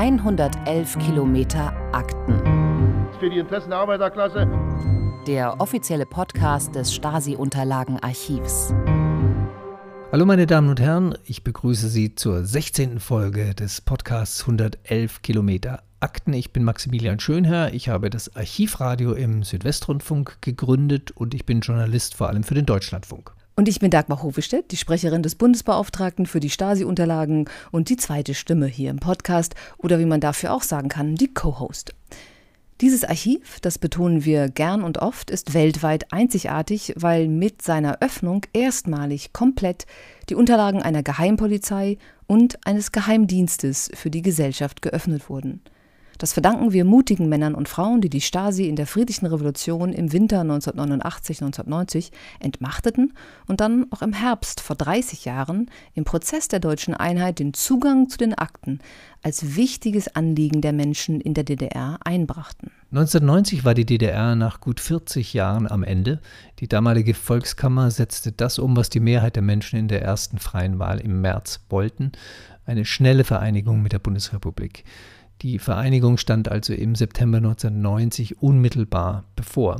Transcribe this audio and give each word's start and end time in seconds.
111 0.00 0.98
Kilometer 0.98 1.74
Akten. 1.92 2.40
Für 3.18 3.28
die 3.28 3.36
Interessen 3.36 3.68
der 3.68 3.80
Arbeiterklasse. 3.80 4.48
Der 5.26 5.60
offizielle 5.60 6.06
Podcast 6.06 6.74
des 6.74 6.94
Stasi-Unterlagenarchivs. 6.94 8.72
Hallo 10.10 10.24
meine 10.24 10.46
Damen 10.46 10.70
und 10.70 10.80
Herren, 10.80 11.18
ich 11.26 11.44
begrüße 11.44 11.90
Sie 11.90 12.14
zur 12.14 12.46
16. 12.46 12.98
Folge 12.98 13.54
des 13.54 13.82
Podcasts 13.82 14.40
111 14.40 15.20
Kilometer 15.20 15.82
Akten. 16.00 16.32
Ich 16.32 16.50
bin 16.50 16.64
Maximilian 16.64 17.20
Schönherr, 17.20 17.74
ich 17.74 17.90
habe 17.90 18.08
das 18.08 18.34
Archivradio 18.34 19.12
im 19.12 19.42
Südwestrundfunk 19.42 20.40
gegründet 20.40 21.10
und 21.10 21.34
ich 21.34 21.44
bin 21.44 21.60
Journalist 21.60 22.14
vor 22.14 22.28
allem 22.28 22.42
für 22.42 22.54
den 22.54 22.64
Deutschlandfunk. 22.64 23.34
Und 23.60 23.68
ich 23.68 23.78
bin 23.78 23.90
Dagmar 23.90 24.22
Hofestedt, 24.22 24.70
die 24.70 24.78
Sprecherin 24.78 25.22
des 25.22 25.34
Bundesbeauftragten 25.34 26.24
für 26.24 26.40
die 26.40 26.48
Stasi-Unterlagen 26.48 27.44
und 27.70 27.90
die 27.90 27.98
zweite 27.98 28.32
Stimme 28.32 28.64
hier 28.64 28.88
im 28.88 29.00
Podcast 29.00 29.54
oder 29.76 29.98
wie 29.98 30.06
man 30.06 30.22
dafür 30.22 30.54
auch 30.54 30.62
sagen 30.62 30.88
kann, 30.88 31.14
die 31.14 31.34
Co-Host. 31.34 31.94
Dieses 32.80 33.04
Archiv, 33.04 33.60
das 33.60 33.76
betonen 33.76 34.24
wir 34.24 34.48
gern 34.48 34.82
und 34.82 34.96
oft, 34.96 35.30
ist 35.30 35.52
weltweit 35.52 36.10
einzigartig, 36.10 36.94
weil 36.96 37.28
mit 37.28 37.60
seiner 37.60 37.98
Öffnung 38.00 38.46
erstmalig 38.54 39.34
komplett 39.34 39.84
die 40.30 40.36
Unterlagen 40.36 40.80
einer 40.80 41.02
Geheimpolizei 41.02 41.98
und 42.26 42.66
eines 42.66 42.92
Geheimdienstes 42.92 43.90
für 43.92 44.08
die 44.08 44.22
Gesellschaft 44.22 44.80
geöffnet 44.80 45.28
wurden. 45.28 45.60
Das 46.20 46.34
verdanken 46.34 46.74
wir 46.74 46.84
mutigen 46.84 47.30
Männern 47.30 47.54
und 47.54 47.66
Frauen, 47.66 48.02
die 48.02 48.10
die 48.10 48.20
Stasi 48.20 48.68
in 48.68 48.76
der 48.76 48.86
friedlichen 48.86 49.24
Revolution 49.24 49.94
im 49.94 50.12
Winter 50.12 50.42
1989-1990 50.42 52.10
entmachteten 52.40 53.14
und 53.46 53.62
dann 53.62 53.86
auch 53.90 54.02
im 54.02 54.12
Herbst 54.12 54.60
vor 54.60 54.76
30 54.76 55.24
Jahren 55.24 55.70
im 55.94 56.04
Prozess 56.04 56.48
der 56.48 56.60
deutschen 56.60 56.92
Einheit 56.92 57.38
den 57.38 57.54
Zugang 57.54 58.10
zu 58.10 58.18
den 58.18 58.34
Akten 58.34 58.80
als 59.22 59.56
wichtiges 59.56 60.14
Anliegen 60.14 60.60
der 60.60 60.74
Menschen 60.74 61.22
in 61.22 61.32
der 61.32 61.44
DDR 61.44 61.98
einbrachten. 62.04 62.70
1990 62.90 63.64
war 63.64 63.72
die 63.72 63.86
DDR 63.86 64.36
nach 64.36 64.60
gut 64.60 64.80
40 64.80 65.32
Jahren 65.32 65.66
am 65.70 65.82
Ende. 65.82 66.20
Die 66.58 66.68
damalige 66.68 67.14
Volkskammer 67.14 67.90
setzte 67.90 68.30
das 68.30 68.58
um, 68.58 68.76
was 68.76 68.90
die 68.90 69.00
Mehrheit 69.00 69.36
der 69.36 69.42
Menschen 69.42 69.78
in 69.78 69.88
der 69.88 70.02
ersten 70.02 70.38
freien 70.38 70.78
Wahl 70.78 71.00
im 71.00 71.22
März 71.22 71.60
wollten, 71.70 72.12
eine 72.66 72.84
schnelle 72.84 73.24
Vereinigung 73.24 73.80
mit 73.80 73.92
der 73.92 74.00
Bundesrepublik. 74.00 74.84
Die 75.42 75.58
Vereinigung 75.58 76.18
stand 76.18 76.48
also 76.48 76.74
im 76.74 76.94
September 76.94 77.38
1990 77.38 78.42
unmittelbar 78.42 79.24
bevor. 79.36 79.76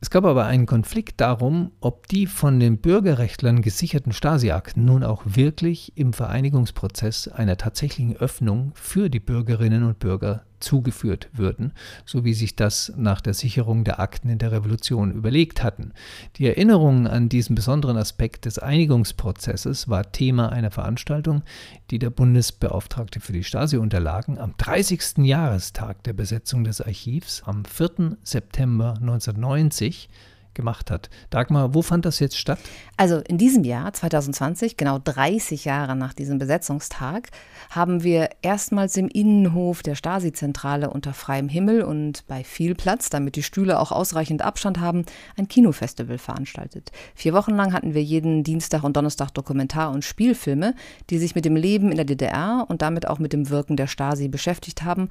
Es 0.00 0.10
gab 0.10 0.24
aber 0.24 0.46
einen 0.46 0.66
Konflikt 0.66 1.20
darum, 1.20 1.72
ob 1.80 2.06
die 2.08 2.26
von 2.26 2.60
den 2.60 2.78
Bürgerrechtlern 2.78 3.62
gesicherten 3.62 4.12
Stasi-Akten 4.12 4.84
nun 4.84 5.02
auch 5.02 5.22
wirklich 5.24 5.92
im 5.96 6.12
Vereinigungsprozess 6.12 7.28
einer 7.28 7.56
tatsächlichen 7.56 8.16
Öffnung 8.16 8.72
für 8.74 9.10
die 9.10 9.20
Bürgerinnen 9.20 9.82
und 9.82 9.98
Bürger 9.98 10.44
zugeführt 10.60 11.28
würden, 11.32 11.72
so 12.04 12.24
wie 12.24 12.34
sich 12.34 12.56
das 12.56 12.92
nach 12.96 13.20
der 13.20 13.34
Sicherung 13.34 13.84
der 13.84 14.00
Akten 14.00 14.28
in 14.28 14.38
der 14.38 14.52
Revolution 14.52 15.12
überlegt 15.12 15.62
hatten. 15.62 15.92
Die 16.36 16.46
Erinnerung 16.46 17.06
an 17.06 17.28
diesen 17.28 17.54
besonderen 17.54 17.96
Aspekt 17.96 18.44
des 18.44 18.58
Einigungsprozesses 18.58 19.88
war 19.88 20.12
Thema 20.12 20.50
einer 20.50 20.70
Veranstaltung, 20.70 21.42
die 21.90 21.98
der 21.98 22.10
Bundesbeauftragte 22.10 23.20
für 23.20 23.32
die 23.32 23.44
Stasi-Unterlagen 23.44 24.38
am 24.38 24.54
30. 24.56 25.18
Jahrestag 25.18 26.02
der 26.04 26.12
Besetzung 26.12 26.64
des 26.64 26.80
Archivs 26.80 27.42
am 27.44 27.64
4. 27.64 28.16
September 28.22 28.94
1990 29.00 30.08
gemacht 30.58 30.90
hat. 30.90 31.08
Dagmar, 31.30 31.72
wo 31.72 31.82
fand 31.82 32.04
das 32.04 32.18
jetzt 32.18 32.36
statt? 32.36 32.58
Also 32.96 33.18
in 33.18 33.38
diesem 33.38 33.62
Jahr, 33.62 33.92
2020, 33.92 34.76
genau 34.76 34.98
30 34.98 35.64
Jahre 35.64 35.94
nach 35.94 36.12
diesem 36.12 36.38
Besetzungstag, 36.38 37.30
haben 37.70 38.02
wir 38.02 38.28
erstmals 38.42 38.96
im 38.96 39.06
Innenhof 39.08 39.82
der 39.82 39.94
Stasi-Zentrale 39.94 40.90
unter 40.90 41.14
freiem 41.14 41.48
Himmel 41.48 41.82
und 41.82 42.26
bei 42.26 42.42
viel 42.42 42.74
Platz, 42.74 43.08
damit 43.08 43.36
die 43.36 43.44
Stühle 43.44 43.78
auch 43.78 43.92
ausreichend 43.92 44.42
Abstand 44.42 44.80
haben, 44.80 45.06
ein 45.36 45.46
Kinofestival 45.46 46.18
veranstaltet. 46.18 46.90
Vier 47.14 47.34
Wochen 47.34 47.54
lang 47.54 47.72
hatten 47.72 47.94
wir 47.94 48.02
jeden 48.02 48.42
Dienstag 48.42 48.82
und 48.82 48.96
Donnerstag 48.96 49.30
Dokumentar- 49.30 49.92
und 49.92 50.04
Spielfilme, 50.04 50.74
die 51.08 51.18
sich 51.18 51.36
mit 51.36 51.44
dem 51.44 51.54
Leben 51.54 51.90
in 51.90 51.96
der 51.96 52.04
DDR 52.04 52.66
und 52.68 52.82
damit 52.82 53.06
auch 53.06 53.20
mit 53.20 53.32
dem 53.32 53.48
Wirken 53.48 53.76
der 53.76 53.86
Stasi 53.86 54.26
beschäftigt 54.26 54.82
haben 54.82 55.08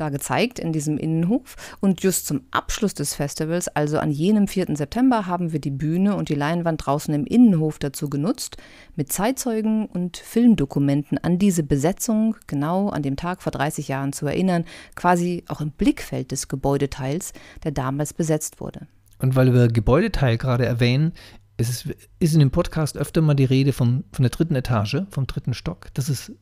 da 0.00 0.08
gezeigt 0.08 0.58
in 0.58 0.72
diesem 0.72 0.98
Innenhof. 0.98 1.56
Und 1.80 2.02
just 2.02 2.26
zum 2.26 2.42
Abschluss 2.50 2.94
des 2.94 3.14
Festivals, 3.14 3.68
also 3.68 3.98
an 3.98 4.10
jenem 4.10 4.48
4. 4.48 4.76
September, 4.76 5.26
haben 5.26 5.52
wir 5.52 5.60
die 5.60 5.70
Bühne 5.70 6.16
und 6.16 6.28
die 6.28 6.34
Leinwand 6.34 6.86
draußen 6.86 7.12
im 7.14 7.26
Innenhof 7.26 7.78
dazu 7.78 8.08
genutzt, 8.08 8.56
mit 8.96 9.12
Zeitzeugen 9.12 9.86
und 9.86 10.16
Filmdokumenten 10.16 11.18
an 11.18 11.38
diese 11.38 11.62
Besetzung 11.62 12.36
genau 12.46 12.88
an 12.88 13.02
dem 13.02 13.16
Tag 13.16 13.42
vor 13.42 13.52
30 13.52 13.88
Jahren 13.88 14.12
zu 14.12 14.26
erinnern, 14.26 14.64
quasi 14.94 15.44
auch 15.48 15.60
im 15.60 15.70
Blickfeld 15.70 16.32
des 16.32 16.48
Gebäudeteils, 16.48 17.32
der 17.64 17.72
damals 17.72 18.14
besetzt 18.14 18.60
wurde. 18.60 18.86
Und 19.18 19.36
weil 19.36 19.52
wir 19.52 19.68
Gebäudeteil 19.68 20.38
gerade 20.38 20.64
erwähnen, 20.64 21.12
es 21.60 21.84
ist, 22.18 22.34
in 22.34 22.40
dem 22.40 22.50
Podcast 22.50 22.96
öfter 22.96 23.20
mal 23.20 23.34
die 23.34 23.44
Rede 23.44 23.72
vom, 23.72 24.04
von 24.12 24.22
der 24.22 24.30
dritten 24.30 24.54
Etage, 24.54 25.02
vom 25.10 25.26
dritten 25.26 25.52
Stock. 25.52 25.88
Das 25.92 26.08
ist 26.08 26.32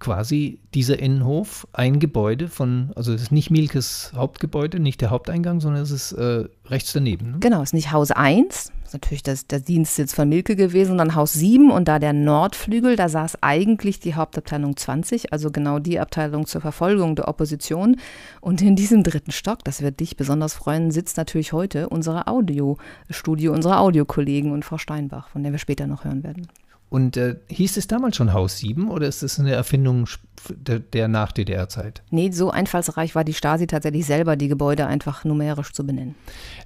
quasi 0.00 0.58
dieser 0.74 0.98
Innenhof 0.98 1.68
ein 1.72 2.00
Gebäude 2.00 2.48
von, 2.48 2.90
also 2.96 3.12
es 3.12 3.22
ist 3.22 3.32
nicht 3.32 3.50
Mielkes 3.50 4.12
Hauptgebäude, 4.14 4.80
nicht 4.80 5.00
der 5.00 5.10
Haupteingang, 5.10 5.60
sondern 5.60 5.82
es 5.82 5.90
ist 5.90 6.12
äh, 6.12 6.44
rechts 6.66 6.92
daneben. 6.92 7.32
Ne? 7.32 7.36
Genau, 7.40 7.58
es 7.58 7.68
ist 7.68 7.74
nicht 7.74 7.92
Haus 7.92 8.10
1, 8.10 8.72
ist 8.82 8.94
natürlich 8.94 9.22
das, 9.22 9.46
der 9.46 9.60
Dienstsitz 9.60 10.14
von 10.14 10.28
Milke 10.28 10.56
gewesen, 10.56 10.88
sondern 10.88 11.14
Haus 11.14 11.34
7 11.34 11.70
und 11.70 11.86
da 11.86 11.98
der 11.98 12.12
Nordflügel, 12.14 12.96
da 12.96 13.08
saß 13.08 13.42
eigentlich 13.42 14.00
die 14.00 14.14
Hauptabteilung 14.14 14.76
20, 14.76 15.32
also 15.32 15.50
genau 15.50 15.78
die 15.78 16.00
Abteilung 16.00 16.46
zur 16.46 16.60
Verfolgung 16.60 17.14
der 17.14 17.28
Opposition. 17.28 17.96
Und 18.40 18.62
in 18.62 18.74
diesem 18.74 19.04
dritten 19.04 19.32
Stock, 19.32 19.62
das 19.64 19.82
wird 19.82 20.00
dich 20.00 20.16
besonders 20.16 20.54
freuen, 20.54 20.90
sitzt 20.90 21.18
natürlich 21.18 21.52
heute 21.52 21.88
unser 21.88 22.26
Audiostudio, 22.26 23.52
unsere 23.52 23.78
Audiokollegen 23.78 24.50
und 24.50 24.64
Frau 24.64 24.78
Steinbach, 24.78 25.28
von 25.28 25.42
der 25.42 25.52
wir 25.52 25.58
später 25.58 25.86
noch 25.86 26.04
hören 26.04 26.24
werden. 26.24 26.48
Und 26.90 27.16
äh, 27.16 27.36
hieß 27.48 27.76
es 27.76 27.86
damals 27.86 28.16
schon 28.16 28.32
Haus 28.32 28.58
7 28.58 28.90
oder 28.90 29.06
ist 29.06 29.22
das 29.22 29.38
eine 29.38 29.52
Erfindung 29.52 30.08
der, 30.48 30.80
der 30.80 31.06
Nach-DDR-Zeit? 31.06 32.02
Nee, 32.10 32.32
so 32.32 32.50
einfallsreich 32.50 33.14
war 33.14 33.22
die 33.22 33.32
Stasi 33.32 33.68
tatsächlich 33.68 34.04
selber, 34.04 34.34
die 34.34 34.48
Gebäude 34.48 34.88
einfach 34.88 35.24
numerisch 35.24 35.72
zu 35.72 35.86
benennen. 35.86 36.16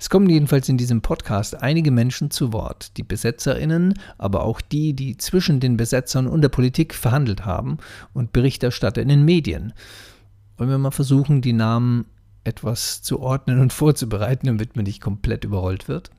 Es 0.00 0.08
kommen 0.08 0.30
jedenfalls 0.30 0.70
in 0.70 0.78
diesem 0.78 1.02
Podcast 1.02 1.62
einige 1.62 1.90
Menschen 1.90 2.30
zu 2.30 2.54
Wort, 2.54 2.96
die 2.96 3.02
BesetzerInnen, 3.02 3.94
aber 4.16 4.44
auch 4.44 4.62
die, 4.62 4.94
die 4.94 5.18
zwischen 5.18 5.60
den 5.60 5.76
Besetzern 5.76 6.26
und 6.26 6.40
der 6.40 6.48
Politik 6.48 6.94
verhandelt 6.94 7.44
haben 7.44 7.76
und 8.14 8.32
Berichterstatter 8.32 9.02
in 9.02 9.08
den 9.08 9.26
Medien. 9.26 9.74
Wollen 10.56 10.70
wir 10.70 10.78
mal 10.78 10.90
versuchen, 10.90 11.42
die 11.42 11.52
Namen 11.52 12.06
etwas 12.44 13.02
zu 13.02 13.20
ordnen 13.20 13.60
und 13.60 13.72
vorzubereiten, 13.74 14.46
damit 14.46 14.74
man 14.74 14.86
nicht 14.86 15.02
komplett 15.02 15.44
überrollt 15.44 15.86
wird? 15.86 16.10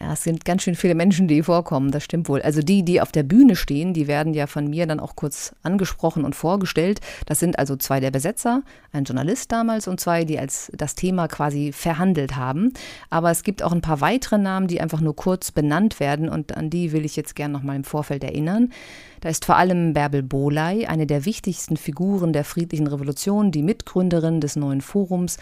Ja, 0.00 0.12
es 0.12 0.22
sind 0.22 0.44
ganz 0.44 0.62
schön 0.62 0.76
viele 0.76 0.94
Menschen, 0.94 1.26
die 1.26 1.42
vorkommen, 1.42 1.90
das 1.90 2.04
stimmt 2.04 2.28
wohl. 2.28 2.40
Also 2.40 2.60
die, 2.60 2.84
die 2.84 3.00
auf 3.00 3.10
der 3.10 3.24
Bühne 3.24 3.56
stehen, 3.56 3.94
die 3.94 4.06
werden 4.06 4.32
ja 4.32 4.46
von 4.46 4.70
mir 4.70 4.86
dann 4.86 5.00
auch 5.00 5.16
kurz 5.16 5.56
angesprochen 5.62 6.24
und 6.24 6.36
vorgestellt. 6.36 7.00
Das 7.26 7.40
sind 7.40 7.58
also 7.58 7.74
zwei 7.74 7.98
der 7.98 8.12
Besetzer, 8.12 8.62
ein 8.92 9.04
Journalist 9.04 9.50
damals 9.50 9.88
und 9.88 9.98
zwei, 9.98 10.24
die 10.24 10.38
als 10.38 10.70
das 10.76 10.94
Thema 10.94 11.26
quasi 11.26 11.72
verhandelt 11.72 12.36
haben. 12.36 12.72
Aber 13.10 13.32
es 13.32 13.42
gibt 13.42 13.60
auch 13.62 13.72
ein 13.72 13.80
paar 13.80 14.00
weitere 14.00 14.38
Namen, 14.38 14.68
die 14.68 14.80
einfach 14.80 15.00
nur 15.00 15.16
kurz 15.16 15.50
benannt 15.50 15.98
werden 15.98 16.28
und 16.28 16.56
an 16.56 16.70
die 16.70 16.92
will 16.92 17.04
ich 17.04 17.16
jetzt 17.16 17.34
gerne 17.34 17.54
nochmal 17.54 17.74
im 17.74 17.84
Vorfeld 17.84 18.22
erinnern. 18.22 18.70
Da 19.20 19.30
ist 19.30 19.44
vor 19.44 19.56
allem 19.56 19.94
Bärbel 19.94 20.22
Boley, 20.22 20.86
eine 20.86 21.06
der 21.06 21.24
wichtigsten 21.24 21.76
Figuren 21.76 22.32
der 22.32 22.44
friedlichen 22.44 22.86
Revolution, 22.86 23.50
die 23.50 23.64
Mitgründerin 23.64 24.40
des 24.40 24.54
neuen 24.54 24.80
Forums 24.80 25.38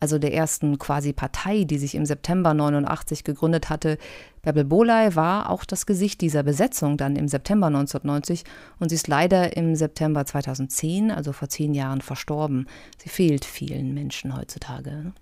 also 0.00 0.18
der 0.18 0.32
ersten 0.32 0.78
quasi 0.78 1.12
Partei, 1.12 1.64
die 1.64 1.78
sich 1.78 1.94
im 1.94 2.06
September 2.06 2.54
89 2.54 3.22
gegründet 3.22 3.68
hatte. 3.68 3.98
Bärbel 4.42 4.64
Boley 4.64 5.14
war 5.14 5.50
auch 5.50 5.66
das 5.66 5.84
Gesicht 5.84 6.22
dieser 6.22 6.42
Besetzung 6.42 6.96
dann 6.96 7.16
im 7.16 7.28
September 7.28 7.66
1990 7.66 8.44
und 8.78 8.88
sie 8.88 8.94
ist 8.94 9.08
leider 9.08 9.56
im 9.58 9.76
September 9.76 10.24
2010, 10.24 11.10
also 11.10 11.32
vor 11.32 11.50
zehn 11.50 11.74
Jahren, 11.74 12.00
verstorben. 12.00 12.66
Sie 12.96 13.10
fehlt 13.10 13.44
vielen 13.44 13.92
Menschen 13.92 14.34
heutzutage. 14.34 15.12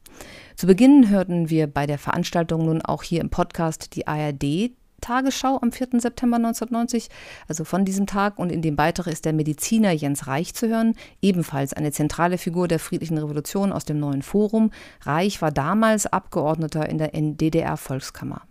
Zu 0.54 0.68
Beginn 0.68 1.10
hörten 1.10 1.50
wir 1.50 1.66
bei 1.66 1.86
der 1.86 1.98
Veranstaltung 1.98 2.64
nun 2.64 2.80
auch 2.80 3.02
hier 3.02 3.20
im 3.20 3.30
Podcast 3.30 3.96
die 3.96 4.06
ARD 4.06 4.70
Tagesschau 5.00 5.58
am 5.60 5.72
4. 5.72 6.00
September 6.00 6.36
1990, 6.36 7.08
also 7.46 7.64
von 7.64 7.84
diesem 7.84 8.06
Tag. 8.06 8.38
Und 8.38 8.50
in 8.50 8.62
dem 8.62 8.76
Beitrag 8.76 9.06
ist 9.06 9.24
der 9.24 9.32
Mediziner 9.32 9.92
Jens 9.92 10.26
Reich 10.26 10.54
zu 10.54 10.68
hören, 10.68 10.94
ebenfalls 11.22 11.72
eine 11.72 11.92
zentrale 11.92 12.38
Figur 12.38 12.68
der 12.68 12.78
friedlichen 12.78 13.18
Revolution 13.18 13.72
aus 13.72 13.84
dem 13.84 13.98
neuen 13.98 14.22
Forum. 14.22 14.70
Reich 15.02 15.40
war 15.42 15.50
damals 15.50 16.06
Abgeordneter 16.06 16.88
in 16.88 16.98
der 16.98 17.10
DDR-Volkskammer. 17.12 18.42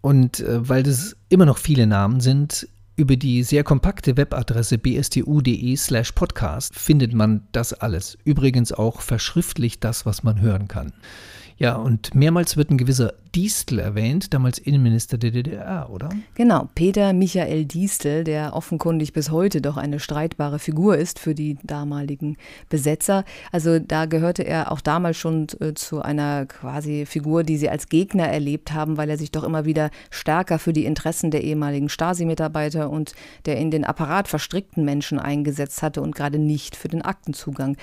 Und 0.00 0.40
äh, 0.40 0.68
weil 0.68 0.82
das 0.82 1.16
immer 1.28 1.46
noch 1.46 1.58
viele 1.58 1.86
Namen 1.86 2.20
sind, 2.20 2.68
über 2.98 3.16
die 3.16 3.44
sehr 3.44 3.62
kompakte 3.62 4.16
Webadresse 4.16 4.76
bstu.de/slash 4.76 6.12
podcast 6.12 6.74
findet 6.74 7.14
man 7.14 7.46
das 7.52 7.72
alles. 7.72 8.18
Übrigens 8.24 8.72
auch 8.72 9.00
verschriftlich 9.00 9.78
das, 9.78 10.04
was 10.04 10.24
man 10.24 10.40
hören 10.40 10.66
kann. 10.66 10.92
Ja, 11.58 11.74
und 11.74 12.14
mehrmals 12.14 12.56
wird 12.56 12.70
ein 12.70 12.78
gewisser 12.78 13.14
Distel 13.34 13.78
erwähnt, 13.78 14.32
damals 14.32 14.58
Innenminister 14.58 15.18
der 15.18 15.32
DDR, 15.32 15.90
oder? 15.90 16.08
Genau, 16.34 16.68
Peter 16.74 17.12
Michael 17.12 17.66
Distel, 17.66 18.24
der 18.24 18.54
offenkundig 18.54 19.12
bis 19.12 19.30
heute 19.30 19.60
doch 19.60 19.76
eine 19.76 20.00
streitbare 20.00 20.58
Figur 20.58 20.96
ist 20.96 21.18
für 21.18 21.34
die 21.34 21.58
damaligen 21.62 22.36
Besetzer. 22.68 23.24
Also 23.52 23.78
da 23.78 24.06
gehörte 24.06 24.44
er 24.44 24.72
auch 24.72 24.80
damals 24.80 25.16
schon 25.16 25.46
äh, 25.60 25.74
zu 25.74 26.00
einer 26.00 26.46
quasi 26.46 27.06
Figur, 27.06 27.42
die 27.42 27.58
sie 27.58 27.68
als 27.68 27.88
Gegner 27.88 28.28
erlebt 28.28 28.72
haben, 28.72 28.96
weil 28.96 29.10
er 29.10 29.18
sich 29.18 29.30
doch 29.30 29.44
immer 29.44 29.64
wieder 29.64 29.90
stärker 30.10 30.58
für 30.58 30.72
die 30.72 30.84
Interessen 30.84 31.30
der 31.30 31.44
ehemaligen 31.44 31.88
Stasi-Mitarbeiter 31.88 32.88
und 32.88 33.14
der 33.46 33.56
in 33.58 33.70
den 33.70 33.84
Apparat 33.84 34.28
verstrickten 34.28 34.84
Menschen 34.84 35.18
eingesetzt 35.18 35.82
hatte 35.82 36.02
und 36.02 36.14
gerade 36.14 36.38
nicht 36.38 36.76
für 36.76 36.88
den 36.88 37.02
Aktenzugang. 37.02 37.76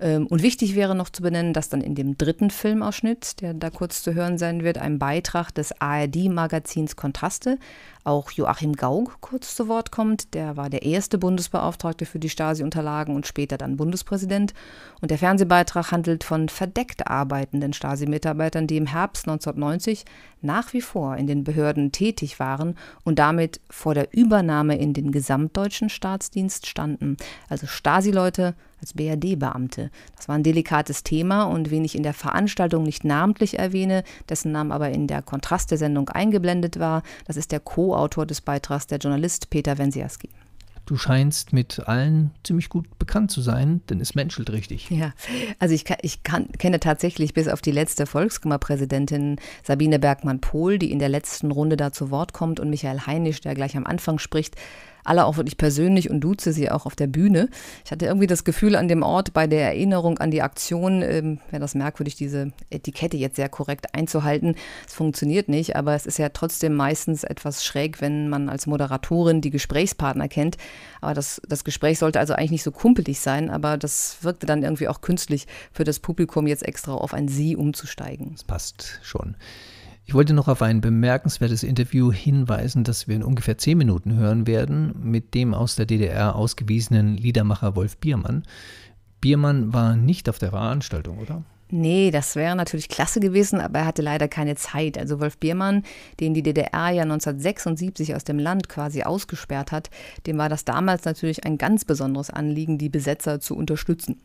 Ähm, 0.00 0.26
und 0.26 0.42
wichtig 0.42 0.74
wäre 0.74 0.94
noch 0.94 1.10
zu 1.10 1.22
benennen, 1.22 1.52
dass 1.52 1.68
dann 1.68 1.80
in 1.80 1.94
dem 1.94 2.18
dritten 2.18 2.50
Filmausschnitt, 2.50 3.19
der 3.40 3.54
da 3.54 3.70
kurz 3.70 4.02
zu 4.02 4.14
hören 4.14 4.38
sein 4.38 4.62
wird, 4.62 4.78
einem 4.78 4.98
Beitrag 4.98 5.50
des 5.52 5.72
ARD-Magazins 5.80 6.96
Kontraste 6.96 7.58
auch 8.04 8.30
Joachim 8.30 8.74
Gauck 8.74 9.18
kurz 9.20 9.54
zu 9.54 9.68
Wort 9.68 9.92
kommt. 9.92 10.34
Der 10.34 10.56
war 10.56 10.70
der 10.70 10.82
erste 10.82 11.18
Bundesbeauftragte 11.18 12.06
für 12.06 12.18
die 12.18 12.30
Stasi-Unterlagen 12.30 13.14
und 13.14 13.26
später 13.26 13.58
dann 13.58 13.76
Bundespräsident. 13.76 14.54
Und 15.00 15.10
der 15.10 15.18
Fernsehbeitrag 15.18 15.92
handelt 15.92 16.24
von 16.24 16.48
verdeckt 16.48 17.06
arbeitenden 17.06 17.72
Stasi-Mitarbeitern, 17.72 18.66
die 18.66 18.78
im 18.78 18.86
Herbst 18.86 19.28
1990 19.28 20.04
nach 20.40 20.72
wie 20.72 20.80
vor 20.80 21.16
in 21.16 21.26
den 21.26 21.44
Behörden 21.44 21.92
tätig 21.92 22.40
waren 22.40 22.76
und 23.04 23.18
damit 23.18 23.60
vor 23.68 23.94
der 23.94 24.08
Übernahme 24.14 24.78
in 24.78 24.94
den 24.94 25.12
gesamtdeutschen 25.12 25.90
Staatsdienst 25.90 26.66
standen. 26.66 27.16
Also 27.48 27.66
Stasi-Leute 27.66 28.54
als 28.80 28.94
BRD-Beamte. 28.94 29.90
Das 30.16 30.28
war 30.28 30.36
ein 30.36 30.42
delikates 30.42 31.02
Thema 31.02 31.44
und 31.44 31.70
wen 31.70 31.84
ich 31.84 31.94
in 31.94 32.02
der 32.02 32.14
Veranstaltung 32.14 32.82
nicht 32.82 33.04
namentlich 33.04 33.58
erwähne, 33.58 34.04
dessen 34.28 34.52
Name 34.52 34.74
aber 34.74 34.90
in 34.90 35.06
der 35.06 35.22
Kontraste-Sendung 35.22 36.08
eingeblendet 36.08 36.78
war, 36.78 37.02
das 37.26 37.36
ist 37.36 37.52
der 37.52 37.60
Co-Autor 37.60 38.26
des 38.26 38.40
Beitrags, 38.40 38.86
der 38.86 38.98
Journalist 38.98 39.50
Peter 39.50 39.78
Wensiaski. 39.78 40.30
Du 40.90 40.96
scheinst 40.96 41.52
mit 41.52 41.86
allen 41.86 42.32
ziemlich 42.42 42.68
gut 42.68 42.98
bekannt 42.98 43.30
zu 43.30 43.42
sein, 43.42 43.80
denn 43.88 44.00
es 44.00 44.16
menschelt 44.16 44.50
richtig. 44.50 44.90
Ja, 44.90 45.12
also 45.60 45.72
ich, 45.72 45.84
ich 46.02 46.24
kann, 46.24 46.48
kenne 46.58 46.80
tatsächlich 46.80 47.32
bis 47.32 47.46
auf 47.46 47.60
die 47.60 47.70
letzte 47.70 48.06
Volkskammerpräsidentin 48.06 49.36
Sabine 49.62 50.00
Bergmann-Pohl, 50.00 50.80
die 50.80 50.90
in 50.90 50.98
der 50.98 51.08
letzten 51.08 51.52
Runde 51.52 51.76
da 51.76 51.92
zu 51.92 52.10
Wort 52.10 52.32
kommt, 52.32 52.58
und 52.58 52.70
Michael 52.70 53.06
Heinisch, 53.06 53.40
der 53.40 53.54
gleich 53.54 53.76
am 53.76 53.86
Anfang 53.86 54.18
spricht, 54.18 54.56
alle 55.04 55.24
auch 55.24 55.36
wirklich 55.36 55.56
persönlich 55.56 56.10
und 56.10 56.20
duze 56.20 56.52
sie 56.52 56.70
auch 56.70 56.86
auf 56.86 56.96
der 56.96 57.06
Bühne. 57.06 57.48
Ich 57.84 57.90
hatte 57.90 58.06
irgendwie 58.06 58.26
das 58.26 58.44
Gefühl 58.44 58.76
an 58.76 58.88
dem 58.88 59.02
Ort 59.02 59.32
bei 59.32 59.46
der 59.46 59.66
Erinnerung 59.66 60.18
an 60.18 60.30
die 60.30 60.42
Aktion, 60.42 61.02
ähm, 61.02 61.38
wäre 61.50 61.60
das 61.60 61.74
merkwürdig, 61.74 62.14
diese 62.14 62.52
Etikette 62.70 63.16
jetzt 63.16 63.36
sehr 63.36 63.48
korrekt 63.48 63.94
einzuhalten. 63.94 64.54
Es 64.86 64.94
funktioniert 64.94 65.48
nicht, 65.48 65.76
aber 65.76 65.94
es 65.94 66.06
ist 66.06 66.18
ja 66.18 66.28
trotzdem 66.28 66.74
meistens 66.74 67.24
etwas 67.24 67.64
schräg, 67.64 68.00
wenn 68.00 68.28
man 68.28 68.48
als 68.48 68.66
Moderatorin 68.66 69.40
die 69.40 69.50
Gesprächspartner 69.50 70.28
kennt. 70.28 70.56
Aber 71.00 71.14
das, 71.14 71.40
das 71.48 71.64
Gespräch 71.64 71.98
sollte 71.98 72.20
also 72.20 72.34
eigentlich 72.34 72.50
nicht 72.50 72.62
so 72.62 72.72
kumpelig 72.72 73.20
sein, 73.20 73.50
aber 73.50 73.76
das 73.76 74.18
wirkte 74.22 74.46
dann 74.46 74.62
irgendwie 74.62 74.88
auch 74.88 75.00
künstlich 75.00 75.46
für 75.72 75.84
das 75.84 75.98
Publikum 75.98 76.46
jetzt 76.46 76.66
extra 76.66 76.92
auf 76.92 77.14
ein 77.14 77.28
Sie 77.28 77.56
umzusteigen. 77.56 78.32
Das 78.32 78.44
passt 78.44 79.00
schon. 79.02 79.36
Ich 80.10 80.14
wollte 80.14 80.34
noch 80.34 80.48
auf 80.48 80.60
ein 80.60 80.80
bemerkenswertes 80.80 81.62
Interview 81.62 82.10
hinweisen, 82.10 82.82
das 82.82 83.06
wir 83.06 83.14
in 83.14 83.22
ungefähr 83.22 83.58
zehn 83.58 83.78
Minuten 83.78 84.16
hören 84.16 84.48
werden, 84.48 84.92
mit 85.04 85.34
dem 85.34 85.54
aus 85.54 85.76
der 85.76 85.86
DDR 85.86 86.34
ausgewiesenen 86.34 87.16
Liedermacher 87.16 87.76
Wolf 87.76 87.96
Biermann. 87.96 88.42
Biermann 89.20 89.72
war 89.72 89.94
nicht 89.94 90.28
auf 90.28 90.40
der 90.40 90.50
Veranstaltung, 90.50 91.18
oder? 91.18 91.44
Nee, 91.70 92.10
das 92.10 92.34
wäre 92.34 92.56
natürlich 92.56 92.88
klasse 92.88 93.20
gewesen, 93.20 93.60
aber 93.60 93.78
er 93.78 93.86
hatte 93.86 94.02
leider 94.02 94.26
keine 94.26 94.56
Zeit. 94.56 94.98
Also 94.98 95.20
Wolf 95.20 95.38
Biermann, 95.38 95.84
den 96.18 96.34
die 96.34 96.42
DDR 96.42 96.90
ja 96.90 97.02
1976 97.02 98.16
aus 98.16 98.24
dem 98.24 98.40
Land 98.40 98.68
quasi 98.68 99.04
ausgesperrt 99.04 99.70
hat, 99.70 99.90
dem 100.26 100.38
war 100.38 100.48
das 100.48 100.64
damals 100.64 101.04
natürlich 101.04 101.44
ein 101.46 101.56
ganz 101.56 101.84
besonderes 101.84 102.30
Anliegen, 102.30 102.78
die 102.78 102.88
Besetzer 102.88 103.38
zu 103.38 103.56
unterstützen. 103.56 104.20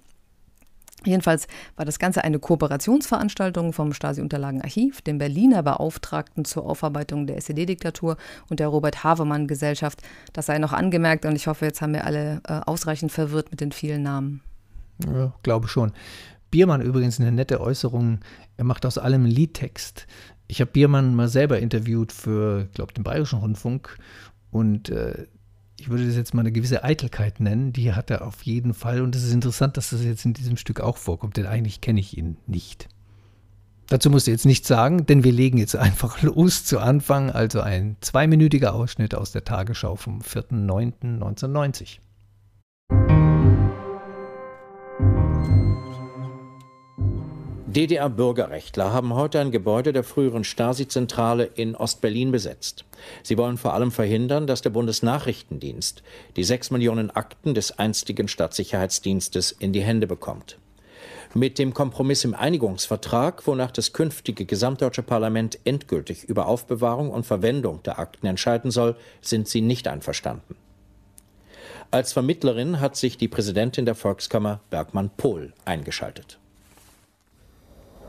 Jedenfalls 1.06 1.48
war 1.75 1.86
das 1.86 2.00
Ganze 2.00 2.24
eine 2.24 2.40
Kooperationsveranstaltung 2.40 3.74
vom 3.74 3.94
Stasi-Unterlagenarchiv, 3.94 5.02
dem 5.02 5.18
Berliner 5.18 5.63
Beauftragten 5.63 6.46
zur 6.46 6.66
Aufarbeitung 6.66 7.28
der 7.28 7.38
SED-Diktatur 7.38 8.18
und 8.50 8.60
der 8.60 8.68
Robert-Havemann-Gesellschaft. 8.68 10.02
Das 10.34 10.48
sei 10.48 10.57
noch 10.57 10.74
angemerkt 10.74 11.25
und 11.25 11.36
ich 11.36 11.48
hoffe, 11.48 11.66
jetzt 11.66 11.81
haben 11.81 11.94
wir 11.94 12.06
alle 12.06 12.42
äh, 12.48 12.62
ausreichend 12.66 13.12
verwirrt 13.12 13.52
mit 13.52 13.62
den 13.62 13.72
vielen 13.72 14.04
Namen. 14.04 14.42
Ja, 15.06 15.34
glaube 15.44 15.68
schon. 15.68 15.92
Biermann 16.52 16.81
übrigens 16.81 17.19
eine 17.19 17.31
nette 17.31 17.60
Äußerung. 17.60 18.19
Er 18.57 18.63
macht 18.63 18.86
aus 18.86 18.98
allem 18.98 19.25
Liedtext. 19.25 20.07
Ich 20.48 20.62
habe 20.62 20.72
Biermann 20.72 21.16
mal 21.16 21.28
selber 21.28 21.60
interviewt 21.60 22.12
für, 22.12 22.69
glaube 22.74 22.94
den 22.94 23.04
Bayerischen 23.04 23.40
Rundfunk 23.40 23.98
und 24.52 24.90
äh, 24.90 25.25
ich 25.80 25.89
würde 25.89 26.06
das 26.06 26.16
jetzt 26.16 26.33
mal 26.33 26.42
eine 26.42 26.51
gewisse 26.51 26.83
Eitelkeit 26.83 27.39
nennen, 27.39 27.74
die 27.74 27.94
hat 27.94 28.10
er 28.10 28.25
auf 28.25 28.44
jeden 28.44 28.74
Fall. 28.74 29.01
Und 29.01 29.16
es 29.16 29.24
ist 29.24 29.33
interessant, 29.33 29.77
dass 29.77 29.89
das 29.89 30.04
jetzt 30.04 30.25
in 30.25 30.33
diesem 30.33 30.57
Stück 30.57 30.80
auch 30.80 30.98
vorkommt, 30.98 31.38
denn 31.38 31.45
eigentlich 31.45 31.81
kenne 31.81 32.00
ich 32.00 32.18
ihn 32.18 32.38
nicht. 32.48 32.88
Dazu 33.88 34.10
musst 34.10 34.25
du 34.25 34.31
jetzt 34.31 34.45
nichts 34.45 34.68
sagen, 34.68 35.06
denn 35.06 35.24
wir 35.24 35.31
legen 35.31 35.57
jetzt 35.57 35.75
einfach 35.75 36.22
los 36.22 36.66
zu 36.66 36.80
Anfang, 36.80 37.30
also 37.30 37.62
ein 37.62 37.98
zweiminütiger 38.01 38.74
Ausschnitt 38.74 39.16
aus 39.16 39.31
der 39.31 39.44
Tagesschau 39.44 39.95
vom 39.95 40.22
4.9.1990. 40.22 42.00
DDR-Bürgerrechtler 47.75 48.94
haben 48.94 49.13
heute 49.16 49.42
ein 49.42 49.51
Gebäude 49.51 49.92
der 49.92 50.06
früheren 50.06 50.45
Stasi-Zentrale 50.45 51.44
in 51.44 51.75
Ostberlin 51.75 52.31
besetzt. 52.31 52.86
Sie 53.22 53.38
wollen 53.38 53.57
vor 53.57 53.74
allem 53.74 53.92
verhindern, 53.92 54.48
dass 54.48 54.62
der 54.62 54.69
Bundesnachrichtendienst 54.69 56.01
die 56.38 56.45
sechs 56.45 56.72
Millionen 56.72 57.12
Akten 57.12 57.54
des 57.54 57.77
einstigen 57.77 58.30
Staatssicherheitsdienstes 58.30 59.51
in 59.51 59.74
die 59.74 59.81
Hände 59.81 60.07
bekommt. 60.07 60.57
Mit 61.33 61.60
dem 61.60 61.74
Kompromiss 61.74 62.24
im 62.24 62.33
Einigungsvertrag, 62.33 63.45
wonach 63.45 63.72
das 63.72 63.92
künftige 63.92 64.45
gesamtdeutsche 64.45 65.04
Parlament 65.04 65.60
endgültig 65.66 66.24
über 66.24 66.48
Aufbewahrung 66.48 67.10
und 67.10 67.25
Verwendung 67.25 67.83
der 67.83 68.00
Akten 68.00 68.28
entscheiden 68.28 68.71
soll, 68.71 68.95
sind 69.19 69.50
sie 69.50 69.60
nicht 69.60 69.89
einverstanden. 69.89 70.56
Als 71.92 72.13
Vermittlerin 72.13 72.80
hat 72.80 72.95
sich 72.95 73.18
die 73.18 73.28
Präsidentin 73.28 73.83
der 73.83 73.95
Volkskammer 73.95 74.62
Bergmann 74.69 75.10
Pohl 75.18 75.51
eingeschaltet. 75.66 76.39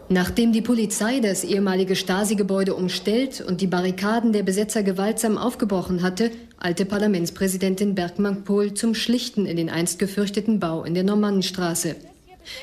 Nachdem 0.09 0.53
die 0.53 0.63
Polizei 0.63 1.19
das 1.19 1.43
ehemalige 1.43 1.97
Stasi-Gebäude 1.97 2.77
umstellt 2.77 3.41
und 3.41 3.61
die 3.61 3.67
Barrikaden 3.67 4.33
der 4.33 4.45
Besetzer 4.45 4.85
gewaltsam 4.85 5.37
aufgebrochen 5.37 6.03
hatte, 6.03 6.31
eilte 6.61 6.85
Parlamentspräsidentin 6.85 7.97
Bergmann-Pohl 7.97 8.75
zum 8.75 8.95
Schlichten 8.95 9.47
in 9.47 9.57
den 9.57 9.69
einst 9.69 9.99
gefürchteten 9.99 10.61
Bau 10.61 10.85
in 10.85 10.95
der 10.95 11.03
Normannenstraße. 11.03 11.97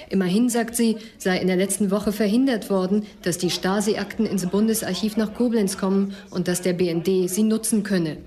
Immerhin, 0.09 0.47
sagt 0.47 0.77
sie, 0.77 0.95
sei 1.17 1.37
in 1.37 1.47
der 1.47 1.57
letzten 1.57 1.91
Woche 1.91 2.13
verhindert 2.13 2.69
worden, 2.69 3.05
dass 3.23 3.37
die 3.37 3.49
Stasi-Akten 3.49 4.25
ins 4.25 4.45
Bundesarchiv 4.45 5.17
nach 5.17 5.33
Koblenz 5.33 5.77
kommen 5.77 6.13
und 6.29 6.47
dass 6.47 6.61
der 6.61 6.71
BND 6.71 7.29
sie 7.29 7.43
nutzen 7.43 7.83
könne. 7.83 8.19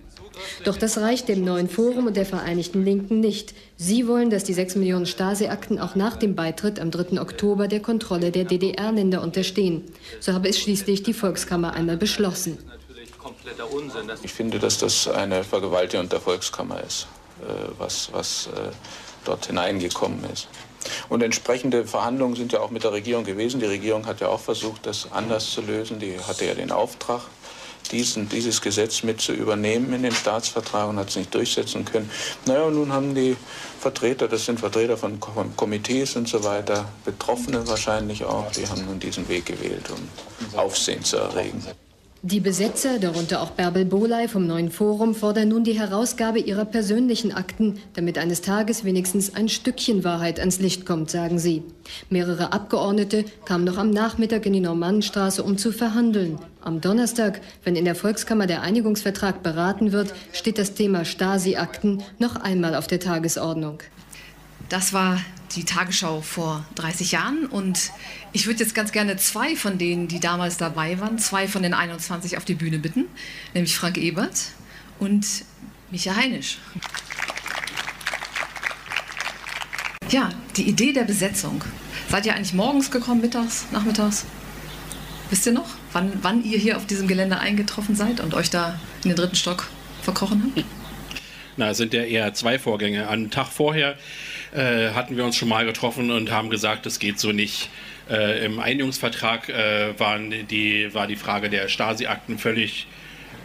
Doch 0.65 0.77
das 0.77 0.99
reicht 0.99 1.29
dem 1.29 1.45
neuen 1.45 1.69
Forum 1.69 2.07
und 2.07 2.17
der 2.17 2.27
Vereinigten 2.27 2.85
Linken 2.85 3.21
nicht. 3.21 3.55
Sie 3.77 4.07
wollen, 4.09 4.31
dass 4.31 4.45
die 4.45 4.53
sechs 4.53 4.75
Millionen 4.75 5.07
Stasi-Akten 5.07 5.79
auch 5.79 5.95
nach 5.95 6.17
dem 6.17 6.35
Beitritt 6.35 6.81
am 6.81 6.91
3. 6.91 7.21
Oktober 7.21 7.69
der 7.69 7.81
Kontrolle 7.81 8.31
der 8.31 8.45
DDR-Länder 8.45 9.23
unterstehen. 9.23 9.85
So 10.21 10.33
habe 10.33 10.49
es 10.49 10.59
schließlich 10.59 11.03
die 11.03 11.15
Volkskammer 11.15 11.75
einmal 11.75 11.97
beschlossen. 11.97 12.59
Ich 14.23 14.33
finde, 14.33 14.59
dass 14.59 14.79
das 14.79 15.09
eine 15.09 15.45
Vergewaltigung 15.45 16.09
der 16.09 16.21
Volkskammer 16.21 16.83
ist, 16.83 17.07
äh, 17.41 17.53
was, 17.79 18.11
was 18.13 18.49
äh, 18.49 18.71
dort 19.25 19.47
hineingekommen 19.47 20.25
ist. 20.33 20.49
Und 21.09 21.23
entsprechende 21.23 21.85
Verhandlungen 21.85 22.37
sind 22.37 22.53
ja 22.53 22.61
auch 22.61 22.71
mit 22.71 22.85
der 22.85 22.93
Regierung 22.93 23.25
gewesen. 23.25 23.61
Die 23.61 23.67
Regierung 23.67 24.07
hat 24.07 24.21
ja 24.21 24.29
auch 24.29 24.41
versucht, 24.41 24.87
das 24.87 25.11
anders 25.13 25.51
zu 25.51 25.61
lösen. 25.61 25.99
Die 25.99 26.19
hatte 26.21 26.45
ja 26.45 26.55
den 26.55 26.71
Auftrag 26.71 27.23
diesen, 27.89 28.29
dieses 28.29 28.61
Gesetz 28.61 29.03
mit 29.03 29.21
zu 29.21 29.33
übernehmen 29.33 29.93
in 29.93 30.03
den 30.03 30.13
Staatsvertrag 30.13 30.89
und 30.89 30.99
hat 30.99 31.11
es 31.11 31.17
nicht 31.17 31.35
durchsetzen 31.35 31.85
können. 31.85 32.11
Naja, 32.47 32.65
und 32.65 32.75
nun 32.75 32.93
haben 32.93 33.15
die 33.15 33.37
Vertreter, 33.81 34.29
das 34.29 34.45
sind 34.45 34.61
Vertreter 34.61 34.97
von 34.97 35.19
Komitees 35.57 36.17
und 36.17 36.29
so 36.29 36.45
weiter, 36.45 36.89
Betroffene 37.05 37.67
wahrscheinlich 37.69 38.25
auch, 38.25 38.51
die 38.53 38.67
haben 38.67 38.85
nun 38.87 39.01
diesen 39.01 39.29
Weg 39.29 39.47
gewählt, 39.47 39.87
um 39.91 40.59
Aufsehen 40.59 41.05
zu 41.05 41.17
erregen. 41.17 41.63
Die 42.29 42.41
Besetzer, 42.41 42.99
darunter 42.99 43.41
auch 43.41 43.53
Bärbel 43.53 43.85
Boley 43.85 44.27
vom 44.27 44.49
Neuen 44.49 44.73
Forum, 44.73 45.15
fordern 45.15 45.51
nun 45.51 45.63
die 45.63 45.79
Herausgabe 45.79 46.41
ihrer 46.41 46.65
persönlichen 46.65 47.31
Akten, 47.31 47.79
damit 47.95 48.19
eines 48.19 48.41
Tages 48.41 48.83
wenigstens 48.83 49.37
ein 49.37 49.49
Stückchen 49.49 50.03
Wahrheit 50.03 50.41
ans 50.41 50.59
Licht 50.59 50.85
kommt, 50.85 51.09
sagen 51.09 51.39
sie. 51.39 51.63
Mehrere 52.11 52.53
Abgeordnete 52.53 53.27
kamen 53.45 53.63
noch 53.63 53.79
am 53.79 53.91
Nachmittag 53.91 54.45
in 54.45 54.55
die 54.55 54.61
Normannenstraße, 54.61 55.41
um 55.41 55.57
zu 55.57 55.71
verhandeln. 55.71 56.41
Am 56.63 56.81
Donnerstag, 56.81 57.41
wenn 57.63 57.77
in 57.77 57.85
der 57.85 57.95
Volkskammer 57.95 58.49
der 58.49 58.63
Einigungsvertrag 58.63 59.45
beraten 59.45 59.93
wird, 59.93 60.13
steht 60.33 60.59
das 60.59 60.75
Thema 60.75 61.05
Stasi-Akten 61.05 62.03
noch 62.19 62.35
einmal 62.35 62.75
auf 62.75 62.89
der 62.89 62.99
Tagesordnung. 62.99 63.79
Das 64.69 64.93
war 64.93 65.21
die 65.55 65.65
Tagesschau 65.65 66.23
vor 66.23 66.65
30 66.75 67.13
Jahren 67.13 67.47
und 67.47 67.93
ich 68.37 68.47
würde 68.47 68.63
jetzt 68.63 68.75
ganz 68.75 68.93
gerne 68.93 69.17
zwei 69.17 69.57
von 69.57 69.79
denen, 69.79 70.09
die 70.09 70.21
damals 70.21 70.59
dabei 70.59 71.01
waren, 71.01 71.19
zwei 71.19 71.49
von 71.49 71.63
den 71.63 71.73
21 71.73 72.37
auf 72.37 72.45
die 72.45 72.55
Bühne 72.55 72.79
bitten, 72.79 73.07
nämlich 73.55 73.75
Frank 73.75 73.97
Ebert 73.97 74.51
und 74.99 75.27
Micha 75.91 76.15
Heinisch. 76.15 76.59
Ja, 80.11 80.29
die 80.59 80.69
Idee 80.69 80.93
der 80.93 81.05
Besetzung. 81.05 81.65
Seid 82.11 82.27
ihr 82.27 82.35
eigentlich 82.35 82.53
morgens 82.53 82.91
gekommen, 82.91 83.23
mittags, 83.23 83.65
nachmittags? 83.73 84.27
Wisst 85.31 85.47
ihr 85.47 85.53
noch, 85.53 85.71
wann, 85.93 86.13
wann 86.21 86.45
ihr 86.45 86.59
hier 86.59 86.77
auf 86.77 86.85
diesem 86.85 87.09
Gelände 87.09 87.39
eingetroffen 87.39 87.97
seid 87.97 88.21
und 88.21 88.35
euch 88.35 88.51
da 88.51 88.79
in 89.03 89.09
den 89.09 89.17
dritten 89.17 89.37
Stock 89.37 89.67
verkrochen 90.03 90.53
habt? 90.55 90.67
Na, 91.57 91.71
es 91.71 91.79
sind 91.79 91.95
ja 91.95 92.03
eher 92.03 92.35
zwei 92.35 92.59
Vorgänge. 92.59 93.09
Am 93.09 93.31
Tag 93.31 93.47
vorher 93.49 93.97
äh, 94.53 94.91
hatten 94.91 95.17
wir 95.17 95.25
uns 95.25 95.37
schon 95.37 95.49
mal 95.49 95.65
getroffen 95.65 96.11
und 96.11 96.31
haben 96.31 96.51
gesagt, 96.51 96.85
es 96.85 96.99
geht 96.99 97.19
so 97.19 97.33
nicht. 97.33 97.71
Äh, 98.09 98.45
Im 98.45 98.61
Einigungsvertrag 98.61 99.49
äh, 99.49 99.99
waren 99.99 100.33
die, 100.49 100.95
war 100.95 101.07
die 101.07 101.17
Frage 101.17 101.51
der 101.51 101.69
Stasi-Akten 101.69 102.39
völlig 102.39 102.87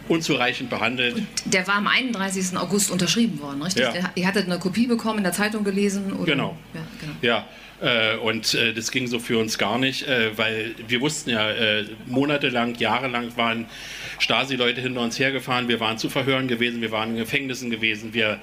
unzureichend 0.08 0.70
behandelt. 0.70 1.14
Und 1.14 1.26
der 1.44 1.66
war 1.66 1.76
am 1.76 1.86
31. 1.86 2.56
August 2.56 2.90
unterschrieben 2.90 3.40
worden, 3.40 3.62
richtig? 3.62 3.84
Ja. 3.84 4.10
Ihr 4.14 4.26
hattet 4.26 4.46
eine 4.46 4.58
Kopie 4.58 4.86
bekommen, 4.86 5.18
in 5.18 5.24
der 5.24 5.32
Zeitung 5.32 5.64
gelesen? 5.64 6.12
Oder? 6.12 6.32
Genau. 6.32 6.58
Ja, 6.74 6.80
genau. 7.00 7.12
ja. 7.22 7.46
Äh, 7.82 8.16
und 8.18 8.54
äh, 8.54 8.72
das 8.72 8.92
ging 8.92 9.08
so 9.08 9.18
für 9.18 9.38
uns 9.38 9.58
gar 9.58 9.76
nicht, 9.78 10.06
äh, 10.06 10.36
weil 10.38 10.74
wir 10.86 11.00
wussten 11.00 11.30
ja, 11.30 11.48
monatelang, 12.06 12.76
jahrelang 12.76 13.36
waren 13.36 13.66
Stasi-Leute 14.20 14.80
hinter 14.80 15.00
uns 15.00 15.18
hergefahren, 15.18 15.66
wir 15.66 15.80
waren 15.80 15.98
zu 15.98 16.08
Verhören 16.08 16.46
gewesen, 16.46 16.80
wir 16.80 16.92
waren 16.92 17.10
in 17.10 17.16
Gefängnissen 17.16 17.70
gewesen, 17.70 18.14
wir 18.14 18.38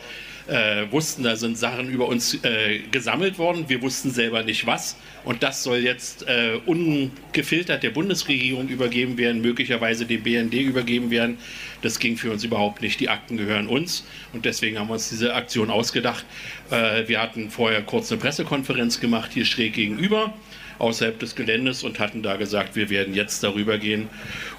äh, 0.49 0.91
wussten, 0.91 1.23
da 1.23 1.35
sind 1.35 1.57
Sachen 1.57 1.89
über 1.89 2.07
uns 2.07 2.43
äh, 2.43 2.79
gesammelt 2.91 3.37
worden. 3.37 3.65
Wir 3.67 3.81
wussten 3.81 4.11
selber 4.11 4.43
nicht 4.43 4.65
was. 4.65 4.97
Und 5.23 5.43
das 5.43 5.63
soll 5.63 5.77
jetzt 5.77 6.27
äh, 6.27 6.59
ungefiltert 6.65 7.83
der 7.83 7.91
Bundesregierung 7.91 8.67
übergeben 8.67 9.17
werden, 9.17 9.41
möglicherweise 9.41 10.05
dem 10.05 10.23
BND 10.23 10.55
übergeben 10.55 11.11
werden. 11.11 11.37
Das 11.81 11.99
ging 11.99 12.17
für 12.17 12.31
uns 12.31 12.43
überhaupt 12.43 12.81
nicht. 12.81 12.99
Die 12.99 13.09
Akten 13.09 13.37
gehören 13.37 13.67
uns. 13.67 14.05
Und 14.33 14.45
deswegen 14.45 14.79
haben 14.79 14.87
wir 14.87 14.93
uns 14.93 15.09
diese 15.09 15.33
Aktion 15.33 15.69
ausgedacht. 15.69 16.25
Äh, 16.71 17.07
wir 17.07 17.21
hatten 17.21 17.49
vorher 17.49 17.81
kurz 17.81 18.11
eine 18.11 18.19
Pressekonferenz 18.19 18.99
gemacht, 18.99 19.31
hier 19.33 19.45
schräg 19.45 19.73
gegenüber 19.73 20.33
außerhalb 20.79 21.19
des 21.19 21.35
Geländes 21.35 21.83
und 21.83 21.99
hatten 21.99 22.23
da 22.23 22.37
gesagt, 22.37 22.75
wir 22.75 22.89
werden 22.89 23.13
jetzt 23.13 23.43
darüber 23.43 23.77
gehen 23.77 24.07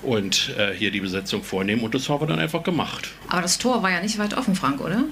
und 0.02 0.54
äh, 0.59 0.73
hier 0.75 0.90
die 0.90 1.00
Besetzung 1.00 1.42
vornehmen. 1.42 1.82
Und 1.82 1.94
das 1.94 2.09
haben 2.09 2.20
wir 2.20 2.26
dann 2.26 2.38
einfach 2.38 2.62
gemacht. 2.62 3.09
Aber 3.28 3.42
das 3.42 3.59
Tor 3.59 3.82
war 3.82 3.90
ja 3.90 4.00
nicht 4.00 4.18
weit 4.18 4.37
offen, 4.37 4.54
Frank, 4.54 4.80
oder? 4.80 5.04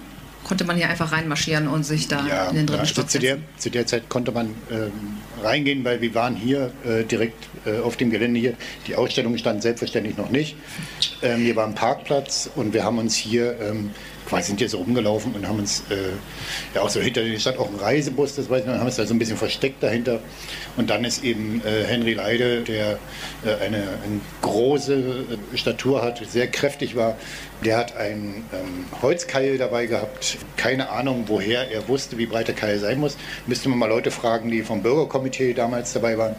Konnte 0.44 0.64
man 0.64 0.76
hier 0.76 0.88
einfach 0.88 1.12
reinmarschieren 1.12 1.68
und 1.68 1.84
sich 1.84 2.08
da 2.08 2.26
ja, 2.26 2.48
in 2.48 2.56
den 2.56 2.66
dritten 2.66 2.84
ja, 2.84 2.86
Stock 2.86 3.10
zu 3.10 3.18
der, 3.18 3.38
zu 3.58 3.70
der 3.70 3.86
Zeit 3.86 4.08
konnte 4.08 4.32
man 4.32 4.54
ähm, 4.70 4.92
reingehen, 5.42 5.84
weil 5.84 6.00
wir 6.00 6.14
waren 6.14 6.36
hier 6.36 6.72
äh, 6.84 7.04
direkt 7.04 7.48
äh, 7.66 7.78
auf 7.80 7.96
dem 7.96 8.10
Gelände 8.10 8.40
hier. 8.40 8.54
Die 8.86 8.96
Ausstellung 8.96 9.36
stand 9.36 9.62
selbstverständlich 9.62 10.16
noch 10.16 10.30
nicht. 10.30 10.56
Ähm, 11.22 11.40
hier 11.40 11.56
war 11.56 11.66
ein 11.66 11.74
Parkplatz 11.74 12.50
und 12.54 12.72
wir 12.72 12.84
haben 12.84 12.98
uns 12.98 13.14
hier 13.14 13.58
ähm, 13.60 13.90
quasi 14.28 14.48
sind 14.48 14.58
hier 14.58 14.68
so 14.68 14.78
rumgelaufen 14.78 15.34
und 15.34 15.48
haben 15.48 15.58
uns, 15.58 15.84
äh, 15.90 15.94
ja 16.74 16.82
auch 16.82 16.90
so 16.90 17.00
hinter 17.00 17.22
der 17.22 17.38
Stadt 17.38 17.58
auch 17.58 17.68
ein 17.68 17.76
Reisebus, 17.76 18.36
das 18.36 18.50
weiß 18.50 18.60
ich 18.60 18.66
noch, 18.66 18.74
haben 18.74 18.86
uns 18.86 18.96
da 18.96 19.06
so 19.06 19.14
ein 19.14 19.18
bisschen 19.18 19.38
versteckt 19.38 19.82
dahinter. 19.82 20.20
Und 20.76 20.90
dann 20.90 21.04
ist 21.04 21.24
eben 21.24 21.62
äh, 21.64 21.84
Henry 21.84 22.12
Leide, 22.12 22.62
der 22.62 22.98
äh, 23.44 23.54
eine, 23.64 23.78
eine, 23.78 24.20
große 24.42 24.94
äh, 24.94 25.56
Statur 25.56 26.02
hat, 26.02 26.22
sehr 26.28 26.46
kräftig 26.48 26.94
war, 26.94 27.16
der 27.64 27.78
hat 27.78 27.96
einen 27.96 28.44
ähm, 28.52 28.84
Holzkeil 29.00 29.56
dabei 29.56 29.86
gehabt. 29.86 30.38
Keine 30.56 30.90
Ahnung, 30.90 31.24
woher 31.26 31.70
er 31.70 31.88
wusste, 31.88 32.18
wie 32.18 32.26
breit 32.26 32.48
der 32.48 32.54
Keil 32.54 32.78
sein 32.78 33.00
muss. 33.00 33.16
Müsste 33.46 33.68
man 33.68 33.78
mal 33.78 33.88
Leute 33.88 34.10
fragen, 34.10 34.50
die 34.50 34.62
vom 34.62 34.82
Bürgerkomitee 34.82 35.54
damals 35.54 35.92
dabei 35.94 36.18
waren. 36.18 36.36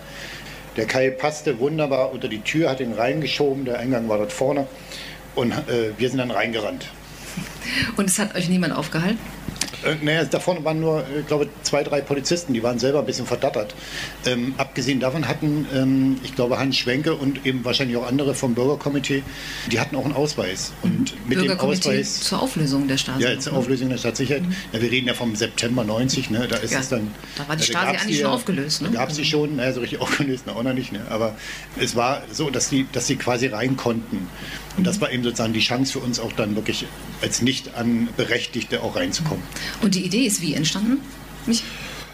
Der 0.77 0.85
Keil 0.85 1.11
passte 1.11 1.59
wunderbar 1.59 2.13
unter 2.13 2.27
die 2.27 2.41
Tür, 2.41 2.69
hat 2.69 2.79
ihn 2.79 2.93
reingeschoben, 2.93 3.65
der 3.65 3.79
Eingang 3.79 4.07
war 4.07 4.19
dort 4.19 4.31
vorne. 4.31 4.67
Und 5.35 5.51
äh, 5.51 5.91
wir 5.97 6.09
sind 6.09 6.19
dann 6.19 6.31
reingerannt. 6.31 6.85
Und 7.97 8.09
es 8.09 8.19
hat 8.19 8.35
euch 8.35 8.49
niemand 8.49 8.73
aufgehalten? 8.73 9.19
Äh, 9.83 9.95
naja, 10.03 10.25
davon 10.25 10.63
waren 10.63 10.79
nur, 10.79 11.05
ich 11.19 11.27
glaube, 11.27 11.47
zwei, 11.63 11.83
drei 11.83 12.01
Polizisten, 12.01 12.53
die 12.53 12.63
waren 12.63 12.79
selber 12.79 12.99
ein 12.99 13.05
bisschen 13.05 13.25
verdattert. 13.25 13.75
Ähm, 14.25 14.53
abgesehen 14.57 14.99
davon 14.99 15.27
hatten, 15.27 15.67
ähm, 15.73 16.17
ich 16.23 16.35
glaube, 16.35 16.59
Hans 16.59 16.77
Schwenke 16.77 17.15
und 17.15 17.45
eben 17.45 17.63
wahrscheinlich 17.65 17.97
auch 17.97 18.07
andere 18.07 18.35
vom 18.35 18.55
Bürgerkomitee, 18.55 19.23
die 19.71 19.79
hatten 19.79 19.95
auch 19.95 20.05
einen 20.05 20.15
Ausweis. 20.15 20.73
Und 20.81 21.13
mhm. 21.13 21.29
mit 21.29 21.41
dem 21.41 21.59
Ausweis. 21.59 22.21
Zur 22.21 22.41
Auflösung 22.41 22.87
der 22.87 22.97
Stasi. 22.97 23.23
Ja, 23.23 23.39
zur 23.39 23.53
Auflösung 23.53 23.89
der 23.89 23.97
Staatssicherheit. 23.97 24.43
Mhm. 24.43 24.55
Ja, 24.73 24.81
wir 24.81 24.91
reden 24.91 25.07
ja 25.07 25.13
vom 25.13 25.35
September 25.35 25.83
90, 25.83 26.29
ne? 26.29 26.47
da 26.47 26.57
ist 26.57 26.73
ja, 26.73 26.79
es 26.79 26.89
dann. 26.89 27.11
Da 27.37 27.47
war 27.47 27.55
die 27.55 27.63
Stasi 27.63 27.87
eigentlich 27.87 28.17
die, 28.17 28.21
schon 28.21 28.31
aufgelöst. 28.31 28.81
Ne? 28.81 28.89
Da 28.89 28.99
gab 28.99 29.09
es 29.09 29.15
sie 29.15 29.21
also 29.21 29.31
schon, 29.31 29.55
naja, 29.55 29.73
so 29.73 29.81
richtig 29.81 30.01
aufgelöst, 30.01 30.43
na, 30.45 30.53
auch 30.53 30.63
noch 30.63 30.73
nicht. 30.73 30.91
Ne? 30.91 31.01
Aber 31.09 31.35
es 31.79 31.95
war 31.95 32.23
so, 32.31 32.49
dass 32.49 32.69
sie 32.69 32.85
dass 32.91 33.09
quasi 33.17 33.47
rein 33.47 33.77
konnten. 33.77 34.27
Und 34.77 34.85
das 34.85 35.01
war 35.01 35.11
eben 35.11 35.23
sozusagen 35.23 35.53
die 35.53 35.59
Chance 35.59 35.93
für 35.93 35.99
uns 35.99 36.19
auch 36.19 36.31
dann 36.33 36.55
wirklich 36.55 36.85
als 37.21 37.41
nicht 37.41 37.75
an 37.75 38.07
Berechtigte 38.15 38.81
auch 38.81 38.95
reinzukommen. 38.95 39.43
Und 39.81 39.95
die 39.95 40.03
Idee 40.05 40.25
ist 40.25 40.41
wie 40.41 40.53
entstanden? 40.53 40.97
Mich? 41.45 41.63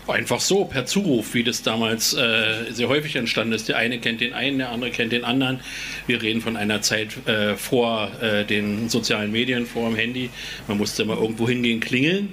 Einfach 0.07 0.39
so, 0.39 0.65
per 0.65 0.85
Zuruf, 0.85 1.33
wie 1.33 1.43
das 1.43 1.63
damals 1.63 2.13
äh, 2.13 2.71
sehr 2.71 2.89
häufig 2.89 3.15
entstanden 3.15 3.53
ist. 3.53 3.67
Der 3.69 3.77
eine 3.77 3.99
kennt 3.99 4.21
den 4.21 4.33
einen, 4.33 4.59
der 4.59 4.71
andere 4.71 4.91
kennt 4.91 5.11
den 5.11 5.23
anderen. 5.23 5.61
Wir 6.05 6.21
reden 6.21 6.41
von 6.41 6.57
einer 6.57 6.81
Zeit 6.81 7.27
äh, 7.27 7.55
vor 7.55 8.11
äh, 8.21 8.45
den 8.45 8.87
sozialen 8.89 9.31
Medien, 9.31 9.65
vor 9.65 9.89
dem 9.89 9.95
Handy. 9.95 10.29
Man 10.67 10.77
musste 10.77 11.01
immer 11.01 11.17
irgendwo 11.17 11.49
hingehen, 11.49 11.79
klingeln 11.79 12.29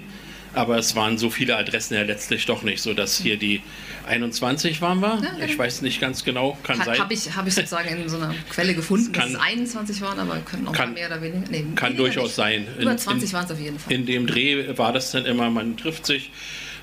aber 0.55 0.79
es 0.79 0.95
waren 0.95 1.19
so 1.19 1.31
viele 1.31 1.57
Adressen 1.57 1.95
ja 1.95 2.03
letztlich 2.03 2.47
doch 2.47 2.63
nicht, 2.63 2.83
so 2.83 2.95
dass 2.95 3.17
hier 3.17 3.37
die 3.37 3.63
21 4.07 4.81
waren 4.81 5.01
wir. 5.01 5.23
Ja, 5.39 5.45
ich 5.45 5.59
weiß 5.59 5.83
nicht 5.83 6.01
ganz 6.01 6.25
genau, 6.25 6.59
kann 6.63 6.79
ha, 6.81 6.85
sein. 6.85 6.99
Habe 6.99 7.15
ich, 7.15 7.35
hab 7.35 7.47
ich 7.47 7.55
sozusagen 7.55 7.89
in 7.89 8.09
so 8.09 8.17
einer 8.17 8.35
Quelle 8.51 8.75
gefunden, 8.75 9.13
kann, 9.13 9.33
dass 9.33 9.41
es 9.41 9.49
21 9.49 10.01
waren, 10.01 10.19
aber 10.19 10.39
könnten 10.41 10.69
auch 10.69 10.73
kann, 10.73 10.95
mehr 10.95 11.07
oder 11.09 11.23
weniger. 11.23 11.45
Nee, 11.51 11.67
kann 11.75 11.97
durchaus 11.97 12.25
nicht. 12.25 12.35
sein. 12.35 12.67
Über 12.79 12.97
20 12.97 13.33
waren 13.33 13.45
es 13.45 13.51
auf 13.51 13.61
jeden 13.61 13.79
Fall. 13.79 13.93
In 13.93 14.07
dem 14.07 14.27
Dreh 14.27 14.77
war 14.77 14.93
das 14.93 15.11
dann 15.13 15.25
immer, 15.27 15.51
man 15.51 15.77
trifft 15.77 16.07
sich 16.07 16.31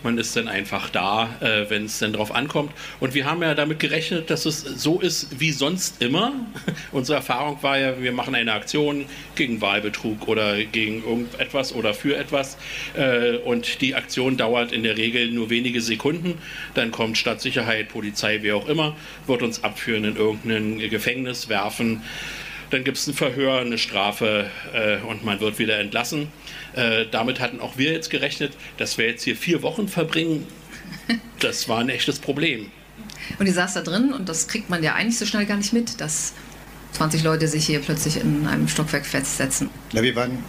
man 0.03 0.17
ist 0.17 0.35
dann 0.35 0.47
einfach 0.47 0.89
da, 0.89 1.29
äh, 1.41 1.69
wenn 1.69 1.85
es 1.85 1.99
dann 1.99 2.13
drauf 2.13 2.33
ankommt. 2.33 2.71
Und 2.99 3.13
wir 3.13 3.25
haben 3.25 3.41
ja 3.41 3.53
damit 3.53 3.79
gerechnet, 3.79 4.29
dass 4.29 4.45
es 4.45 4.61
so 4.61 4.99
ist 4.99 5.39
wie 5.39 5.51
sonst 5.51 6.01
immer. 6.01 6.33
Unsere 6.91 7.17
Erfahrung 7.17 7.61
war 7.61 7.77
ja, 7.77 8.01
wir 8.01 8.11
machen 8.11 8.35
eine 8.35 8.53
Aktion 8.53 9.05
gegen 9.35 9.61
Wahlbetrug 9.61 10.27
oder 10.27 10.63
gegen 10.63 11.03
irgendetwas 11.03 11.73
oder 11.73 11.93
für 11.93 12.15
etwas. 12.15 12.57
Äh, 12.95 13.37
und 13.37 13.81
die 13.81 13.95
Aktion 13.95 14.37
dauert 14.37 14.71
in 14.71 14.83
der 14.83 14.97
Regel 14.97 15.31
nur 15.31 15.49
wenige 15.49 15.81
Sekunden. 15.81 16.37
Dann 16.73 16.91
kommt 16.91 17.17
Stadtsicherheit, 17.17 17.89
Polizei, 17.89 18.41
wie 18.41 18.51
auch 18.51 18.67
immer, 18.67 18.95
wird 19.27 19.41
uns 19.41 19.63
abführen 19.63 20.03
in 20.05 20.15
irgendein 20.15 20.89
Gefängnis 20.89 21.49
werfen. 21.49 22.01
Dann 22.69 22.83
gibt 22.83 22.97
es 22.97 23.07
ein 23.07 23.15
Verhör, 23.15 23.59
eine 23.59 23.79
Strafe 23.79 24.49
äh, 24.73 24.97
und 24.97 25.25
man 25.25 25.39
wird 25.39 25.57
wieder 25.57 25.79
entlassen. 25.79 26.27
Äh, 26.73 27.05
damit 27.11 27.39
hatten 27.39 27.59
auch 27.59 27.77
wir 27.77 27.91
jetzt 27.91 28.09
gerechnet, 28.09 28.53
dass 28.77 28.97
wir 28.97 29.07
jetzt 29.07 29.23
hier 29.23 29.35
vier 29.35 29.61
Wochen 29.61 29.87
verbringen. 29.87 30.47
Das 31.39 31.69
war 31.69 31.79
ein 31.79 31.87
echtes 31.87 32.19
Problem. 32.19 32.69
Und 33.37 33.45
ihr 33.45 33.53
saß 33.53 33.75
da 33.75 33.81
drin 33.81 34.11
und 34.11 34.27
das 34.27 34.49
kriegt 34.49 34.69
man 34.69 34.83
ja 34.83 34.95
eigentlich 34.95 35.17
so 35.17 35.25
schnell 35.25 35.45
gar 35.45 35.55
nicht 35.55 35.71
mit, 35.71 36.01
dass 36.01 36.33
20 36.93 37.23
Leute 37.23 37.47
sich 37.47 37.65
hier 37.65 37.79
plötzlich 37.79 38.19
in 38.19 38.45
einem 38.47 38.67
Stockwerk 38.67 39.05
festsetzen. 39.05 39.69
Ja, 39.93 40.01
wir 40.01 40.15
waren, 40.15 40.43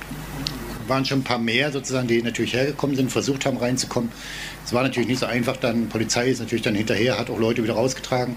waren 0.90 1.06
schon 1.06 1.20
ein 1.20 1.24
paar 1.24 1.38
mehr 1.38 1.72
sozusagen, 1.72 2.06
die 2.06 2.22
natürlich 2.22 2.52
hergekommen 2.52 2.94
sind, 2.96 3.10
versucht 3.10 3.46
haben 3.46 3.56
reinzukommen. 3.56 4.10
Es 4.66 4.74
war 4.74 4.82
natürlich 4.82 5.08
nicht 5.08 5.20
so 5.20 5.26
einfach, 5.26 5.56
dann 5.56 5.88
Polizei 5.88 6.28
ist 6.28 6.40
natürlich 6.40 6.62
dann 6.62 6.74
hinterher, 6.74 7.18
hat 7.18 7.30
auch 7.30 7.38
Leute 7.38 7.62
wieder 7.62 7.74
rausgetragen, 7.74 8.36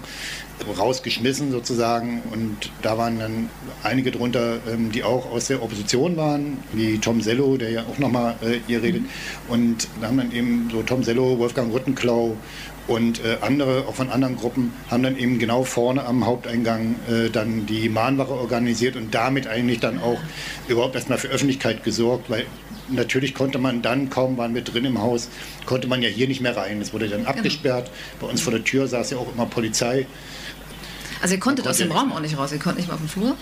rausgeschmissen 0.78 1.52
sozusagen. 1.52 2.22
Und 2.32 2.70
da 2.80 2.96
waren 2.96 3.18
dann 3.18 3.50
einige 3.82 4.10
drunter, 4.10 4.58
ähm, 4.72 4.90
die 4.90 5.04
auch 5.04 5.30
aus 5.30 5.48
der 5.48 5.62
Opposition 5.62 6.16
waren, 6.16 6.58
wie 6.72 6.98
Tom 6.98 7.20
Sello, 7.20 7.56
der 7.56 7.70
ja 7.70 7.82
auch 7.82 7.98
nochmal 7.98 8.36
äh, 8.42 8.58
hier 8.66 8.82
redet. 8.82 9.02
Und 9.48 9.86
da 10.00 10.08
haben 10.08 10.16
dann 10.16 10.32
eben 10.32 10.70
so 10.72 10.82
Tom 10.82 11.04
Sello, 11.04 11.38
Wolfgang 11.38 11.72
Rüttenklau 11.72 12.36
und 12.86 13.24
äh, 13.24 13.38
andere, 13.40 13.86
auch 13.88 13.94
von 13.94 14.10
anderen 14.10 14.36
Gruppen, 14.36 14.72
haben 14.90 15.02
dann 15.02 15.16
eben 15.16 15.38
genau 15.38 15.64
vorne 15.64 16.04
am 16.04 16.26
Haupteingang 16.26 16.96
äh, 17.08 17.30
dann 17.30 17.66
die 17.66 17.88
Mahnwache 17.88 18.32
organisiert 18.32 18.96
und 18.96 19.14
damit 19.14 19.46
eigentlich 19.46 19.80
dann 19.80 20.00
auch 20.00 20.18
überhaupt 20.68 20.94
erstmal 20.94 21.18
für 21.18 21.28
Öffentlichkeit 21.28 21.82
gesorgt, 21.82 22.28
weil 22.28 22.46
natürlich 22.88 23.34
konnte 23.34 23.58
man 23.58 23.82
dann, 23.82 24.10
kaum 24.10 24.36
waren 24.36 24.54
wir 24.54 24.62
drin 24.62 24.84
im 24.84 25.00
Haus, 25.00 25.28
konnte 25.66 25.88
man 25.88 26.02
ja 26.02 26.08
hier 26.08 26.28
nicht 26.28 26.40
mehr 26.40 26.56
rein. 26.56 26.80
Es 26.80 26.92
wurde 26.92 27.08
dann 27.08 27.20
genau. 27.20 27.30
abgesperrt. 27.30 27.90
Bei 28.20 28.26
uns 28.26 28.42
vor 28.42 28.52
der 28.52 28.64
Tür 28.64 28.86
saß 28.86 29.10
ja 29.10 29.16
auch 29.16 29.32
immer 29.32 29.46
Polizei. 29.46 30.06
Also 31.22 31.36
ihr 31.36 31.40
konntet 31.40 31.66
aus 31.66 31.78
dem 31.78 31.90
Raum 31.90 32.12
auch 32.12 32.20
nicht 32.20 32.36
raus, 32.36 32.52
ihr 32.52 32.58
konntet 32.58 32.80
nicht 32.80 32.88
mal 32.88 32.94
auf 32.94 33.00
dem 33.00 33.08
Flur? 33.08 33.36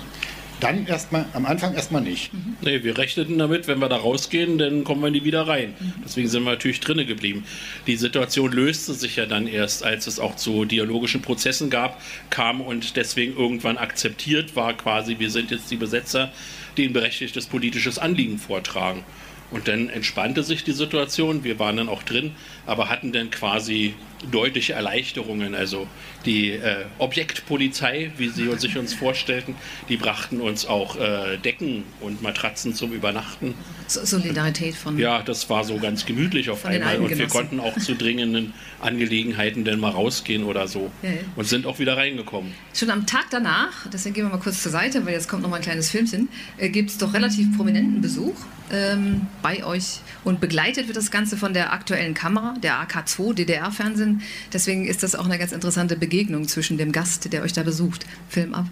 Dann 0.62 0.86
erstmal, 0.86 1.26
am 1.32 1.44
Anfang 1.44 1.74
erstmal 1.74 2.02
nicht. 2.02 2.32
Mhm. 2.32 2.56
Nee, 2.60 2.84
wir 2.84 2.96
rechneten 2.96 3.36
damit, 3.36 3.66
wenn 3.66 3.80
wir 3.80 3.88
da 3.88 3.96
rausgehen, 3.96 4.58
dann 4.58 4.84
kommen 4.84 5.02
wir 5.02 5.10
nie 5.10 5.24
wieder 5.24 5.48
rein. 5.48 5.74
Mhm. 5.78 5.94
Deswegen 6.04 6.28
sind 6.28 6.44
wir 6.44 6.52
natürlich 6.52 6.78
drinnen 6.78 7.04
geblieben. 7.04 7.44
Die 7.88 7.96
Situation 7.96 8.52
löste 8.52 8.94
sich 8.94 9.16
ja 9.16 9.26
dann 9.26 9.48
erst, 9.48 9.84
als 9.84 10.06
es 10.06 10.20
auch 10.20 10.36
zu 10.36 10.64
dialogischen 10.64 11.20
Prozessen 11.20 11.68
gab, 11.68 12.00
kam 12.30 12.60
und 12.60 12.96
deswegen 12.96 13.36
irgendwann 13.36 13.76
akzeptiert 13.76 14.54
war, 14.54 14.74
quasi, 14.74 15.18
wir 15.18 15.32
sind 15.32 15.50
jetzt 15.50 15.68
die 15.72 15.76
Besetzer, 15.76 16.30
die 16.76 16.86
ein 16.86 16.92
berechtigtes 16.92 17.46
politisches 17.46 17.98
Anliegen 17.98 18.38
vortragen. 18.38 19.02
Und 19.50 19.66
dann 19.66 19.88
entspannte 19.88 20.44
sich 20.44 20.62
die 20.62 20.72
Situation. 20.72 21.42
Wir 21.42 21.58
waren 21.58 21.76
dann 21.76 21.88
auch 21.88 22.04
drin, 22.04 22.30
aber 22.66 22.88
hatten 22.88 23.10
dann 23.10 23.30
quasi 23.30 23.94
deutliche 24.30 24.74
Erleichterungen. 24.74 25.54
Also 25.54 25.86
die 26.24 26.50
äh, 26.50 26.84
Objektpolizei, 26.98 28.12
wie 28.16 28.28
sie 28.28 28.50
sich 28.56 28.76
uns 28.78 28.94
vorstellten, 28.94 29.54
die 29.88 29.96
brachten 29.96 30.40
uns 30.40 30.66
auch 30.66 30.96
äh, 30.96 31.38
Decken 31.38 31.84
und 32.00 32.22
Matratzen 32.22 32.74
zum 32.74 32.92
Übernachten. 32.92 33.54
Solidarität 33.88 34.74
von. 34.74 34.98
Ja, 34.98 35.22
das 35.22 35.50
war 35.50 35.64
so 35.64 35.78
ganz 35.78 36.06
gemütlich 36.06 36.50
auf 36.50 36.64
einmal. 36.64 36.98
Und 36.98 37.16
wir 37.16 37.28
konnten 37.28 37.60
auch 37.60 37.76
zu 37.78 37.94
dringenden 37.94 38.54
Angelegenheiten 38.80 39.64
dann 39.64 39.80
mal 39.80 39.90
rausgehen 39.90 40.44
oder 40.44 40.68
so. 40.68 40.90
Ja, 41.02 41.10
ja. 41.10 41.16
Und 41.36 41.46
sind 41.46 41.66
auch 41.66 41.78
wieder 41.78 41.96
reingekommen. 41.96 42.52
Schon 42.74 42.90
am 42.90 43.06
Tag 43.06 43.26
danach, 43.30 43.86
deswegen 43.92 44.14
gehen 44.14 44.24
wir 44.24 44.30
mal 44.30 44.42
kurz 44.42 44.62
zur 44.62 44.72
Seite, 44.72 45.04
weil 45.04 45.12
jetzt 45.12 45.28
kommt 45.28 45.42
noch 45.42 45.50
mal 45.50 45.56
ein 45.56 45.62
kleines 45.62 45.90
Filmchen, 45.90 46.28
äh, 46.58 46.68
gibt 46.68 46.90
es 46.90 46.98
doch 46.98 47.12
relativ 47.12 47.56
prominenten 47.56 48.00
Besuch 48.00 48.36
ähm, 48.72 49.26
bei 49.42 49.64
euch. 49.64 50.00
Und 50.24 50.40
begleitet 50.40 50.86
wird 50.86 50.96
das 50.96 51.10
Ganze 51.10 51.36
von 51.36 51.52
der 51.52 51.72
aktuellen 51.72 52.14
Kamera, 52.14 52.54
der 52.62 52.86
AK2 52.86 53.34
DDR-Fernsehen. 53.34 54.11
Deswegen 54.52 54.86
ist 54.86 55.02
das 55.02 55.14
auch 55.14 55.24
eine 55.24 55.38
ganz 55.38 55.52
interessante 55.52 55.96
Begegnung 55.96 56.46
zwischen 56.48 56.78
dem 56.78 56.92
Gast, 56.92 57.32
der 57.32 57.42
euch 57.42 57.52
da 57.52 57.62
besucht. 57.62 58.06
Film 58.28 58.54
ab. 58.54 58.66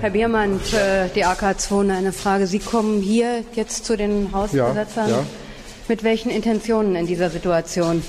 Herr 0.00 0.10
Biermann, 0.10 0.60
die 1.14 1.24
AK2 1.24 1.92
eine 1.92 2.12
Frage. 2.12 2.46
Sie 2.46 2.60
kommen 2.60 3.00
hier 3.02 3.44
jetzt 3.54 3.84
zu 3.84 3.96
den 3.96 4.32
Hausbesetzern. 4.32 5.10
Ja, 5.10 5.16
ja. 5.16 5.26
Mit 5.88 6.04
welchen 6.04 6.30
Intentionen 6.30 6.94
in 6.94 7.06
dieser 7.06 7.30
Situation? 7.30 8.02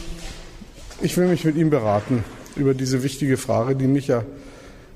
Ich 1.01 1.17
will 1.17 1.27
mich 1.27 1.43
mit 1.43 1.55
ihm 1.55 1.71
beraten 1.71 2.23
über 2.55 2.75
diese 2.75 3.01
wichtige 3.01 3.37
Frage, 3.37 3.75
die 3.75 3.87
mich 3.87 4.07
ja 4.07 4.23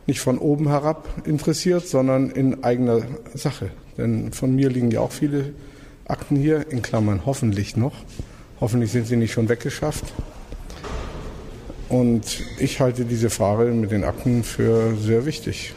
nicht 0.06 0.20
von 0.20 0.38
oben 0.38 0.68
herab 0.70 1.08
interessiert, 1.25 1.88
sondern 1.88 2.30
in 2.30 2.63
eigener 2.63 3.01
Sache. 3.34 3.72
Denn 3.98 4.32
von 4.32 4.56
mir 4.56 4.70
liegen 4.70 4.92
ja 4.92 5.00
auch 5.00 5.12
viele 5.12 5.54
Akten 6.08 6.36
hier, 6.36 6.70
in 6.70 6.84
Klammern 6.84 7.22
hoffentlich 7.25 7.75
noch. 7.75 7.96
Hoffentlich 8.62 8.92
sind 8.92 9.08
sie 9.08 9.15
nicht 9.15 9.34
schon 9.34 9.50
weggeschafft. 9.50 10.13
Und 11.89 12.44
ich 12.60 12.80
halte 12.80 13.06
diese 13.06 13.30
Frage 13.30 13.72
mit 13.72 13.92
den 13.92 14.04
Akten 14.04 14.44
für 14.44 14.96
sehr 14.96 15.25
wichtig. 15.25 15.74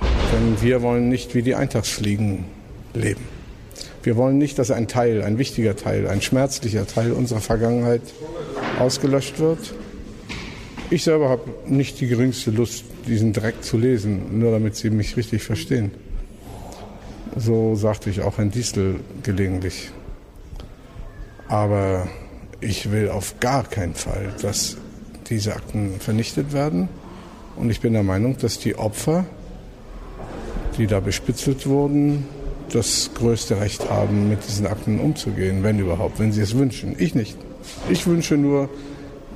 Denn 0.00 0.60
wir 0.60 0.82
wollen 0.82 1.08
nicht 1.08 1.34
wie 1.34 1.42
die 1.42 1.54
Eintagsfliegen 1.54 2.44
leben. 2.94 3.22
Wir 4.02 4.16
wollen 4.16 4.38
nicht, 4.38 4.58
dass 4.58 4.70
ein 4.70 4.86
Teil, 4.86 5.22
ein 5.22 5.38
wichtiger 5.38 5.74
Teil, 5.74 6.06
ein 6.06 6.20
schmerzlicher 6.20 6.86
Teil 6.86 7.12
unserer 7.12 7.40
Vergangenheit 7.40 8.02
ausgelöscht 8.78 9.38
wird. 9.38 9.74
Ich 10.90 11.02
selber 11.02 11.28
habe 11.28 11.42
nicht 11.66 12.00
die 12.00 12.06
geringste 12.06 12.52
Lust, 12.52 12.84
diesen 13.08 13.32
Dreck 13.32 13.64
zu 13.64 13.76
lesen, 13.78 14.38
nur 14.38 14.52
damit 14.52 14.76
Sie 14.76 14.90
mich 14.90 15.16
richtig 15.16 15.42
verstehen. 15.42 15.90
So 17.36 17.74
sagte 17.74 18.08
ich 18.10 18.22
auch 18.22 18.38
Herrn 18.38 18.50
Diesel 18.50 19.00
gelegentlich. 19.22 19.90
Aber 21.48 22.08
ich 22.60 22.92
will 22.92 23.08
auf 23.08 23.40
gar 23.40 23.64
keinen 23.64 23.94
Fall, 23.94 24.32
dass 24.40 24.76
diese 25.28 25.54
Akten 25.54 26.00
vernichtet 26.00 26.52
werden. 26.52 26.88
Und 27.56 27.70
ich 27.70 27.80
bin 27.80 27.92
der 27.92 28.02
Meinung, 28.02 28.36
dass 28.38 28.58
die 28.58 28.76
Opfer, 28.76 29.24
die 30.78 30.86
da 30.86 31.00
bespitzelt 31.00 31.66
wurden, 31.66 32.26
das 32.72 33.10
größte 33.14 33.60
Recht 33.60 33.88
haben, 33.90 34.28
mit 34.28 34.46
diesen 34.46 34.66
Akten 34.66 35.00
umzugehen, 35.00 35.62
wenn 35.62 35.78
überhaupt, 35.78 36.18
wenn 36.18 36.32
sie 36.32 36.42
es 36.42 36.56
wünschen. 36.56 36.96
Ich 36.98 37.14
nicht. 37.14 37.36
Ich 37.88 38.06
wünsche 38.06 38.36
nur, 38.36 38.68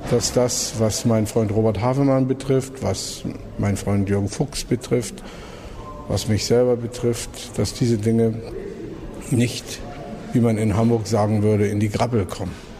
dass 0.09 0.33
das, 0.33 0.73
was 0.79 1.05
mein 1.05 1.27
Freund 1.27 1.51
Robert 1.51 1.81
Havemann 1.81 2.27
betrifft, 2.27 2.83
was 2.83 3.23
mein 3.57 3.77
Freund 3.77 4.09
Jürgen 4.09 4.29
Fuchs 4.29 4.63
betrifft, 4.63 5.23
was 6.07 6.27
mich 6.27 6.45
selber 6.45 6.75
betrifft, 6.75 7.57
dass 7.57 7.73
diese 7.73 7.97
Dinge 7.97 8.33
nicht, 9.29 9.79
wie 10.33 10.39
man 10.39 10.57
in 10.57 10.75
Hamburg 10.75 11.07
sagen 11.07 11.43
würde, 11.43 11.67
in 11.67 11.79
die 11.79 11.89
Grabbel 11.89 12.25
kommen. 12.25 12.70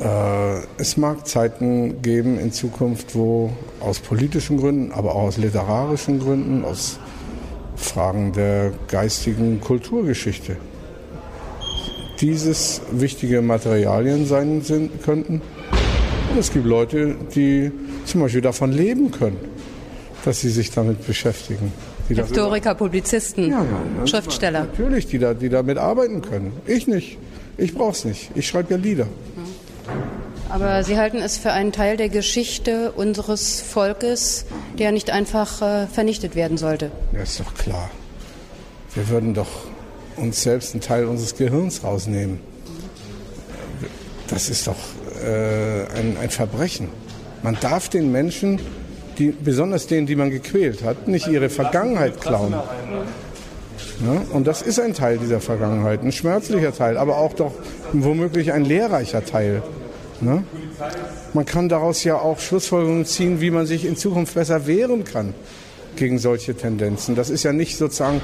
Äh, 0.00 0.60
es 0.78 0.96
mag 0.96 1.26
Zeiten 1.26 2.02
geben 2.02 2.38
in 2.38 2.52
Zukunft, 2.52 3.14
wo 3.14 3.50
aus 3.80 4.00
politischen 4.00 4.56
Gründen, 4.56 4.92
aber 4.92 5.14
auch 5.14 5.24
aus 5.24 5.36
literarischen 5.36 6.18
Gründen, 6.18 6.64
aus 6.64 6.98
Fragen 7.76 8.32
der 8.32 8.72
geistigen 8.88 9.60
Kulturgeschichte 9.60 10.56
dieses 12.20 12.80
wichtige 12.92 13.42
Materialien 13.42 14.26
sein 14.26 14.62
sind, 14.62 15.02
könnten. 15.02 15.42
Und 16.30 16.38
es 16.38 16.52
gibt 16.52 16.64
Leute, 16.64 17.16
die 17.34 17.70
zum 18.06 18.22
Beispiel 18.22 18.40
davon 18.40 18.72
leben 18.72 19.10
können, 19.10 19.36
dass 20.24 20.40
sie 20.40 20.50
sich 20.50 20.70
damit 20.70 21.06
beschäftigen. 21.06 21.72
Historiker, 22.08 22.74
Publizisten, 22.74 23.50
ja, 23.50 23.64
ja, 23.64 24.06
Schriftsteller. 24.06 24.60
Natürlich, 24.64 25.06
die, 25.06 25.18
da, 25.18 25.34
die 25.34 25.48
damit 25.48 25.78
arbeiten 25.78 26.22
können. 26.22 26.52
Ich 26.66 26.86
nicht. 26.86 27.18
Ich 27.56 27.74
brauche 27.74 27.92
es 27.92 28.04
nicht. 28.04 28.30
Ich 28.34 28.46
schreibe 28.46 28.74
ja 28.74 28.76
Lieder. 28.76 29.06
Aber 30.54 30.84
Sie 30.84 30.96
halten 30.96 31.16
es 31.16 31.36
für 31.36 31.50
einen 31.50 31.72
Teil 31.72 31.96
der 31.96 32.08
Geschichte 32.08 32.92
unseres 32.92 33.60
Volkes, 33.60 34.46
der 34.78 34.92
nicht 34.92 35.10
einfach 35.10 35.60
äh, 35.60 35.88
vernichtet 35.88 36.36
werden 36.36 36.58
sollte. 36.58 36.92
Ja, 37.12 37.22
ist 37.22 37.40
doch 37.40 37.54
klar. 37.54 37.90
Wir 38.94 39.08
würden 39.08 39.34
doch 39.34 39.48
uns 40.14 40.44
selbst 40.44 40.72
einen 40.72 40.80
Teil 40.80 41.06
unseres 41.06 41.34
Gehirns 41.34 41.82
rausnehmen. 41.82 42.38
Das 44.28 44.48
ist 44.48 44.68
doch 44.68 44.76
äh, 45.26 45.86
ein, 45.98 46.16
ein 46.22 46.30
Verbrechen. 46.30 46.88
Man 47.42 47.58
darf 47.60 47.88
den 47.88 48.12
Menschen 48.12 48.60
die, 49.18 49.32
besonders 49.32 49.88
denen, 49.88 50.06
die 50.06 50.14
man 50.14 50.30
gequält 50.30 50.84
hat, 50.84 51.08
nicht 51.08 51.26
ihre 51.26 51.50
Vergangenheit 51.50 52.20
klauen. 52.20 52.52
Ja, 52.52 54.22
und 54.32 54.46
das 54.46 54.62
ist 54.62 54.78
ein 54.78 54.94
Teil 54.94 55.18
dieser 55.18 55.40
Vergangenheit, 55.40 56.04
ein 56.04 56.12
schmerzlicher 56.12 56.72
Teil, 56.72 56.96
aber 56.96 57.18
auch 57.18 57.32
doch 57.32 57.54
womöglich 57.92 58.52
ein 58.52 58.64
lehrreicher 58.64 59.24
Teil. 59.24 59.60
Ne? 60.20 60.44
Man 61.32 61.44
kann 61.44 61.68
daraus 61.68 62.04
ja 62.04 62.16
auch 62.16 62.38
Schlussfolgerungen 62.38 63.04
ziehen, 63.04 63.40
wie 63.40 63.50
man 63.50 63.66
sich 63.66 63.84
in 63.84 63.96
Zukunft 63.96 64.34
besser 64.34 64.66
wehren 64.66 65.04
kann 65.04 65.34
gegen 65.96 66.18
solche 66.18 66.54
Tendenzen. 66.54 67.14
Das 67.14 67.30
ist 67.30 67.42
ja 67.42 67.52
nicht 67.52 67.76
sozusagen 67.76 68.20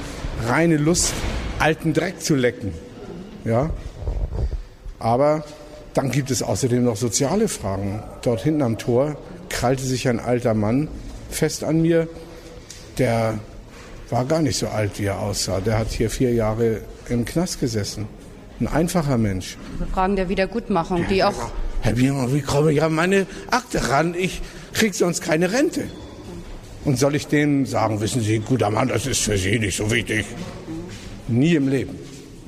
reine 0.46 0.76
Lust, 0.76 1.12
alten 1.58 1.92
Dreck 1.92 2.20
zu 2.20 2.34
lecken. 2.34 2.72
Ja? 3.44 3.70
Aber 4.98 5.44
dann 5.94 6.10
gibt 6.10 6.30
es 6.30 6.42
außerdem 6.42 6.84
noch 6.84 6.96
soziale 6.96 7.48
Fragen. 7.48 8.02
Dort 8.22 8.42
hinten 8.42 8.62
am 8.62 8.78
Tor 8.78 9.16
krallte 9.48 9.82
sich 9.82 10.08
ein 10.08 10.20
alter 10.20 10.54
Mann 10.54 10.88
fest 11.30 11.64
an 11.64 11.82
mir. 11.82 12.08
Der 12.98 13.38
war 14.10 14.24
gar 14.24 14.42
nicht 14.42 14.58
so 14.58 14.68
alt, 14.68 14.98
wie 14.98 15.06
er 15.06 15.20
aussah. 15.20 15.60
Der 15.60 15.78
hat 15.78 15.90
hier 15.90 16.10
vier 16.10 16.32
Jahre 16.32 16.80
im 17.08 17.24
Knast 17.24 17.60
gesessen. 17.60 18.06
Ein 18.60 18.68
einfacher 18.68 19.16
Mensch. 19.16 19.56
Fragen 19.92 20.16
der 20.16 20.28
Wiedergutmachung, 20.28 21.06
die 21.08 21.24
auch. 21.24 21.50
Herr 21.82 21.94
Biermann, 21.94 22.34
wie 22.34 22.42
komme 22.42 22.72
ich 22.72 22.82
an 22.82 22.94
meine 22.94 23.26
Akte 23.50 23.88
ran? 23.88 24.14
Ich 24.14 24.42
krieg 24.72 24.94
sonst 24.94 25.22
keine 25.22 25.52
Rente. 25.52 25.84
Und 26.84 26.98
soll 26.98 27.14
ich 27.14 27.26
denen 27.26 27.66
sagen, 27.66 28.00
wissen 28.00 28.22
Sie, 28.22 28.38
guter 28.38 28.70
Mann, 28.70 28.88
das 28.88 29.06
ist 29.06 29.20
für 29.20 29.36
Sie 29.36 29.58
nicht 29.58 29.76
so 29.76 29.90
wichtig? 29.90 30.26
Nie 31.28 31.54
im 31.54 31.68
Leben. 31.68 31.98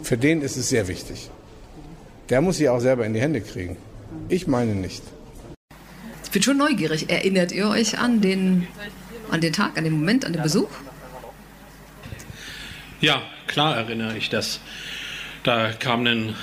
Für 0.02 0.16
den 0.16 0.42
ist 0.42 0.56
es 0.56 0.68
sehr 0.68 0.88
wichtig. 0.88 1.30
Der 2.28 2.40
muss 2.40 2.56
sie 2.56 2.68
auch 2.68 2.80
selber 2.80 3.04
in 3.06 3.14
die 3.14 3.20
Hände 3.20 3.40
kriegen. 3.40 3.76
Ich 4.28 4.46
meine 4.46 4.74
nicht. 4.74 5.02
Ich 6.24 6.30
bin 6.30 6.42
schon 6.42 6.56
neugierig. 6.56 7.10
Erinnert 7.10 7.52
ihr 7.52 7.68
euch 7.68 7.98
an 7.98 8.20
den, 8.20 8.66
an 9.30 9.40
den 9.40 9.52
Tag, 9.52 9.76
an 9.76 9.84
den 9.84 9.92
Moment, 9.92 10.24
an 10.24 10.32
den 10.32 10.42
Besuch? 10.42 10.70
Ja, 13.00 13.22
klar 13.46 13.76
erinnere 13.76 14.16
ich 14.16 14.30
das. 14.30 14.60
Da 15.44 15.72
kam 15.72 16.06
ein 16.06 16.34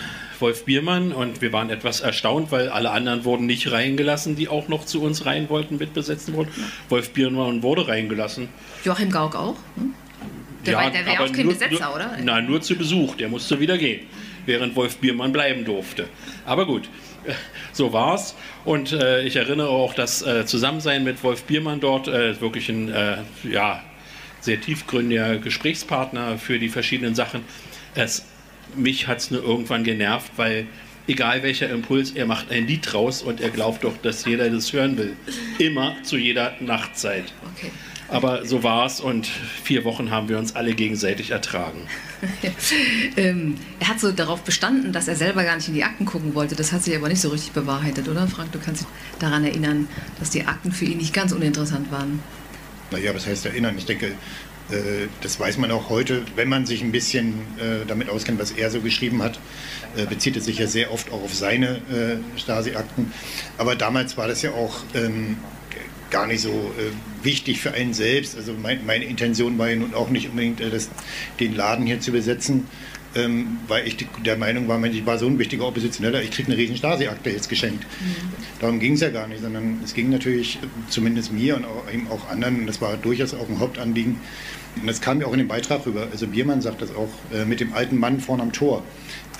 Wolf 0.41 0.65
Biermann 0.65 1.11
und 1.11 1.41
wir 1.41 1.51
waren 1.53 1.69
etwas 1.69 2.01
erstaunt, 2.01 2.51
weil 2.51 2.69
alle 2.69 2.91
anderen 2.91 3.25
wurden 3.25 3.45
nicht 3.45 3.71
reingelassen, 3.71 4.35
die 4.35 4.47
auch 4.47 4.67
noch 4.67 4.85
zu 4.85 5.01
uns 5.01 5.25
rein 5.25 5.49
wollten, 5.49 5.77
mitbesetzen 5.77 6.33
wurden. 6.33 6.51
Wolf 6.89 7.11
Biermann 7.11 7.63
wurde 7.63 7.87
reingelassen. 7.87 8.49
Joachim 8.83 9.11
Gauck 9.11 9.35
auch? 9.35 9.55
Hm? 9.75 9.93
Der, 10.65 10.73
ja, 10.73 10.89
der 10.89 11.05
wäre 11.05 11.23
auch 11.23 11.31
kein 11.31 11.45
nur, 11.45 11.53
Besetzer, 11.53 11.95
oder? 11.95 12.17
Nein, 12.21 12.45
nur 12.45 12.61
zu 12.61 12.75
Besuch. 12.75 13.15
Der 13.15 13.29
musste 13.29 13.59
wieder 13.59 13.77
gehen, 13.77 14.05
während 14.45 14.75
Wolf 14.75 14.97
Biermann 14.97 15.31
bleiben 15.31 15.63
durfte. 15.63 16.07
Aber 16.45 16.65
gut, 16.65 16.89
so 17.71 17.93
war's. 17.93 18.35
Und 18.65 18.91
äh, 18.91 19.23
ich 19.23 19.35
erinnere 19.37 19.69
auch 19.69 19.93
das 19.93 20.21
äh, 20.21 20.45
Zusammensein 20.45 21.03
mit 21.03 21.23
Wolf 21.23 21.43
Biermann 21.43 21.79
dort, 21.79 22.07
äh, 22.07 22.39
wirklich 22.41 22.69
ein 22.69 22.91
äh, 22.91 23.17
ja, 23.49 23.81
sehr 24.41 24.59
tiefgründiger 24.59 25.37
Gesprächspartner 25.37 26.37
für 26.37 26.59
die 26.59 26.69
verschiedenen 26.69 27.15
Sachen. 27.15 27.43
Es, 27.95 28.25
mich 28.75 29.07
hat 29.07 29.19
es 29.19 29.31
nur 29.31 29.43
irgendwann 29.43 29.83
genervt, 29.83 30.31
weil 30.37 30.67
egal 31.07 31.43
welcher 31.43 31.69
Impuls, 31.69 32.11
er 32.11 32.25
macht 32.25 32.51
ein 32.51 32.67
Lied 32.67 32.91
draus 32.91 33.21
und 33.21 33.41
er 33.41 33.49
glaubt 33.49 33.83
doch, 33.83 33.97
dass 33.97 34.25
jeder 34.25 34.49
das 34.49 34.71
hören 34.71 34.97
will. 34.97 35.15
Immer 35.57 35.95
zu 36.03 36.17
jeder 36.17 36.53
Nachtzeit. 36.59 37.33
Okay. 37.55 37.71
Aber 38.09 38.45
so 38.45 38.63
war 38.63 38.87
es 38.87 38.99
und 38.99 39.27
vier 39.27 39.83
Wochen 39.83 40.09
haben 40.09 40.29
wir 40.29 40.39
uns 40.39 40.55
alle 40.55 40.73
gegenseitig 40.73 41.29
ertragen. 41.29 41.81
ähm, 43.17 43.55
er 43.79 43.87
hat 43.87 43.99
so 43.99 44.11
darauf 44.11 44.41
bestanden, 44.41 44.91
dass 44.91 45.07
er 45.07 45.15
selber 45.15 45.43
gar 45.43 45.55
nicht 45.55 45.67
in 45.67 45.75
die 45.75 45.83
Akten 45.83 46.05
gucken 46.05 46.33
wollte. 46.33 46.55
Das 46.55 46.71
hat 46.71 46.83
sich 46.83 46.95
aber 46.95 47.07
nicht 47.07 47.21
so 47.21 47.29
richtig 47.29 47.51
bewahrheitet, 47.51 48.07
oder 48.07 48.27
Frank? 48.27 48.51
Du 48.51 48.59
kannst 48.59 48.81
dich 48.81 48.87
daran 49.19 49.45
erinnern, 49.45 49.87
dass 50.17 50.31
die 50.31 50.45
Akten 50.45 50.71
für 50.71 50.85
ihn 50.85 50.97
nicht 50.97 51.13
ganz 51.13 51.31
uninteressant 51.31 51.91
waren. 51.91 52.19
Naja, 52.91 53.13
was 53.13 53.27
heißt 53.27 53.45
erinnern? 53.45 53.75
Ich 53.77 53.85
denke, 53.85 54.13
das 55.21 55.39
weiß 55.39 55.57
man 55.57 55.71
auch 55.71 55.89
heute, 55.89 56.23
wenn 56.35 56.49
man 56.49 56.65
sich 56.65 56.83
ein 56.83 56.91
bisschen 56.91 57.33
äh, 57.57 57.85
damit 57.87 58.09
auskennt, 58.09 58.39
was 58.39 58.51
er 58.51 58.69
so 58.69 58.81
geschrieben 58.81 59.23
hat. 59.23 59.39
Äh, 59.97 60.05
bezieht 60.05 60.35
es 60.37 60.45
sich 60.45 60.59
ja 60.59 60.67
sehr 60.67 60.91
oft 60.93 61.11
auch 61.11 61.23
auf 61.23 61.33
seine 61.33 61.81
Stasi-Akten. 62.37 63.11
Aber 63.57 63.75
damals 63.75 64.17
war 64.17 64.27
das 64.27 64.41
ja 64.41 64.51
auch 64.51 64.77
ähm, 64.93 65.37
gar 66.11 66.27
nicht 66.27 66.41
so 66.41 66.71
wichtig 67.23 67.59
für 67.59 67.73
einen 67.73 67.93
selbst. 67.93 68.37
Also 68.37 68.53
meine 68.53 69.05
Intention 69.05 69.57
war 69.57 69.69
ja 69.69 69.75
nun 69.75 69.93
auch 69.93 70.09
nicht 70.09 70.29
unbedingt, 70.29 70.61
den 71.39 71.55
Laden 71.55 71.85
hier 71.85 71.99
zu 71.99 72.11
besetzen, 72.11 72.67
ähm, 73.15 73.57
weil 73.67 73.87
ich 73.87 73.97
der 74.23 74.37
Meinung 74.37 74.67
war, 74.67 74.83
ich 74.83 75.05
war 75.05 75.17
so 75.17 75.25
ein 75.25 75.39
wichtiger 75.39 75.65
Oppositioneller, 75.65 76.21
ich 76.21 76.31
kriege 76.31 76.51
eine 76.51 76.57
riesen 76.57 76.77
Stasi-Akte 76.77 77.31
jetzt 77.31 77.49
geschenkt. 77.49 77.83
Mhm. 77.83 78.15
Darum 78.59 78.79
ging 78.79 78.93
es 78.93 79.01
ja 79.01 79.09
gar 79.09 79.27
nicht, 79.27 79.41
sondern 79.41 79.79
es 79.83 79.93
ging 79.95 80.09
natürlich 80.11 80.59
zumindest 80.89 81.31
mir 81.31 81.55
und 81.55 81.65
auch, 81.65 81.91
eben 81.91 82.07
auch 82.09 82.29
anderen, 82.29 82.61
und 82.61 82.67
das 82.67 82.81
war 82.81 82.97
durchaus 82.97 83.33
auch 83.33 83.49
ein 83.49 83.59
Hauptanliegen, 83.59 84.17
und 84.79 84.87
das 84.87 85.01
kam 85.01 85.19
ja 85.21 85.27
auch 85.27 85.33
in 85.33 85.39
dem 85.39 85.47
Beitrag 85.47 85.85
rüber, 85.85 86.07
also 86.11 86.27
Biermann 86.27 86.61
sagt 86.61 86.81
das 86.81 86.95
auch, 86.95 87.09
äh, 87.33 87.45
mit 87.45 87.59
dem 87.59 87.73
alten 87.73 87.97
Mann 87.97 88.19
vorne 88.19 88.43
am 88.43 88.51
Tor. 88.51 88.83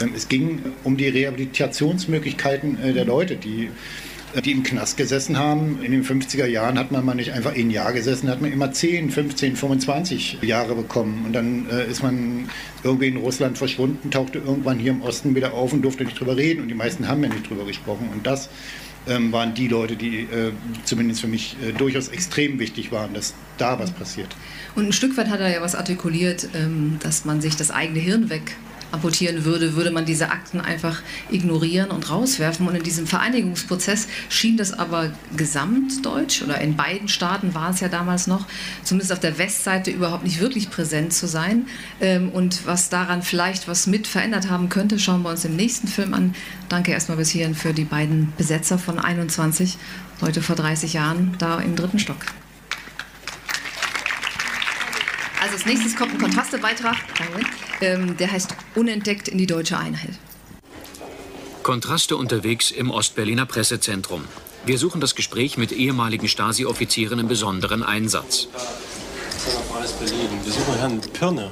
Ähm, 0.02 0.12
es 0.16 0.28
ging 0.28 0.62
um 0.84 0.98
die 0.98 1.08
Rehabilitationsmöglichkeiten 1.08 2.82
äh, 2.82 2.94
der 2.94 3.06
Leute, 3.06 3.36
die 3.36 3.70
die 4.46 4.52
im 4.52 4.64
Knast 4.64 4.98
gesessen 4.98 5.38
haben. 5.38 5.82
In 5.84 5.92
den 5.92 6.04
50er 6.04 6.46
Jahren 6.46 6.78
hat 6.78 6.92
man 6.92 7.04
mal 7.04 7.16
nicht 7.16 7.32
einfach 7.32 7.56
ein 7.56 7.72
Jahr 7.72 7.94
gesessen, 7.94 8.30
hat 8.30 8.42
man 8.42 8.52
immer 8.52 8.72
10, 8.72 9.10
15, 9.10 9.56
25 9.56 10.40
Jahre 10.44 10.76
bekommen. 10.76 11.24
Und 11.26 11.34
dann 11.34 11.68
äh, 11.70 11.90
ist 11.90 12.04
man 12.04 12.48
irgendwie 12.84 13.08
in 13.08 13.18
Russland 13.18 13.58
verschwunden, 13.58 14.12
tauchte 14.12 14.40
irgendwann 14.40 14.78
hier 14.78 14.92
im 14.92 15.02
Osten 15.02 15.36
wieder 15.36 15.54
auf 15.54 15.74
und 15.74 15.82
durfte 15.82 16.04
nicht 16.04 16.20
drüber 16.20 16.38
reden. 16.38 16.62
Und 16.62 16.68
die 16.68 16.76
meisten 16.76 17.08
haben 17.08 17.24
ja 17.24 17.30
nicht 17.30 17.50
drüber 17.50 17.66
gesprochen. 17.66 18.10
Und 18.14 18.28
das 18.28 18.50
waren 19.06 19.54
die 19.54 19.68
Leute, 19.68 19.96
die 19.96 20.22
äh, 20.22 20.52
zumindest 20.84 21.22
für 21.22 21.28
mich 21.28 21.56
äh, 21.64 21.72
durchaus 21.72 22.10
extrem 22.10 22.60
wichtig 22.60 22.92
waren, 22.92 23.14
dass 23.14 23.34
da 23.58 23.80
was 23.80 23.92
passiert. 23.92 24.36
Und 24.76 24.88
ein 24.88 24.94
Stück 24.94 25.18
weit 25.18 25.30
hat 25.30 25.40
er 25.40 25.50
ja 25.50 25.62
was 25.62 25.76
artikuliert, 25.76 26.50
ähm, 26.54 26.98
dass 27.02 27.26
man 27.26 27.42
sich 27.42 27.56
das 27.56 27.72
eigene 27.72 28.00
Hirn 28.00 28.30
weg 28.30 28.56
amputieren 28.92 29.46
würde, 29.46 29.76
würde 29.76 29.92
man 29.92 30.06
diese 30.06 30.32
Akten 30.32 30.60
einfach 30.62 31.02
ignorieren 31.30 31.92
und 31.92 32.10
rauswerfen. 32.10 32.68
Und 32.68 32.76
in 32.76 32.84
diesem 32.84 33.08
Vereinigungsprozess 33.08 34.08
schien 34.30 34.58
das 34.58 34.74
aber 34.74 35.12
gesamtdeutsch 35.36 36.42
oder 36.42 36.60
in 36.62 36.76
beiden 36.76 37.08
Staaten 37.08 37.54
war 37.54 37.72
es 37.72 37.80
ja 37.80 37.88
damals 37.88 38.28
noch, 38.28 38.46
zumindest 38.84 39.12
auf 39.12 39.20
der 39.20 39.38
Westseite 39.38 39.92
überhaupt 39.92 40.24
nicht 40.24 40.40
wirklich 40.40 40.70
präsent 40.70 41.14
zu 41.14 41.28
sein. 41.28 41.68
Ähm, 42.02 42.30
und 42.30 42.66
was 42.66 42.90
daran 42.90 43.22
vielleicht 43.22 43.68
was 43.68 43.88
mit 43.88 44.08
verändert 44.08 44.50
haben 44.50 44.70
könnte, 44.70 45.00
schauen 45.00 45.24
wir 45.24 45.30
uns 45.30 45.46
im 45.46 45.56
nächsten 45.56 45.88
Film 45.88 46.14
an. 46.14 46.36
Danke 46.68 46.92
erstmal 46.92 47.18
bis 47.18 47.30
hierhin 47.30 47.56
für 47.56 47.74
die 47.74 47.86
beiden 47.86 48.34
Besetzer 48.38 48.78
von 48.78 49.00
21, 49.00 49.78
heute 50.22 50.42
vor 50.42 50.56
30 50.56 50.94
Jahren, 50.94 51.36
da 51.38 51.60
im 51.60 51.76
dritten 51.76 52.00
Stock. 52.00 52.18
Also 55.42 55.54
als 55.54 55.66
nächstes 55.66 55.96
kommt 55.96 56.14
ein 56.14 56.20
Kontrastebeitrag, 56.20 56.98
ähm, 57.82 58.18
der 58.18 58.32
heißt 58.32 58.54
Unentdeckt 58.76 59.30
in 59.30 59.38
die 59.38 59.46
deutsche 59.46 59.78
Einheit. 59.78 60.12
Kontraste 61.64 62.18
unterwegs 62.18 62.72
im 62.72 62.92
Ostberliner 62.92 63.46
Pressezentrum. 63.46 64.26
Wir 64.66 64.78
suchen 64.78 65.00
das 65.00 65.16
Gespräch 65.16 65.58
mit 65.58 65.72
ehemaligen 65.72 66.28
Stasi-Offizieren 66.28 67.20
im 67.20 67.28
besonderen 67.28 67.84
Einsatz. 67.84 68.48
Alles 69.76 69.94
Berlin. 69.94 70.30
Wir 70.44 70.52
suchen 70.52 70.74
Herrn 70.78 71.00
Pirne. 71.14 71.52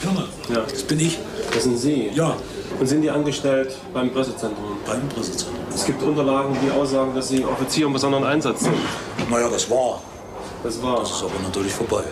Pirne? 0.00 0.28
Ja. 0.48 0.60
Das 0.60 0.84
bin 0.84 1.00
ich. 1.00 1.18
Das 1.52 1.64
sind 1.64 1.76
Sie? 1.78 2.10
Ja. 2.14 2.36
Und 2.78 2.86
sind 2.86 3.02
die 3.02 3.10
angestellt 3.10 3.76
beim 3.92 4.12
Pressezentrum? 4.12 4.78
Beim 4.86 5.08
Pressezentrum. 5.08 5.56
Es 5.74 5.84
gibt 5.84 6.00
Unterlagen, 6.02 6.56
die 6.64 6.70
aussagen, 6.70 7.14
dass 7.14 7.28
Sie 7.28 7.44
Offizier 7.44 7.86
im 7.86 7.92
besonderen 7.92 8.24
Einsatz 8.24 8.60
sind. 8.60 8.76
Naja, 9.28 9.48
das 9.48 9.68
war. 9.68 10.00
Das 10.62 10.80
war. 10.80 11.00
Das 11.00 11.10
ist 11.10 11.22
aber 11.22 11.40
natürlich 11.42 11.72
vorbei. 11.72 12.04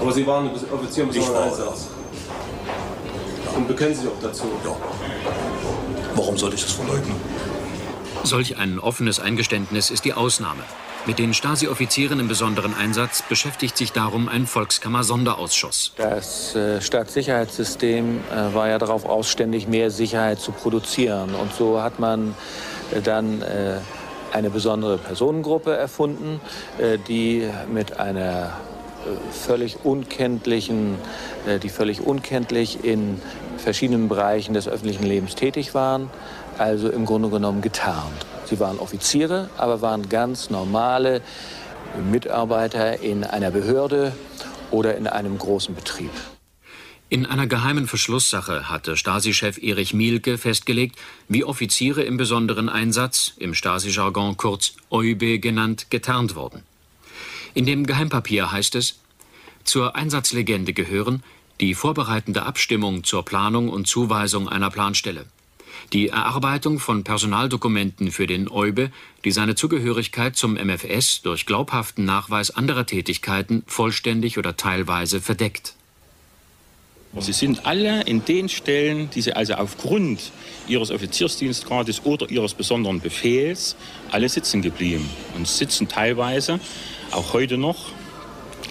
Aber 0.00 0.12
Sie 0.12 0.26
waren 0.26 0.50
Offizier 0.72 1.04
im 1.04 1.10
besonderen 1.10 1.44
Einsatz. 1.44 1.88
Und 3.56 3.68
bekennen 3.68 3.94
sich 3.94 4.08
auch 4.08 4.22
dazu? 4.22 4.44
Ja. 4.64 4.76
Warum 6.14 6.36
sollte 6.36 6.56
ich 6.56 6.62
das 6.62 6.72
verleugnen? 6.72 7.16
Solch 8.22 8.58
ein 8.58 8.78
offenes 8.78 9.20
Eingeständnis 9.20 9.90
ist 9.90 10.04
die 10.04 10.12
Ausnahme. 10.12 10.62
Mit 11.06 11.18
den 11.18 11.32
Stasi-Offizieren 11.32 12.20
im 12.20 12.28
besonderen 12.28 12.74
Einsatz 12.74 13.22
beschäftigt 13.22 13.76
sich 13.76 13.92
darum 13.92 14.28
ein 14.28 14.46
Volkskammer-Sonderausschuss. 14.46 15.92
Das 15.96 16.54
äh, 16.54 16.82
Staatssicherheitssystem 16.82 18.20
äh, 18.30 18.54
war 18.54 18.68
ja 18.68 18.78
darauf 18.78 19.06
aus, 19.06 19.30
ständig 19.30 19.66
mehr 19.66 19.90
Sicherheit 19.90 20.40
zu 20.40 20.52
produzieren. 20.52 21.34
Und 21.34 21.54
so 21.54 21.80
hat 21.80 21.98
man 21.98 22.34
äh, 22.92 23.00
dann 23.00 23.40
äh, 23.40 23.78
eine 24.32 24.50
besondere 24.50 24.98
Personengruppe 24.98 25.74
erfunden, 25.74 26.40
äh, 26.78 26.98
die 26.98 27.48
mit 27.72 27.98
einer 27.98 28.52
völlig 29.30 29.84
unkenntlichen, 29.84 30.96
äh, 31.46 31.58
die 31.58 31.68
völlig 31.68 32.00
unkenntlich 32.00 32.84
in 32.84 33.20
verschiedenen 33.56 34.08
Bereichen 34.08 34.54
des 34.54 34.68
öffentlichen 34.68 35.04
Lebens 35.04 35.34
tätig 35.34 35.74
waren, 35.74 36.10
also 36.58 36.88
im 36.90 37.06
Grunde 37.06 37.28
genommen 37.28 37.62
getarnt. 37.62 38.26
Sie 38.46 38.58
waren 38.60 38.78
Offiziere, 38.78 39.48
aber 39.56 39.82
waren 39.82 40.08
ganz 40.08 40.50
normale 40.50 41.22
Mitarbeiter 42.10 43.00
in 43.00 43.24
einer 43.24 43.50
Behörde 43.50 44.12
oder 44.70 44.96
in 44.96 45.06
einem 45.06 45.38
großen 45.38 45.74
Betrieb. 45.74 46.10
In 47.08 47.26
einer 47.26 47.48
geheimen 47.48 47.88
Verschlusssache 47.88 48.68
hatte 48.68 48.96
Stasi-Chef 48.96 49.58
Erich 49.60 49.92
Mielke 49.92 50.38
festgelegt, 50.38 50.96
wie 51.26 51.44
Offiziere 51.44 52.02
im 52.02 52.16
besonderen 52.16 52.68
Einsatz, 52.68 53.32
im 53.36 53.54
Stasi-Jargon 53.54 54.36
kurz 54.36 54.74
EUB 54.92 55.40
genannt, 55.40 55.90
getarnt 55.90 56.36
wurden. 56.36 56.62
In 57.54 57.66
dem 57.66 57.86
Geheimpapier 57.86 58.52
heißt 58.52 58.74
es, 58.76 59.00
zur 59.64 59.96
Einsatzlegende 59.96 60.72
gehören 60.72 61.22
die 61.60 61.74
vorbereitende 61.74 62.44
Abstimmung 62.44 63.04
zur 63.04 63.24
Planung 63.24 63.68
und 63.68 63.86
Zuweisung 63.86 64.48
einer 64.48 64.70
Planstelle, 64.70 65.26
die 65.92 66.08
Erarbeitung 66.08 66.78
von 66.78 67.04
Personaldokumenten 67.04 68.12
für 68.12 68.26
den 68.26 68.48
EUBE, 68.48 68.90
die 69.24 69.30
seine 69.30 69.54
Zugehörigkeit 69.54 70.36
zum 70.36 70.54
MFS 70.54 71.22
durch 71.22 71.44
glaubhaften 71.44 72.04
Nachweis 72.04 72.50
anderer 72.50 72.86
Tätigkeiten 72.86 73.62
vollständig 73.66 74.38
oder 74.38 74.56
teilweise 74.56 75.20
verdeckt. 75.20 75.74
Sie 77.18 77.32
sind 77.32 77.66
alle 77.66 78.02
in 78.04 78.24
den 78.24 78.48
Stellen, 78.48 79.10
die 79.10 79.20
Sie 79.20 79.32
also 79.32 79.54
aufgrund 79.54 80.30
Ihres 80.68 80.92
Offiziersdienstgrades 80.92 82.04
oder 82.04 82.30
Ihres 82.30 82.54
besonderen 82.54 83.00
Befehls 83.00 83.74
alle 84.12 84.28
sitzen 84.28 84.62
geblieben 84.62 85.10
und 85.34 85.48
sitzen 85.48 85.88
teilweise 85.88 86.60
auch 87.12 87.32
heute 87.32 87.56
noch 87.56 87.92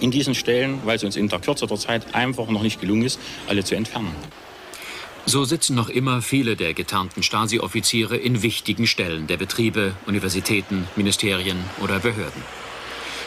in 0.00 0.10
diesen 0.10 0.34
Stellen, 0.34 0.80
weil 0.84 0.96
es 0.96 1.04
uns 1.04 1.16
in 1.16 1.28
der 1.28 1.40
Kürze 1.40 1.66
Zeit 1.76 2.14
einfach 2.14 2.48
noch 2.48 2.62
nicht 2.62 2.80
gelungen 2.80 3.02
ist, 3.02 3.20
alle 3.48 3.64
zu 3.64 3.74
entfernen. 3.74 4.14
So 5.26 5.44
sitzen 5.44 5.76
noch 5.76 5.90
immer 5.90 6.22
viele 6.22 6.56
der 6.56 6.74
getarnten 6.74 7.22
Stasi-Offiziere 7.22 8.16
in 8.16 8.42
wichtigen 8.42 8.86
Stellen 8.86 9.26
der 9.26 9.36
Betriebe, 9.36 9.94
Universitäten, 10.06 10.88
Ministerien 10.96 11.58
oder 11.82 11.98
Behörden. 11.98 12.42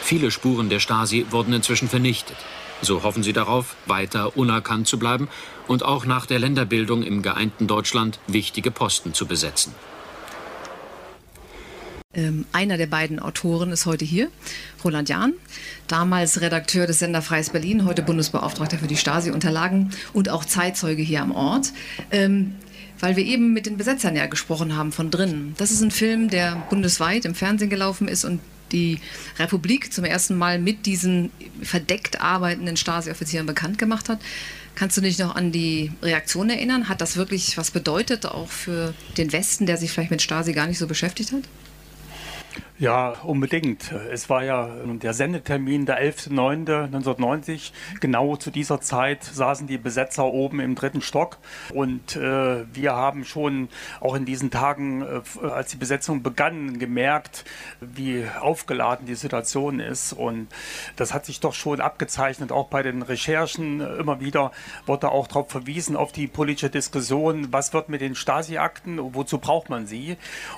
Viele 0.02 0.30
Spuren 0.30 0.68
der 0.68 0.80
Stasi 0.80 1.24
wurden 1.30 1.54
inzwischen 1.54 1.88
vernichtet. 1.88 2.36
So 2.82 3.04
hoffen 3.04 3.22
sie 3.22 3.32
darauf, 3.32 3.76
weiter 3.86 4.36
unerkannt 4.36 4.86
zu 4.86 4.98
bleiben 4.98 5.28
und 5.66 5.82
auch 5.82 6.04
nach 6.04 6.26
der 6.26 6.38
Länderbildung 6.38 7.02
im 7.02 7.22
geeinten 7.22 7.66
Deutschland 7.66 8.18
wichtige 8.26 8.70
Posten 8.70 9.14
zu 9.14 9.26
besetzen. 9.26 9.74
Ähm, 12.14 12.44
einer 12.52 12.76
der 12.76 12.86
beiden 12.86 13.18
Autoren 13.18 13.72
ist 13.72 13.86
heute 13.86 14.04
hier, 14.04 14.30
Roland 14.84 15.08
Jahn, 15.08 15.32
damals 15.88 16.40
Redakteur 16.40 16.86
des 16.86 17.00
Sender 17.00 17.22
Freies 17.22 17.50
Berlin, 17.50 17.84
heute 17.84 18.02
Bundesbeauftragter 18.02 18.78
für 18.78 18.86
die 18.86 18.96
Stasi-Unterlagen 18.96 19.90
und 20.12 20.28
auch 20.28 20.44
Zeitzeuge 20.44 21.02
hier 21.02 21.22
am 21.22 21.32
Ort. 21.32 21.72
Ähm, 22.10 22.54
weil 23.00 23.16
wir 23.16 23.24
eben 23.24 23.52
mit 23.52 23.66
den 23.66 23.76
Besetzern 23.76 24.16
ja 24.16 24.26
gesprochen 24.26 24.76
haben 24.76 24.92
von 24.92 25.10
drinnen. 25.10 25.54
Das 25.58 25.70
ist 25.70 25.82
ein 25.82 25.90
Film, 25.90 26.30
der 26.30 26.56
bundesweit 26.70 27.24
im 27.24 27.34
Fernsehen 27.34 27.68
gelaufen 27.68 28.08
ist 28.08 28.24
und 28.24 28.40
die 28.72 28.98
Republik 29.38 29.92
zum 29.92 30.04
ersten 30.04 30.36
Mal 30.36 30.58
mit 30.58 30.86
diesen 30.86 31.30
verdeckt 31.62 32.20
arbeitenden 32.20 32.76
Stasi-Offizieren 32.76 33.46
bekannt 33.46 33.78
gemacht 33.78 34.08
hat. 34.08 34.20
Kannst 34.74 34.96
du 34.96 35.00
dich 35.00 35.18
noch 35.18 35.36
an 35.36 35.52
die 35.52 35.92
Reaktion 36.02 36.50
erinnern? 36.50 36.88
Hat 36.88 37.00
das 37.00 37.16
wirklich 37.16 37.56
was 37.56 37.70
bedeutet, 37.70 38.26
auch 38.26 38.48
für 38.48 38.94
den 39.16 39.32
Westen, 39.32 39.66
der 39.66 39.76
sich 39.76 39.92
vielleicht 39.92 40.10
mit 40.10 40.22
Stasi 40.22 40.52
gar 40.52 40.66
nicht 40.66 40.78
so 40.78 40.86
beschäftigt 40.86 41.32
hat? 41.32 41.42
Ja, 42.76 43.10
unbedingt. 43.22 43.92
Es 44.10 44.28
war 44.28 44.42
ja 44.42 44.68
der 44.84 45.14
Sendetermin 45.14 45.86
der 45.86 46.02
11.09.1990. 46.02 47.70
Genau 48.00 48.34
zu 48.34 48.50
dieser 48.50 48.80
Zeit 48.80 49.22
saßen 49.22 49.68
die 49.68 49.78
Besetzer 49.78 50.24
oben 50.24 50.58
im 50.58 50.74
dritten 50.74 51.00
Stock. 51.00 51.38
Und 51.72 52.16
äh, 52.16 52.64
wir 52.74 52.96
haben 52.96 53.24
schon 53.24 53.68
auch 54.00 54.16
in 54.16 54.24
diesen 54.24 54.50
Tagen, 54.50 55.02
äh, 55.02 55.46
als 55.46 55.70
die 55.70 55.76
Besetzung 55.76 56.24
begann, 56.24 56.80
gemerkt, 56.80 57.44
wie 57.80 58.24
aufgeladen 58.40 59.06
die 59.06 59.14
Situation 59.14 59.78
ist. 59.78 60.12
Und 60.12 60.48
das 60.96 61.14
hat 61.14 61.26
sich 61.26 61.38
doch 61.38 61.54
schon 61.54 61.80
abgezeichnet, 61.80 62.50
auch 62.50 62.66
bei 62.66 62.82
den 62.82 63.02
Recherchen. 63.02 63.82
Immer 63.82 64.18
wieder 64.18 64.50
wurde 64.84 65.12
auch 65.12 65.28
darauf 65.28 65.48
verwiesen, 65.48 65.94
auf 65.94 66.10
die 66.10 66.26
politische 66.26 66.70
Diskussion, 66.70 67.52
was 67.52 67.72
wird 67.72 67.88
mit 67.88 68.00
den 68.00 68.16
Stasi-Akten, 68.16 69.14
wozu 69.14 69.38
braucht 69.38 69.70
man 69.70 69.86
sie. 69.86 70.16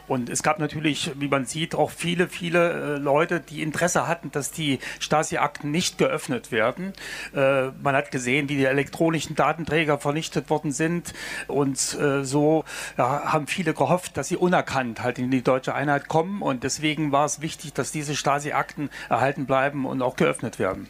Und 0.08 0.30
es 0.30 0.42
gab 0.42 0.58
natürlich, 0.58 1.10
wie 1.16 1.28
man 1.28 1.44
sieht, 1.44 1.74
auch 1.74 1.90
viel 1.90 2.05
viele, 2.06 2.28
viele 2.28 2.70
äh, 2.70 2.98
Leute, 2.98 3.40
die 3.40 3.62
Interesse 3.62 4.06
hatten, 4.06 4.30
dass 4.30 4.52
die 4.52 4.78
Stasi-Akten 5.00 5.72
nicht 5.72 5.98
geöffnet 5.98 6.52
werden. 6.52 6.92
Äh, 7.34 7.70
man 7.82 7.96
hat 7.96 8.12
gesehen, 8.12 8.48
wie 8.48 8.56
die 8.56 8.64
elektronischen 8.64 9.34
Datenträger 9.34 9.98
vernichtet 9.98 10.48
worden 10.48 10.70
sind 10.70 11.14
und 11.48 11.98
äh, 12.00 12.22
so 12.22 12.64
haben 12.96 13.48
viele 13.48 13.74
gehofft, 13.74 14.16
dass 14.16 14.28
sie 14.28 14.36
unerkannt 14.36 15.02
halt 15.02 15.18
in 15.18 15.32
die 15.32 15.42
deutsche 15.42 15.74
Einheit 15.74 16.06
kommen 16.06 16.42
und 16.42 16.62
deswegen 16.62 17.10
war 17.10 17.24
es 17.24 17.40
wichtig, 17.40 17.72
dass 17.72 17.90
diese 17.90 18.14
Stasi-Akten 18.14 18.88
erhalten 19.08 19.46
bleiben 19.46 19.84
und 19.84 20.00
auch 20.00 20.14
geöffnet 20.14 20.60
werden. 20.60 20.86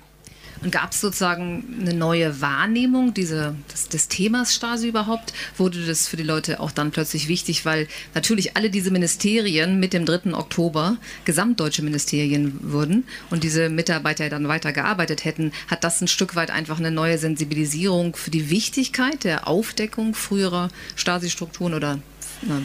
Und 0.63 0.73
gab 0.73 0.93
es 0.93 1.01
sozusagen 1.01 1.65
eine 1.81 1.95
neue 1.95 2.41
Wahrnehmung 2.41 3.15
diese, 3.15 3.55
des, 3.73 3.89
des, 3.89 4.09
Themas 4.09 4.55
Stasi 4.55 4.89
überhaupt? 4.89 5.33
Wurde 5.57 5.85
das 5.85 6.09
für 6.09 6.17
die 6.17 6.23
Leute 6.23 6.61
auch 6.61 6.71
dann 6.71 6.91
plötzlich 6.91 7.29
wichtig, 7.29 7.65
weil 7.65 7.89
natürlich 8.15 8.57
alle 8.57 8.71
diese 8.71 8.91
Ministerien 8.91 9.79
mit 9.79 9.93
dem 9.93 10.07
3. 10.07 10.35
Oktober 10.35 10.97
gesamtdeutsche 11.25 11.83
Ministerien 11.83 12.59
wurden 12.63 13.05
und 13.31 13.45
diese 13.45 13.69
Mitarbeiter 13.69 14.29
dann 14.29 14.49
weiter 14.49 14.73
gearbeitet 14.73 15.25
hätten, 15.25 15.53
hat 15.69 15.85
das 15.85 16.01
ein 16.01 16.09
Stück 16.09 16.37
weit 16.37 16.51
einfach 16.51 16.79
eine 16.79 16.91
neue 16.91 17.19
Sensibilisierung 17.19 18.17
für 18.17 18.31
die 18.31 18.51
Wichtigkeit 18.51 19.25
der 19.25 19.47
Aufdeckung 19.49 20.15
früherer 20.15 20.69
Stasi-Strukturen 20.97 21.75
oder 21.75 21.99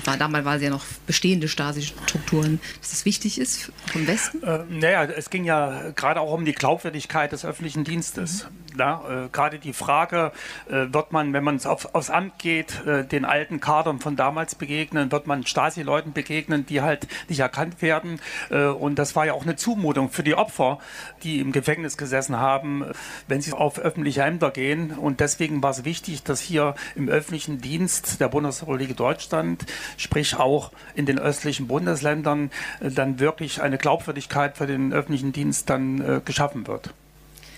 war, 0.05 0.17
damals 0.17 0.45
war 0.45 0.55
es 0.55 0.61
ja 0.61 0.69
noch 0.69 0.85
bestehende 1.07 1.47
Stasi-Strukturen, 1.47 2.59
dass 2.79 2.91
das 2.91 3.05
wichtig 3.05 3.39
ist 3.39 3.71
vom 3.91 4.07
Westen? 4.07 4.43
Äh, 4.43 4.63
naja, 4.69 5.03
es 5.03 5.29
ging 5.29 5.43
ja 5.43 5.91
gerade 5.95 6.19
auch 6.19 6.33
um 6.33 6.45
die 6.45 6.53
Glaubwürdigkeit 6.53 7.31
des 7.31 7.45
öffentlichen 7.45 7.83
Dienstes. 7.83 8.45
Mhm. 8.45 8.61
Ja, 8.77 9.25
äh, 9.25 9.29
gerade 9.29 9.59
die 9.59 9.73
Frage, 9.73 10.31
äh, 10.69 10.93
wird 10.93 11.11
man, 11.11 11.33
wenn 11.33 11.43
man 11.43 11.63
auf, 11.65 11.93
aufs 11.93 12.09
Amt 12.09 12.39
geht, 12.39 12.85
äh, 12.85 13.03
den 13.05 13.25
alten 13.25 13.59
Kadern 13.59 13.99
von 13.99 14.15
damals 14.15 14.55
begegnen, 14.55 15.11
wird 15.11 15.27
man 15.27 15.45
Stasi-Leuten 15.45 16.13
begegnen, 16.13 16.65
die 16.65 16.81
halt 16.81 17.07
nicht 17.27 17.39
erkannt 17.39 17.81
werden. 17.81 18.19
Äh, 18.49 18.65
und 18.65 18.95
das 18.95 19.15
war 19.15 19.25
ja 19.25 19.33
auch 19.33 19.43
eine 19.43 19.55
Zumutung 19.55 20.09
für 20.09 20.23
die 20.23 20.35
Opfer, 20.35 20.79
die 21.23 21.39
im 21.39 21.51
Gefängnis 21.51 21.97
gesessen 21.97 22.37
haben, 22.37 22.85
wenn 23.27 23.41
sie 23.41 23.51
auf 23.51 23.79
öffentliche 23.79 24.21
Ämter 24.21 24.51
gehen. 24.51 24.91
Und 24.91 25.19
deswegen 25.19 25.61
war 25.61 25.71
es 25.71 25.83
wichtig, 25.83 26.23
dass 26.23 26.39
hier 26.39 26.75
im 26.95 27.09
öffentlichen 27.09 27.59
Dienst 27.59 28.21
der 28.21 28.29
Bundesrepublik 28.29 28.95
Deutschland 28.95 29.60
sprich 29.97 30.35
auch 30.35 30.71
in 30.95 31.05
den 31.05 31.19
östlichen 31.19 31.67
Bundesländern, 31.67 32.51
äh, 32.79 32.89
dann 32.89 33.19
wirklich 33.19 33.61
eine 33.61 33.77
Glaubwürdigkeit 33.77 34.57
für 34.57 34.67
den 34.67 34.93
öffentlichen 34.93 35.31
Dienst 35.31 35.69
dann 35.69 36.01
äh, 36.01 36.21
geschaffen 36.23 36.67
wird. 36.67 36.91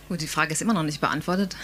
Gut, 0.10 0.22
die 0.22 0.28
Frage 0.28 0.52
ist 0.52 0.62
immer 0.62 0.74
noch 0.74 0.84
nicht 0.84 1.00
beantwortet. 1.00 1.56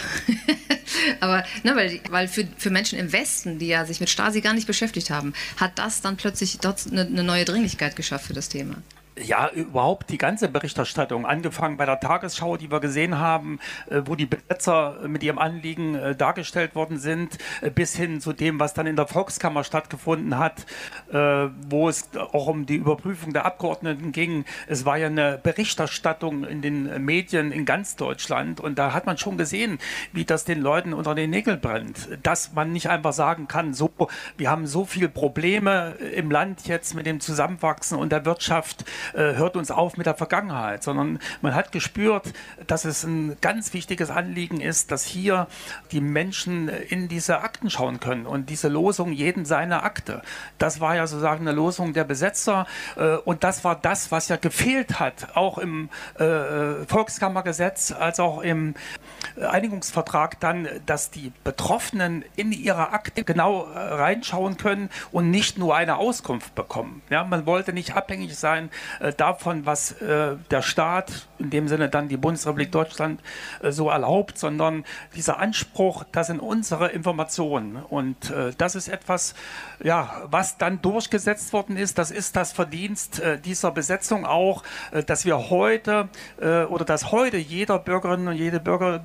Aber 1.19 1.43
ne, 1.63 1.75
weil, 1.75 1.99
weil 2.09 2.27
für, 2.27 2.47
für 2.57 2.69
Menschen 2.69 2.97
im 2.97 3.11
Westen, 3.11 3.59
die 3.59 3.67
ja 3.67 3.85
sich 3.85 3.99
mit 3.99 4.09
Stasi 4.09 4.41
gar 4.41 4.53
nicht 4.53 4.67
beschäftigt 4.67 5.09
haben, 5.09 5.33
hat 5.57 5.77
das 5.77 6.01
dann 6.01 6.17
plötzlich 6.17 6.57
dort 6.59 6.87
eine, 6.89 7.01
eine 7.01 7.23
neue 7.23 7.45
Dringlichkeit 7.45 7.95
geschafft 7.95 8.25
für 8.25 8.33
das 8.33 8.49
Thema 8.49 8.77
ja, 9.23 9.49
überhaupt 9.49 10.09
die 10.09 10.17
ganze 10.17 10.47
Berichterstattung, 10.47 11.25
angefangen 11.25 11.77
bei 11.77 11.85
der 11.85 11.99
Tagesschau, 11.99 12.57
die 12.57 12.71
wir 12.71 12.79
gesehen 12.79 13.19
haben, 13.19 13.59
äh, 13.89 14.01
wo 14.05 14.15
die 14.15 14.25
Besetzer 14.25 14.97
mit 15.07 15.23
ihrem 15.23 15.37
Anliegen 15.37 15.95
äh, 15.95 16.15
dargestellt 16.15 16.75
worden 16.75 16.97
sind, 16.97 17.37
äh, 17.61 17.69
bis 17.69 17.95
hin 17.95 18.21
zu 18.21 18.33
dem, 18.33 18.59
was 18.59 18.73
dann 18.73 18.87
in 18.87 18.95
der 18.95 19.07
Volkskammer 19.07 19.63
stattgefunden 19.63 20.37
hat, 20.37 20.65
wo 21.11 21.89
es 21.89 22.09
auch 22.15 22.47
um 22.47 22.65
die 22.65 22.75
Überprüfung 22.75 23.33
der 23.33 23.45
Abgeordneten 23.45 24.11
ging. 24.11 24.45
Es 24.67 24.85
war 24.85 24.97
ja 24.97 25.07
eine 25.07 25.39
Berichterstattung 25.41 26.43
in 26.43 26.61
den 26.61 27.03
Medien 27.03 27.51
in 27.51 27.65
ganz 27.65 27.95
Deutschland 27.95 28.59
und 28.59 28.77
da 28.77 28.93
hat 28.93 29.05
man 29.05 29.17
schon 29.17 29.37
gesehen, 29.37 29.79
wie 30.13 30.25
das 30.25 30.45
den 30.45 30.61
Leuten 30.61 30.93
unter 30.93 31.15
den 31.15 31.29
Nägeln 31.29 31.59
brennt. 31.59 32.09
Dass 32.23 32.53
man 32.53 32.71
nicht 32.71 32.89
einfach 32.89 33.13
sagen 33.13 33.47
kann, 33.47 33.73
so, 33.73 33.91
wir 34.37 34.49
haben 34.49 34.67
so 34.67 34.85
viele 34.85 35.09
Probleme 35.09 35.95
im 36.15 36.31
Land 36.31 36.67
jetzt 36.67 36.95
mit 36.95 37.05
dem 37.05 37.19
Zusammenwachsen 37.19 37.97
und 37.97 38.11
der 38.11 38.25
Wirtschaft, 38.25 38.85
äh, 39.08 39.08
hört 39.13 39.55
uns 39.55 39.71
auf 39.71 39.97
mit 39.97 40.05
der 40.05 40.15
Vergangenheit, 40.15 40.83
sondern 40.83 41.19
man 41.41 41.55
hat 41.55 41.71
gespürt, 41.71 42.33
dass 42.67 42.85
es 42.85 43.03
ein 43.03 43.37
ganz 43.41 43.73
wichtiges 43.73 44.09
Anliegen 44.09 44.61
ist, 44.61 44.91
dass 44.91 45.05
hier 45.05 45.47
die 45.91 46.01
Menschen 46.01 46.69
in 46.69 47.07
diese 47.07 47.41
Akten 47.41 47.69
schauen 47.69 47.99
können 47.99 48.25
und 48.25 48.49
diese 48.49 48.67
Losung 48.67 49.11
jeden 49.11 49.45
seine 49.45 49.83
Akte. 49.83 50.21
Das 50.57 50.79
war 50.79 50.95
ja 50.95 51.07
sozusagen 51.07 51.47
eine 51.47 51.55
Losung 51.55 51.93
der 51.93 52.03
Besetzer 52.03 52.65
äh, 52.95 53.15
und 53.15 53.43
das 53.43 53.63
war 53.63 53.75
das, 53.75 54.11
was 54.11 54.27
ja 54.29 54.37
gefehlt 54.37 54.99
hat, 54.99 55.35
auch 55.35 55.57
im 55.57 55.89
äh, 56.15 56.85
Volkskammergesetz 56.87 57.91
als 57.91 58.19
auch 58.19 58.41
im 58.41 58.75
Einigungsvertrag 59.39 60.39
dann, 60.39 60.67
dass 60.85 61.11
die 61.11 61.31
Betroffenen 61.43 62.23
in 62.35 62.51
ihre 62.51 62.91
Akte 62.91 63.23
genau 63.23 63.67
reinschauen 63.73 64.57
können 64.57 64.89
und 65.11 65.29
nicht 65.31 65.57
nur 65.57 65.75
eine 65.75 65.97
Auskunft 65.97 66.55
bekommen. 66.55 67.01
Ja, 67.09 67.23
man 67.23 67.45
wollte 67.45 67.73
nicht 67.73 67.95
abhängig 67.95 68.37
sein 68.37 68.69
äh, 68.69 68.88
davon, 69.17 69.65
was 69.65 69.93
äh, 70.01 70.35
der 70.51 70.61
Staat, 70.61 71.27
in 71.39 71.49
dem 71.49 71.67
Sinne 71.67 71.89
dann 71.89 72.07
die 72.07 72.17
Bundesrepublik 72.17 72.71
Deutschland, 72.71 73.21
äh, 73.61 73.71
so 73.71 73.89
erlaubt, 73.89 74.37
sondern 74.37 74.83
dieser 75.15 75.39
Anspruch, 75.39 76.03
das 76.11 76.27
sind 76.27 76.39
unsere 76.39 76.89
Informationen. 76.89 77.77
Und 77.77 78.29
äh, 78.29 78.51
das 78.57 78.75
ist 78.75 78.87
etwas, 78.87 79.35
ja, 79.83 80.23
was 80.29 80.57
dann 80.57 80.81
durchgesetzt 80.81 81.53
worden 81.53 81.77
ist. 81.77 81.97
Das 81.97 82.11
ist 82.11 82.35
das 82.35 82.51
Verdienst 82.51 83.19
äh, 83.19 83.39
dieser 83.39 83.71
Besetzung 83.71 84.25
auch, 84.25 84.63
äh, 84.91 85.03
dass 85.03 85.25
wir 85.25 85.49
heute 85.49 86.09
oder 86.39 86.85
dass 86.85 87.11
heute 87.11 87.37
jeder 87.37 87.79
Bürgerin 87.79 88.27
und 88.27 88.35
jede 88.35 88.59
Bürger 88.59 89.03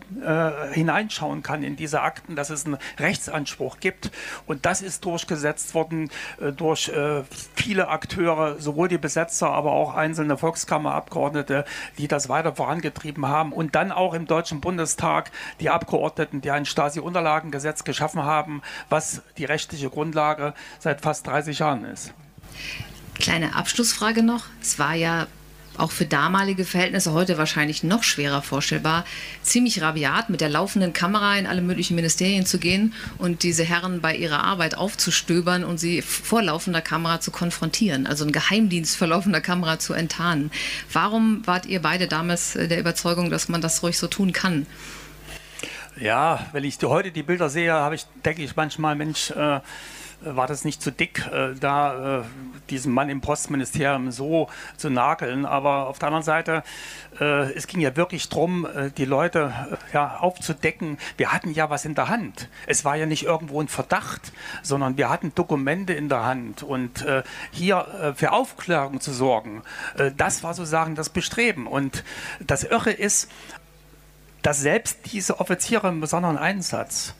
hineinschauen 0.72 1.42
kann 1.42 1.62
in 1.62 1.76
diese 1.76 2.00
Akten, 2.02 2.36
dass 2.36 2.50
es 2.50 2.66
einen 2.66 2.78
Rechtsanspruch 2.98 3.78
gibt. 3.80 4.10
Und 4.46 4.66
das 4.66 4.82
ist 4.82 5.04
durchgesetzt 5.04 5.74
worden 5.74 6.10
durch 6.56 6.90
viele 7.54 7.88
Akteure, 7.88 8.60
sowohl 8.60 8.88
die 8.88 8.98
Besetzer, 8.98 9.50
aber 9.50 9.72
auch 9.74 9.94
einzelne 9.94 10.38
Volkskammerabgeordnete, 10.38 11.64
die 11.98 12.08
das 12.08 12.28
weiter 12.28 12.54
vorangetrieben 12.54 13.28
haben 13.28 13.52
und 13.52 13.74
dann 13.74 13.92
auch 13.92 14.14
im 14.14 14.26
Deutschen 14.26 14.60
Bundestag 14.60 15.30
die 15.60 15.70
Abgeordneten, 15.70 16.40
die 16.40 16.50
ein 16.50 16.64
Stasi-Unterlagengesetz 16.64 17.84
geschaffen 17.84 18.22
haben, 18.22 18.62
was 18.88 19.22
die 19.38 19.44
rechtliche 19.44 19.90
Grundlage 19.90 20.54
seit 20.78 21.00
fast 21.00 21.26
30 21.26 21.58
Jahren 21.58 21.84
ist. 21.84 22.14
Kleine 23.14 23.54
Abschlussfrage 23.54 24.22
noch. 24.22 24.46
Es 24.60 24.78
war 24.78 24.94
ja 24.94 25.26
auch 25.76 25.90
für 25.90 26.04
damalige 26.04 26.64
Verhältnisse 26.64 27.12
heute 27.12 27.38
wahrscheinlich 27.38 27.82
noch 27.82 28.02
schwerer 28.02 28.42
vorstellbar, 28.42 29.04
ziemlich 29.42 29.82
rabiat 29.82 30.30
mit 30.30 30.40
der 30.40 30.48
laufenden 30.48 30.92
Kamera 30.92 31.36
in 31.36 31.46
alle 31.46 31.62
möglichen 31.62 31.94
Ministerien 31.94 32.46
zu 32.46 32.58
gehen 32.58 32.92
und 33.18 33.42
diese 33.42 33.64
Herren 33.64 34.00
bei 34.00 34.14
ihrer 34.14 34.44
Arbeit 34.44 34.76
aufzustöbern 34.76 35.64
und 35.64 35.78
sie 35.78 36.02
vor 36.02 36.42
laufender 36.42 36.80
Kamera 36.80 37.20
zu 37.20 37.30
konfrontieren, 37.30 38.06
also 38.06 38.24
einen 38.24 38.32
Geheimdienst 38.32 38.96
vor 38.96 39.08
laufender 39.08 39.40
Kamera 39.40 39.78
zu 39.78 39.94
enttarnen. 39.94 40.50
Warum 40.92 41.46
wart 41.46 41.66
ihr 41.66 41.82
beide 41.82 42.06
damals 42.08 42.52
der 42.54 42.78
Überzeugung, 42.78 43.30
dass 43.30 43.48
man 43.48 43.60
das 43.60 43.82
ruhig 43.82 43.98
so 43.98 44.06
tun 44.06 44.32
kann? 44.32 44.66
Ja, 46.00 46.46
wenn 46.52 46.64
ich 46.64 46.78
heute 46.82 47.12
die 47.12 47.22
Bilder 47.22 47.48
sehe, 47.48 47.72
habe 47.72 47.94
ich, 47.94 48.04
denke 48.24 48.42
ich 48.42 48.56
manchmal, 48.56 48.96
Mensch, 48.96 49.30
äh, 49.30 49.60
war 50.24 50.46
das 50.46 50.64
nicht 50.64 50.82
zu 50.82 50.90
dick, 50.90 51.26
äh, 51.32 51.54
da 51.54 52.20
äh, 52.20 52.22
diesem 52.70 52.92
Mann 52.92 53.10
im 53.10 53.20
Postministerium 53.20 54.10
so 54.10 54.48
zu 54.76 54.90
nageln. 54.90 55.46
Aber 55.46 55.86
auf 55.86 55.98
der 55.98 56.08
anderen 56.08 56.24
Seite, 56.24 56.62
äh, 57.20 57.52
es 57.52 57.66
ging 57.66 57.80
ja 57.80 57.96
wirklich 57.96 58.28
darum, 58.28 58.66
die 58.96 59.04
Leute 59.04 59.52
ja, 59.92 60.16
aufzudecken. 60.18 60.98
Wir 61.16 61.32
hatten 61.32 61.52
ja 61.52 61.70
was 61.70 61.84
in 61.84 61.94
der 61.94 62.08
Hand. 62.08 62.48
Es 62.66 62.84
war 62.84 62.96
ja 62.96 63.06
nicht 63.06 63.24
irgendwo 63.24 63.60
ein 63.60 63.68
Verdacht, 63.68 64.32
sondern 64.62 64.96
wir 64.96 65.10
hatten 65.10 65.34
Dokumente 65.34 65.92
in 65.92 66.08
der 66.08 66.24
Hand. 66.24 66.62
Und 66.62 67.04
hier 67.50 68.14
für 68.16 68.32
Aufklärung 68.32 69.00
zu 69.00 69.12
sorgen, 69.12 69.62
das 70.16 70.42
war 70.42 70.54
sozusagen 70.54 70.94
das 70.94 71.10
Bestreben. 71.10 71.66
Und 71.66 72.04
das 72.40 72.64
Irre 72.64 72.90
ist, 72.90 73.30
dass 74.42 74.60
selbst 74.60 74.98
diese 75.12 75.40
Offiziere 75.40 75.88
im 75.88 76.00
besonderen 76.00 76.38
Einsatz 76.38 77.14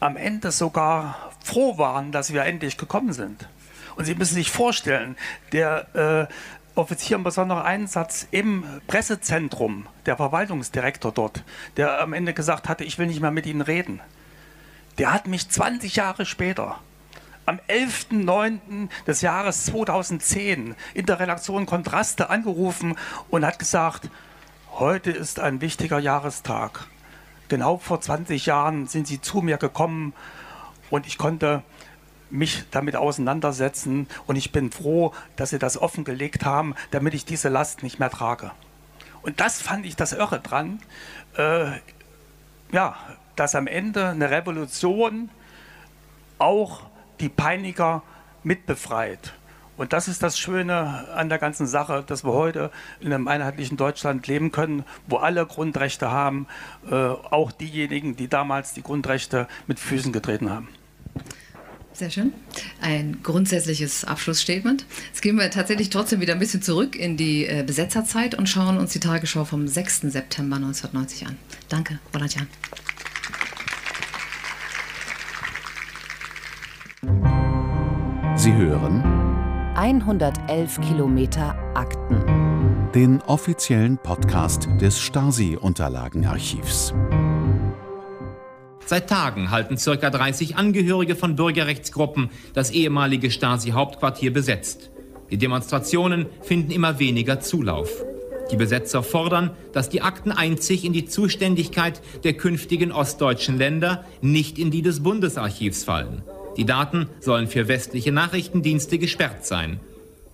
am 0.00 0.16
Ende 0.16 0.50
sogar 0.50 1.29
froh 1.42 1.78
waren, 1.78 2.12
dass 2.12 2.32
wir 2.32 2.44
endlich 2.44 2.76
gekommen 2.76 3.12
sind. 3.12 3.48
Und 3.96 4.04
Sie 4.04 4.14
müssen 4.14 4.34
sich 4.34 4.50
vorstellen, 4.50 5.16
der 5.52 6.28
äh, 6.28 6.34
Offizier 6.74 7.16
im 7.16 7.24
besonderen 7.24 7.62
Einsatz 7.62 8.26
im 8.30 8.64
Pressezentrum, 8.86 9.86
der 10.06 10.16
Verwaltungsdirektor 10.16 11.12
dort, 11.12 11.42
der 11.76 12.00
am 12.00 12.12
Ende 12.12 12.32
gesagt 12.32 12.68
hatte, 12.68 12.84
ich 12.84 12.98
will 12.98 13.06
nicht 13.06 13.20
mehr 13.20 13.30
mit 13.30 13.46
Ihnen 13.46 13.60
reden, 13.60 14.00
der 14.98 15.12
hat 15.12 15.26
mich 15.26 15.48
20 15.48 15.96
Jahre 15.96 16.26
später 16.26 16.78
am 17.46 17.58
11.09. 17.68 18.88
des 19.06 19.22
Jahres 19.22 19.64
2010 19.66 20.76
in 20.94 21.06
der 21.06 21.18
Redaktion 21.18 21.66
Kontraste 21.66 22.30
angerufen 22.30 22.96
und 23.28 23.44
hat 23.44 23.58
gesagt, 23.58 24.08
heute 24.72 25.10
ist 25.10 25.40
ein 25.40 25.60
wichtiger 25.60 25.98
Jahrestag. 25.98 26.86
Genau 27.48 27.78
vor 27.78 28.00
20 28.00 28.46
Jahren 28.46 28.86
sind 28.86 29.08
Sie 29.08 29.20
zu 29.20 29.42
mir 29.42 29.56
gekommen 29.56 30.12
und 30.90 31.06
ich 31.06 31.18
konnte 31.18 31.62
mich 32.30 32.64
damit 32.70 32.96
auseinandersetzen 32.96 34.06
und 34.26 34.36
ich 34.36 34.52
bin 34.52 34.70
froh, 34.70 35.12
dass 35.36 35.50
Sie 35.50 35.58
das 35.58 35.80
offengelegt 35.80 36.44
haben, 36.44 36.74
damit 36.90 37.14
ich 37.14 37.24
diese 37.24 37.48
Last 37.48 37.82
nicht 37.82 37.98
mehr 37.98 38.10
trage. 38.10 38.52
Und 39.22 39.40
das 39.40 39.60
fand 39.60 39.84
ich 39.84 39.96
das 39.96 40.12
Irre 40.12 40.40
dran, 40.40 40.80
äh, 41.36 41.72
ja, 42.72 42.96
dass 43.36 43.54
am 43.54 43.66
Ende 43.66 44.08
eine 44.08 44.30
Revolution 44.30 45.30
auch 46.38 46.82
die 47.20 47.28
Peiniger 47.28 48.02
mitbefreit. 48.42 49.34
Und 49.76 49.94
das 49.94 50.08
ist 50.08 50.22
das 50.22 50.38
Schöne 50.38 51.08
an 51.14 51.30
der 51.30 51.38
ganzen 51.38 51.66
Sache, 51.66 52.04
dass 52.06 52.22
wir 52.22 52.34
heute 52.34 52.70
in 53.00 53.12
einem 53.12 53.28
einheitlichen 53.28 53.78
Deutschland 53.78 54.26
leben 54.26 54.52
können, 54.52 54.84
wo 55.06 55.16
alle 55.16 55.46
Grundrechte 55.46 56.10
haben, 56.10 56.46
äh, 56.90 56.94
auch 56.94 57.50
diejenigen, 57.50 58.14
die 58.14 58.28
damals 58.28 58.74
die 58.74 58.82
Grundrechte 58.82 59.48
mit 59.66 59.80
Füßen 59.80 60.12
getreten 60.12 60.50
haben. 60.50 60.68
Sehr 62.00 62.08
schön. 62.08 62.32
Ein 62.80 63.18
grundsätzliches 63.22 64.06
Abschlussstatement. 64.06 64.86
Jetzt 65.08 65.20
gehen 65.20 65.36
wir 65.36 65.50
tatsächlich 65.50 65.90
trotzdem 65.90 66.22
wieder 66.22 66.32
ein 66.32 66.38
bisschen 66.38 66.62
zurück 66.62 66.96
in 66.96 67.18
die 67.18 67.44
äh, 67.44 67.62
Besetzerzeit 67.62 68.34
und 68.34 68.48
schauen 68.48 68.78
uns 68.78 68.94
die 68.94 69.00
Tagesschau 69.00 69.44
vom 69.44 69.68
6. 69.68 70.00
September 70.04 70.56
1990 70.56 71.26
an. 71.26 71.36
Danke, 71.68 71.98
Roland 72.14 72.34
Jan. 72.34 72.46
Sie 78.34 78.54
hören 78.54 79.02
111 79.76 80.80
Kilometer 80.80 81.54
Akten. 81.74 82.90
Den 82.94 83.20
offiziellen 83.20 83.98
Podcast 83.98 84.70
des 84.80 84.98
Stasi-Unterlagenarchivs. 84.98 86.94
Seit 88.90 89.08
Tagen 89.08 89.52
halten 89.52 89.76
ca. 89.76 90.10
30 90.10 90.56
Angehörige 90.56 91.14
von 91.14 91.36
Bürgerrechtsgruppen 91.36 92.28
das 92.54 92.72
ehemalige 92.72 93.30
Stasi-Hauptquartier 93.30 94.32
besetzt. 94.32 94.90
Die 95.30 95.38
Demonstrationen 95.38 96.26
finden 96.42 96.72
immer 96.72 96.98
weniger 96.98 97.38
Zulauf. 97.38 97.88
Die 98.50 98.56
Besetzer 98.56 99.04
fordern, 99.04 99.52
dass 99.72 99.90
die 99.90 100.02
Akten 100.02 100.32
einzig 100.32 100.84
in 100.84 100.92
die 100.92 101.04
Zuständigkeit 101.04 102.02
der 102.24 102.32
künftigen 102.32 102.90
ostdeutschen 102.90 103.58
Länder, 103.58 104.04
nicht 104.22 104.58
in 104.58 104.72
die 104.72 104.82
des 104.82 105.04
Bundesarchivs 105.04 105.84
fallen. 105.84 106.22
Die 106.56 106.64
Daten 106.64 107.06
sollen 107.20 107.46
für 107.46 107.68
westliche 107.68 108.10
Nachrichtendienste 108.10 108.98
gesperrt 108.98 109.46
sein. 109.46 109.78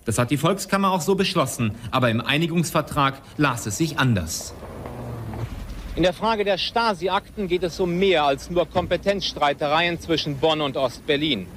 Das 0.05 0.17
hat 0.17 0.31
die 0.31 0.37
Volkskammer 0.37 0.93
auch 0.93 1.01
so 1.01 1.13
beschlossen, 1.13 1.75
aber 1.91 2.09
im 2.09 2.21
Einigungsvertrag 2.21 3.21
las 3.37 3.67
es 3.67 3.77
sich 3.77 3.99
anders. 3.99 4.55
In 5.97 6.03
der 6.03 6.13
Frage 6.13 6.43
der 6.43 6.59
Stasi-Akten 6.59 7.47
geht 7.47 7.63
es 7.63 7.79
um 7.79 7.97
mehr 7.97 8.23
als 8.23 8.51
nur 8.51 8.69
Kompetenzstreitereien 8.69 9.99
zwischen 9.99 10.37
Bonn 10.37 10.61
und 10.61 10.77
Ostberlin. 10.77 11.47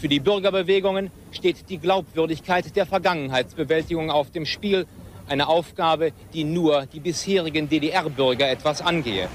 Für 0.00 0.08
die 0.08 0.18
Bürgerbewegungen 0.18 1.12
steht 1.30 1.70
die 1.70 1.78
Glaubwürdigkeit 1.78 2.74
der 2.74 2.86
Vergangenheitsbewältigung 2.86 4.10
auf 4.10 4.32
dem 4.32 4.46
Spiel, 4.46 4.88
eine 5.28 5.46
Aufgabe, 5.46 6.10
die 6.32 6.42
nur 6.42 6.86
die 6.86 6.98
bisherigen 6.98 7.68
DDR-Bürger 7.68 8.50
etwas 8.50 8.82
angehe. 8.82 9.28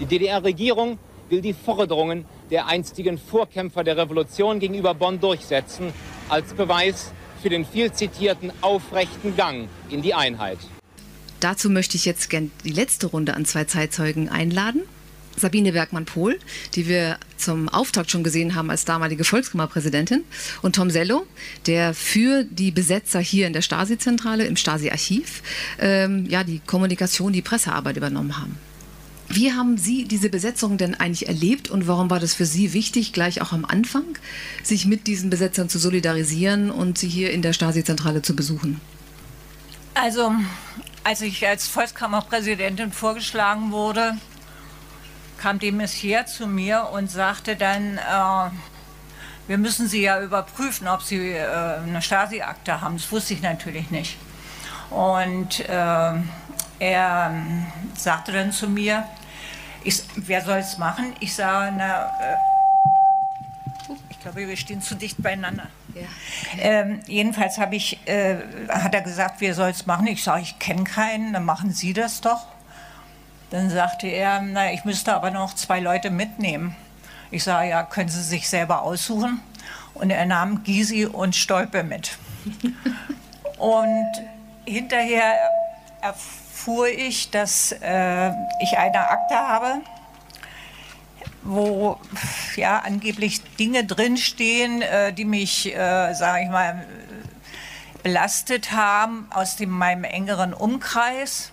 Die 0.00 0.06
DDR-Regierung 0.06 0.98
will 1.28 1.40
die 1.40 1.52
Forderungen 1.54 2.24
der 2.50 2.66
einstigen 2.66 3.16
Vorkämpfer 3.16 3.84
der 3.84 3.96
Revolution 3.96 4.58
gegenüber 4.58 4.92
Bonn 4.92 5.20
durchsetzen, 5.20 5.92
als 6.28 6.52
Beweis 6.52 7.12
für 7.40 7.48
den 7.48 7.64
viel 7.64 7.92
zitierten 7.92 8.50
aufrechten 8.60 9.36
Gang 9.36 9.68
in 9.88 10.02
die 10.02 10.14
Einheit. 10.14 10.58
Dazu 11.40 11.70
möchte 11.70 11.96
ich 11.96 12.04
jetzt 12.04 12.30
gerne 12.30 12.50
die 12.64 12.72
letzte 12.72 13.06
Runde 13.06 13.34
an 13.34 13.44
zwei 13.44 13.64
Zeitzeugen 13.64 14.28
einladen. 14.28 14.82
Sabine 15.36 15.72
Bergmann-Pohl, 15.72 16.38
die 16.74 16.88
wir 16.88 17.18
zum 17.36 17.68
Auftakt 17.68 18.10
schon 18.10 18.24
gesehen 18.24 18.56
haben 18.56 18.70
als 18.70 18.84
damalige 18.84 19.22
Volkskammerpräsidentin, 19.22 20.24
und 20.62 20.74
Tom 20.74 20.90
Sello, 20.90 21.26
der 21.66 21.94
für 21.94 22.44
die 22.44 22.72
Besetzer 22.72 23.20
hier 23.20 23.46
in 23.46 23.52
der 23.52 23.62
Stasi-Zentrale, 23.62 24.46
im 24.46 24.56
Stasi-Archiv, 24.56 25.42
ähm, 25.78 26.26
ja, 26.28 26.42
die 26.42 26.60
Kommunikation, 26.66 27.32
die 27.32 27.42
Pressearbeit 27.42 27.96
übernommen 27.96 28.36
haben. 28.36 28.58
Wie 29.30 29.52
haben 29.52 29.76
Sie 29.76 30.04
diese 30.04 30.30
Besetzung 30.30 30.78
denn 30.78 30.94
eigentlich 30.94 31.28
erlebt 31.28 31.68
und 31.68 31.86
warum 31.86 32.08
war 32.08 32.18
das 32.18 32.32
für 32.32 32.46
Sie 32.46 32.72
wichtig, 32.72 33.12
gleich 33.12 33.42
auch 33.42 33.52
am 33.52 33.66
Anfang, 33.66 34.04
sich 34.62 34.86
mit 34.86 35.06
diesen 35.06 35.28
Besetzern 35.28 35.68
zu 35.68 35.78
solidarisieren 35.78 36.70
und 36.70 36.96
sie 36.96 37.08
hier 37.08 37.30
in 37.30 37.42
der 37.42 37.52
Stasi-Zentrale 37.52 38.22
zu 38.22 38.34
besuchen? 38.34 38.80
Also, 39.92 40.32
als 41.08 41.22
ich 41.22 41.46
als 41.48 41.68
Volkskammerpräsidentin 41.68 42.92
vorgeschlagen 42.92 43.72
wurde, 43.72 44.18
kam 45.38 45.58
die 45.58 45.72
Messier 45.72 46.26
zu 46.26 46.46
mir 46.46 46.90
und 46.92 47.10
sagte 47.10 47.56
dann, 47.56 47.96
äh, 47.96 48.50
wir 49.46 49.56
müssen 49.56 49.88
Sie 49.88 50.02
ja 50.02 50.20
überprüfen, 50.20 50.86
ob 50.86 51.00
Sie 51.00 51.30
äh, 51.30 51.46
eine 51.82 52.02
Stasi-Akte 52.02 52.82
haben. 52.82 52.98
Das 52.98 53.10
wusste 53.10 53.32
ich 53.32 53.40
natürlich 53.40 53.90
nicht. 53.90 54.18
Und 54.90 55.60
äh, 55.60 56.12
er 56.78 57.30
ähm, 57.30 57.66
sagte 57.96 58.32
dann 58.32 58.52
zu 58.52 58.68
mir, 58.68 59.04
ich, 59.84 60.02
wer 60.14 60.44
soll 60.44 60.58
es 60.58 60.76
machen? 60.76 61.14
Ich 61.20 61.34
sage, 61.34 61.74
na, 61.74 62.02
äh, 62.20 63.94
ich 64.10 64.20
glaube, 64.20 64.46
wir 64.46 64.56
stehen 64.58 64.82
zu 64.82 64.94
dicht 64.94 65.22
beieinander. 65.22 65.68
Ja. 65.94 66.06
Ähm, 66.58 67.00
jedenfalls 67.06 67.58
ich, 67.70 67.98
äh, 68.06 68.36
hat 68.68 68.94
er 68.94 69.02
gesagt, 69.02 69.36
wer 69.38 69.54
soll 69.54 69.70
es 69.70 69.86
machen? 69.86 70.06
Ich 70.06 70.22
sage, 70.22 70.42
ich 70.42 70.58
kenne 70.58 70.84
keinen, 70.84 71.32
dann 71.32 71.44
machen 71.44 71.72
Sie 71.72 71.92
das 71.92 72.20
doch. 72.20 72.46
Dann 73.50 73.70
sagte 73.70 74.06
er, 74.06 74.42
na, 74.42 74.72
ich 74.72 74.84
müsste 74.84 75.14
aber 75.14 75.30
noch 75.30 75.54
zwei 75.54 75.80
Leute 75.80 76.10
mitnehmen. 76.10 76.76
Ich 77.30 77.44
sage, 77.44 77.70
ja, 77.70 77.82
können 77.82 78.08
Sie 78.08 78.22
sich 78.22 78.48
selber 78.48 78.82
aussuchen? 78.82 79.40
Und 79.94 80.10
er 80.10 80.26
nahm 80.26 80.62
Gysi 80.64 81.06
und 81.06 81.34
Stolpe 81.34 81.82
mit. 81.82 82.18
und 83.58 84.12
hinterher 84.66 85.34
erfuhr 86.02 86.88
ich, 86.88 87.30
dass 87.30 87.72
äh, 87.72 88.30
ich 88.62 88.76
eine 88.76 89.10
Akte 89.10 89.34
habe, 89.34 89.80
wo 91.42 91.98
ja 92.58 92.80
angeblich 92.80 93.42
Dinge 93.56 93.84
drinstehen, 93.84 94.82
äh, 94.82 95.12
die 95.12 95.24
mich, 95.24 95.74
äh, 95.74 96.12
sage 96.14 96.44
ich 96.44 96.50
mal, 96.50 96.86
belastet 98.02 98.72
haben 98.72 99.26
aus 99.30 99.56
dem, 99.56 99.70
meinem 99.70 100.04
engeren 100.04 100.52
Umkreis. 100.52 101.52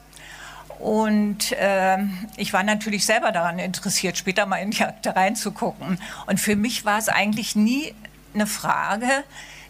Und 0.79 1.53
äh, 1.53 1.97
ich 2.37 2.51
war 2.51 2.63
natürlich 2.63 3.05
selber 3.05 3.31
daran 3.31 3.59
interessiert, 3.59 4.17
später 4.17 4.45
mal 4.45 4.57
in 4.57 4.71
die 4.71 4.83
Akte 4.83 5.15
reinzugucken. 5.15 5.99
Und 6.27 6.39
für 6.39 6.55
mich 6.55 6.85
war 6.85 6.97
es 6.97 7.07
eigentlich 7.07 7.55
nie 7.55 7.95
eine 8.33 8.45
Frage, 8.45 9.07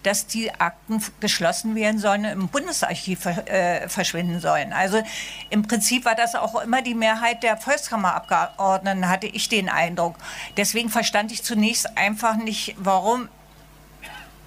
dass 0.06 0.28
die 0.28 0.54
Akten 0.54 1.02
geschlossen 1.20 1.76
werden 1.76 2.00
sollen, 2.00 2.26
im 2.26 2.48
Bundesarchiv 2.48 3.26
äh, 3.26 3.88
verschwinden 3.90 4.40
sollen. 4.40 4.74
Also 4.74 5.02
im 5.50 5.64
Prinzip 5.64 6.06
war 6.06 6.16
das 6.16 6.36
auch 6.36 6.62
immer 6.62 6.82
die 6.82 6.94
Mehrheit 6.94 7.44
der 7.44 7.58
Volkskammerabgeordneten, 7.58 9.10
hatte 9.10 9.28
ich 9.28 9.50
den 9.50 9.70
Eindruck. 9.70 10.16
Deswegen 10.58 10.90
verstand 10.90 11.32
ich 11.32 11.44
zunächst 11.44 11.98
einfach 11.98 12.36
nicht, 12.36 12.76
warum 12.78 13.30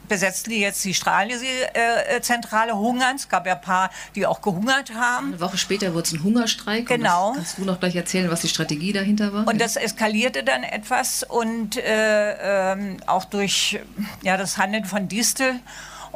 besetzten 0.08 0.50
die 0.50 0.60
jetzt 0.60 0.84
die 0.84 0.94
Strahlensee-Zentrale 0.94 2.76
hungern. 2.76 3.16
Es 3.16 3.28
gab 3.28 3.46
ja 3.46 3.54
ein 3.54 3.60
paar, 3.60 3.90
die 4.14 4.26
auch 4.26 4.40
gehungert 4.40 4.94
haben. 4.94 5.28
Eine 5.28 5.40
Woche 5.40 5.58
später 5.58 5.92
wurde 5.94 6.04
es 6.06 6.12
ein 6.12 6.22
Hungerstreik. 6.22 6.86
Genau. 6.86 7.32
kannst 7.34 7.58
du 7.58 7.64
noch 7.64 7.80
gleich 7.80 7.96
erzählen, 7.96 8.30
was 8.30 8.40
die 8.40 8.48
Strategie 8.48 8.92
dahinter 8.92 9.32
war? 9.32 9.46
Und 9.46 9.60
das 9.60 9.76
eskalierte 9.76 10.42
dann 10.42 10.62
etwas 10.62 11.22
und 11.22 11.76
äh, 11.76 12.72
äh, 12.72 12.96
auch 13.06 13.24
durch 13.24 13.80
ja, 14.22 14.36
das 14.36 14.58
Handeln 14.58 14.84
von 14.84 15.08
Distel. 15.08 15.60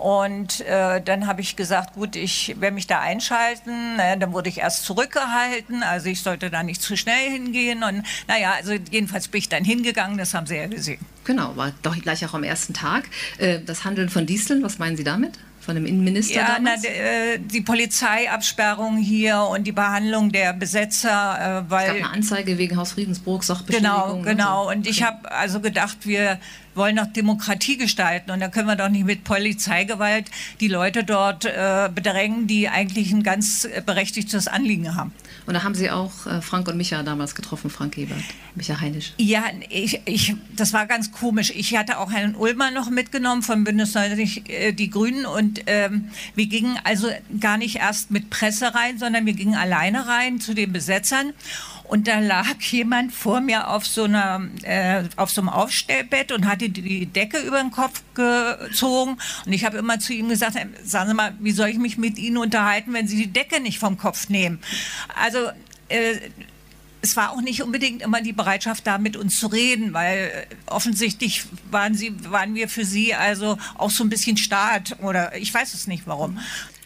Und 0.03 0.62
äh, 0.62 1.01
dann 1.01 1.29
habe 1.29 1.43
ich 1.43 1.55
gesagt, 1.55 1.95
gut, 1.95 2.17
ich 2.17 2.57
werde 2.59 2.75
mich 2.75 2.88
da 2.88 2.99
einschalten. 2.99 3.95
Naja, 3.97 4.17
dann 4.17 4.33
wurde 4.33 4.49
ich 4.49 4.59
erst 4.59 4.85
zurückgehalten, 4.85 5.85
also 5.85 6.09
ich 6.09 6.23
sollte 6.23 6.51
da 6.51 6.65
nicht 6.65 6.83
zu 6.83 6.97
schnell 6.97 7.31
hingehen. 7.31 7.85
Und 7.85 8.03
naja, 8.27 8.55
also 8.57 8.73
jedenfalls 8.73 9.29
bin 9.29 9.38
ich 9.38 9.49
dann 9.49 9.65
hingegangen, 9.65 10.19
das 10.19 10.35
haben 10.35 10.49
Sie 10.49 10.57
ja 10.57 10.67
gesehen. 10.67 10.99
Genau, 11.23 11.57
war 11.57 11.71
doch 11.83 11.97
gleich 11.97 12.27
auch 12.27 12.35
am 12.35 12.43
ersten 12.43 12.75
Tag. 12.75 13.05
Äh, 13.38 13.61
das 13.61 13.85
Handeln 13.85 14.09
von 14.09 14.27
Disteln, 14.27 14.65
was 14.65 14.81
meinen 14.81 14.97
Sie 14.97 15.05
damit? 15.05 15.38
Von 15.62 15.77
dem 15.77 15.87
Innenminister 15.87 16.40
ja, 16.40 16.55
damals? 16.57 16.83
Na, 16.83 16.88
äh, 16.88 17.38
die 17.38 17.61
Polizeiabsperrung 17.61 18.96
hier 18.96 19.38
und 19.42 19.66
die 19.66 19.72
Behandlung 19.72 20.33
der 20.33 20.53
Besetzer, 20.53 21.64
äh, 21.66 21.70
weil... 21.70 21.83
Es 21.83 21.94
gab 21.94 22.05
eine 22.05 22.11
Anzeige 22.11 22.59
wegen 22.59 22.77
Hausfriedensbruch, 22.77 23.42
Sachbeschädigung. 23.42 24.22
Genau, 24.22 24.22
genau. 24.22 24.61
Und, 24.62 24.66
so. 24.66 24.79
und 24.79 24.87
ich 24.88 25.03
habe 25.03 25.31
also 25.31 25.61
gedacht, 25.61 25.98
wir 26.03 26.38
wollen 26.75 26.96
noch 26.96 27.07
Demokratie 27.07 27.77
gestalten 27.77 28.31
und 28.31 28.40
da 28.40 28.48
können 28.48 28.66
wir 28.66 28.77
doch 28.77 28.88
nicht 28.88 29.05
mit 29.05 29.25
Polizeigewalt 29.25 30.31
die 30.61 30.68
Leute 30.68 31.05
dort 31.05 31.44
äh, 31.44 31.88
bedrängen, 31.94 32.46
die 32.46 32.68
eigentlich 32.68 33.12
ein 33.12 33.22
ganz 33.22 33.68
berechtigtes 33.87 34.48
Anliegen 34.48 34.94
haben. 34.96 35.12
Und 35.47 35.55
da 35.55 35.65
haben 35.65 35.75
Sie 35.75 35.91
auch 35.91 36.27
äh, 36.27 36.41
Frank 36.41 36.69
und 36.69 36.77
Micha 36.77 37.03
damals 37.03 37.35
getroffen, 37.35 37.71
Frank 37.71 37.99
Ebert, 37.99 38.23
Micha 38.55 38.81
Heinisch. 38.81 39.13
Ja, 39.19 39.45
ich, 39.69 40.01
ich, 40.05 40.35
das 40.57 40.73
war 40.73 40.87
ganz 40.87 41.13
komisch. 41.13 41.53
Ich 41.55 41.77
hatte 41.77 41.99
auch 41.99 42.13
Herrn 42.13 42.35
Ulmer 42.35 42.71
noch 42.71 42.91
mitgenommen 42.91 43.43
von 43.43 43.65
Bündnis 43.65 43.95
90 43.95 44.49
äh, 44.49 44.73
Die 44.73 44.91
Grünen 44.91 45.27
und 45.27 45.63
ähm, 45.67 46.11
wir 46.35 46.47
gingen 46.47 46.79
also 46.85 47.09
gar 47.41 47.59
nicht 47.59 47.77
erst 47.77 48.11
mit 48.11 48.31
Presse 48.31 48.75
rein, 48.75 48.99
sondern 48.99 49.27
wir 49.27 49.35
gingen 49.35 49.55
alleine 49.55 50.07
rein 50.07 50.41
zu 50.41 50.55
den 50.55 50.73
Besetzern. 50.73 51.33
Und 51.93 52.09
da 52.09 52.21
lag 52.21 52.59
jemand 52.71 53.13
vor 53.13 53.43
mir 53.43 53.69
auf 53.69 53.87
so, 53.87 54.05
einer, 54.05 54.49
äh, 54.63 55.05
auf 55.17 55.31
so 55.31 55.43
einem 55.43 55.51
Aufstellbett 55.51 56.33
und 56.33 56.47
hatte 56.47 56.71
die 56.71 57.05
Decke 57.05 57.37
über 57.40 57.61
den 57.61 57.71
Kopf 57.71 58.03
gezogen. 58.15 59.19
Und 59.45 59.53
ich 59.53 59.67
habe 59.67 59.77
immer 59.77 59.99
zu 59.99 60.15
ihm 60.15 60.31
gesagt, 60.31 60.57
sagen 60.85 61.11
Sie 61.11 61.15
mal, 61.15 61.35
wie 61.38 61.53
soll 61.53 61.69
ich 61.69 61.77
mich 61.77 61.99
mit 61.99 62.17
Ihnen 62.19 62.38
unterhalten, 62.38 62.95
wenn 62.95 63.09
Sie 63.09 63.17
die 63.17 63.31
Decke 63.31 63.61
nicht 63.61 63.79
vom 63.79 63.99
Kopf 63.99 64.31
nehmen? 64.31 64.59
Also 65.23 65.51
äh, 65.90 66.15
es 67.03 67.15
war 67.15 67.33
auch 67.33 67.43
nicht 67.43 67.63
unbedingt 67.63 68.01
immer 68.01 68.23
die 68.23 68.33
Bereitschaft 68.33 68.87
da, 68.87 68.97
mit 68.97 69.19
uns 69.19 69.38
zu 69.38 69.49
reden, 69.49 69.93
weil 69.93 70.47
offensichtlich 70.65 71.45
waren, 71.71 71.95
sie, 71.95 72.15
waren 72.31 72.55
wir 72.55 72.71
für 72.71 72.87
sie 72.87 73.15
also 73.15 73.59
auch 73.75 73.90
so 73.90 74.03
ein 74.03 74.09
bisschen 74.09 74.38
Staat 74.38 74.97
oder 75.03 75.37
ich 75.37 75.53
weiß 75.53 75.75
es 75.75 75.87
nicht 75.87 76.07
warum. 76.07 76.38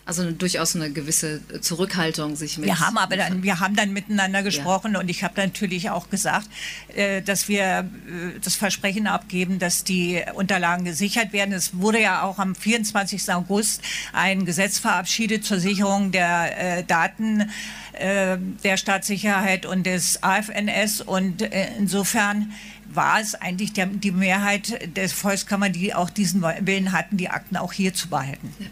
Also 0.06 0.30
durchaus 0.30 0.76
eine 0.76 0.92
gewisse 0.92 1.40
Zurückhaltung 1.60 2.36
sich 2.36 2.58
mit. 2.58 2.66
Wir 2.66 2.78
haben 2.78 2.96
aber 2.96 3.16
dann, 3.16 3.42
wir 3.42 3.58
haben 3.58 3.74
dann 3.74 3.92
miteinander 3.92 4.44
gesprochen 4.44 4.92
ja. 4.94 5.00
und 5.00 5.08
ich 5.08 5.24
habe 5.24 5.34
natürlich 5.40 5.90
auch 5.90 6.10
gesagt, 6.10 6.48
äh, 6.94 7.22
dass 7.22 7.48
wir 7.48 7.80
äh, 7.80 8.38
das 8.40 8.54
Versprechen 8.54 9.08
abgeben, 9.08 9.58
dass 9.58 9.82
die 9.82 10.22
Unterlagen 10.34 10.84
gesichert 10.84 11.32
werden. 11.32 11.52
Es 11.52 11.76
wurde 11.78 12.00
ja 12.00 12.22
auch 12.22 12.38
am 12.38 12.54
24. 12.54 13.32
August 13.34 13.82
ein 14.12 14.44
Gesetz 14.44 14.78
verabschiedet 14.78 15.44
zur 15.44 15.58
Sicherung 15.58 16.12
der 16.12 16.78
äh, 16.78 16.84
Daten 16.84 17.50
der 17.98 18.76
Staatssicherheit 18.76 19.64
und 19.64 19.86
des 19.86 20.22
AFNS 20.22 21.00
und 21.00 21.40
insofern 21.78 22.52
war 22.92 23.20
es 23.22 23.34
eigentlich 23.34 23.72
der, 23.72 23.86
die 23.86 24.10
Mehrheit 24.10 24.94
der 24.94 25.08
Volkskammer, 25.08 25.70
die 25.70 25.94
auch 25.94 26.10
diesen 26.10 26.42
Willen 26.42 26.92
hatten, 26.92 27.16
die 27.16 27.30
Akten 27.30 27.56
auch 27.56 27.72
hier 27.72 27.94
zu 27.94 28.10
behalten. 28.10 28.52
Ja. 28.58 28.66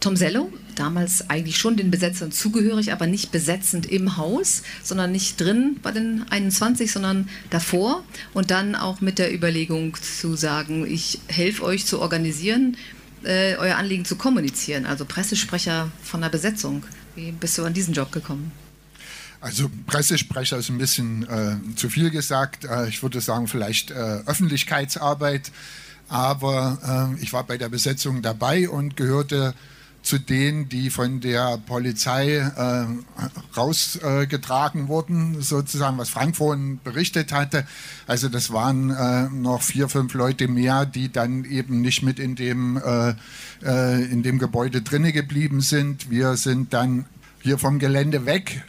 Tom 0.00 0.16
Sello, 0.16 0.52
damals 0.74 1.30
eigentlich 1.30 1.56
schon 1.56 1.76
den 1.76 1.90
Besetzern 1.90 2.30
zugehörig, 2.32 2.92
aber 2.92 3.06
nicht 3.06 3.32
besetzend 3.32 3.86
im 3.86 4.16
Haus, 4.16 4.62
sondern 4.82 5.12
nicht 5.12 5.40
drin 5.40 5.76
bei 5.82 5.90
den 5.90 6.24
21, 6.30 6.92
sondern 6.92 7.28
davor 7.50 8.04
und 8.34 8.50
dann 8.50 8.74
auch 8.74 9.00
mit 9.00 9.18
der 9.18 9.34
Überlegung 9.34 9.94
zu 9.94 10.36
sagen, 10.36 10.86
ich 10.86 11.20
helfe 11.28 11.62
euch 11.64 11.86
zu 11.86 12.00
organisieren, 12.00 12.76
äh, 13.24 13.56
euer 13.56 13.76
Anliegen 13.76 14.04
zu 14.04 14.16
kommunizieren, 14.16 14.86
also 14.86 15.04
Pressesprecher 15.04 15.90
von 16.02 16.20
der 16.20 16.28
Besetzung. 16.28 16.84
Wie 17.14 17.32
bist 17.32 17.56
du 17.58 17.64
an 17.64 17.74
diesen 17.74 17.94
Job 17.94 18.12
gekommen? 18.12 18.52
Also 19.40 19.70
Pressesprecher 19.86 20.58
ist 20.58 20.70
ein 20.70 20.78
bisschen 20.78 21.28
äh, 21.28 21.76
zu 21.76 21.88
viel 21.88 22.10
gesagt. 22.10 22.64
Äh, 22.64 22.88
ich 22.88 23.02
würde 23.02 23.20
sagen, 23.20 23.48
vielleicht 23.48 23.90
äh, 23.90 23.94
Öffentlichkeitsarbeit. 24.26 25.50
Aber 26.08 27.14
äh, 27.16 27.22
ich 27.22 27.32
war 27.32 27.44
bei 27.44 27.58
der 27.58 27.68
Besetzung 27.68 28.22
dabei 28.22 28.68
und 28.68 28.96
gehörte 28.96 29.54
zu 30.06 30.18
denen, 30.20 30.68
die 30.68 30.90
von 30.90 31.20
der 31.20 31.58
Polizei 31.58 32.36
äh, 32.36 32.86
rausgetragen 33.56 34.84
äh, 34.84 34.88
wurden, 34.88 35.42
sozusagen, 35.42 35.98
was 35.98 36.10
Frank 36.10 36.36
vorhin 36.36 36.78
berichtet 36.84 37.32
hatte. 37.32 37.66
Also 38.06 38.28
das 38.28 38.52
waren 38.52 38.90
äh, 38.90 39.28
noch 39.30 39.62
vier, 39.62 39.88
fünf 39.88 40.14
Leute 40.14 40.46
mehr, 40.46 40.86
die 40.86 41.10
dann 41.10 41.44
eben 41.44 41.80
nicht 41.80 42.04
mit 42.04 42.20
in 42.20 42.36
dem, 42.36 42.76
äh, 42.76 43.14
äh, 43.64 44.04
in 44.04 44.22
dem 44.22 44.38
Gebäude 44.38 44.80
drinne 44.80 45.12
geblieben 45.12 45.60
sind. 45.60 46.08
Wir 46.08 46.36
sind 46.36 46.72
dann 46.72 47.06
hier 47.42 47.58
vom 47.58 47.80
Gelände 47.80 48.26
weg. 48.26 48.62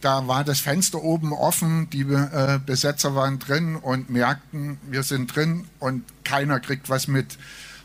Da 0.00 0.26
war 0.26 0.42
das 0.42 0.58
Fenster 0.58 1.04
oben 1.04 1.32
offen, 1.32 1.88
die 1.90 2.00
äh, 2.00 2.58
Besetzer 2.66 3.14
waren 3.14 3.38
drin 3.38 3.76
und 3.76 4.10
merkten, 4.10 4.78
wir 4.88 5.04
sind 5.04 5.36
drin 5.36 5.66
und 5.78 6.02
keiner 6.24 6.58
kriegt 6.58 6.88
was 6.88 7.06
mit. 7.06 7.38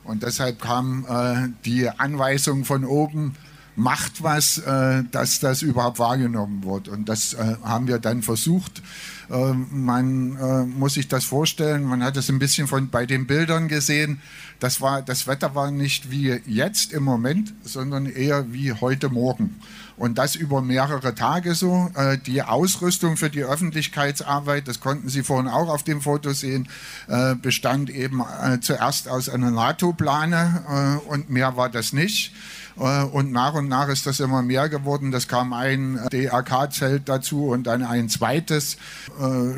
Und 0.06 0.24
deshalb 0.24 0.62
kam 0.62 1.06
äh, 1.10 1.50
die 1.66 1.90
Anweisung 1.90 2.64
von 2.64 2.86
oben, 2.86 3.34
macht 3.76 4.24
was, 4.24 4.58
äh, 4.60 5.04
dass 5.12 5.40
das 5.40 5.62
überhaupt 5.62 6.00
wahrgenommen 6.00 6.64
wird. 6.64 6.88
Und 6.88 7.10
das 7.10 7.34
äh, 7.34 7.56
haben 7.64 7.88
wir 7.88 8.00
dann 8.00 8.22
versucht. 8.22 8.82
Äh, 9.30 9.54
man 9.54 10.38
äh, 10.38 10.66
muss 10.66 10.94
sich 10.94 11.08
das 11.08 11.26
vorstellen, 11.26 11.84
man 11.84 12.04
hat 12.04 12.18
es 12.18 12.30
ein 12.30 12.40
bisschen 12.40 12.68
von, 12.68 12.90
bei 12.90 13.06
den 13.06 13.28
Bildern 13.28 13.68
gesehen. 13.68 14.22
Das, 14.60 14.80
war, 14.80 15.02
das 15.02 15.28
Wetter 15.28 15.56
war 15.56 15.72
nicht 15.72 16.12
wie 16.12 16.40
jetzt 16.46 16.94
im 16.94 17.04
Moment, 17.04 17.54
sondern 17.64 18.06
eher 18.06 18.54
wie 18.54 18.72
heute 18.74 19.10
Morgen. 19.10 19.56
Und 19.98 20.18
das 20.18 20.36
über 20.36 20.62
mehrere 20.62 21.16
Tage 21.16 21.56
so. 21.56 21.90
Äh, 21.96 22.18
die 22.18 22.42
Ausrüstung 22.42 23.16
für 23.16 23.30
die 23.30 23.44
Öffentlichkeitsarbeit, 23.44 24.68
das 24.68 24.80
konnten 24.80 25.08
Sie 25.08 25.24
vorhin 25.24 25.48
auch 25.48 25.70
auf 25.70 25.84
dem 25.84 26.02
Foto 26.02 26.34
sehen, 26.34 26.68
äh, 27.08 27.36
bestand 27.36 27.90
eben 27.90 28.22
äh, 28.22 28.60
zuerst 28.60 29.08
aus 29.08 29.30
einer 29.30 29.52
NATO-Plane 29.52 31.02
und 31.08 31.30
mehr 31.30 31.56
war 31.58 31.70
das 31.70 31.94
nicht. 31.94 32.34
Und 32.76 33.32
nach 33.32 33.54
und 33.54 33.70
nach 33.70 33.88
ist 33.88 34.06
das 34.06 34.20
immer 34.20 34.42
mehr 34.42 34.68
geworden. 34.68 35.12
Das 35.12 35.30
kam 35.30 35.54
ein 35.54 35.98
DRK-Zelt 36.12 37.08
dazu 37.08 37.46
und 37.48 37.64
dann 37.68 37.84
ein 37.84 38.10
zweites 38.10 38.76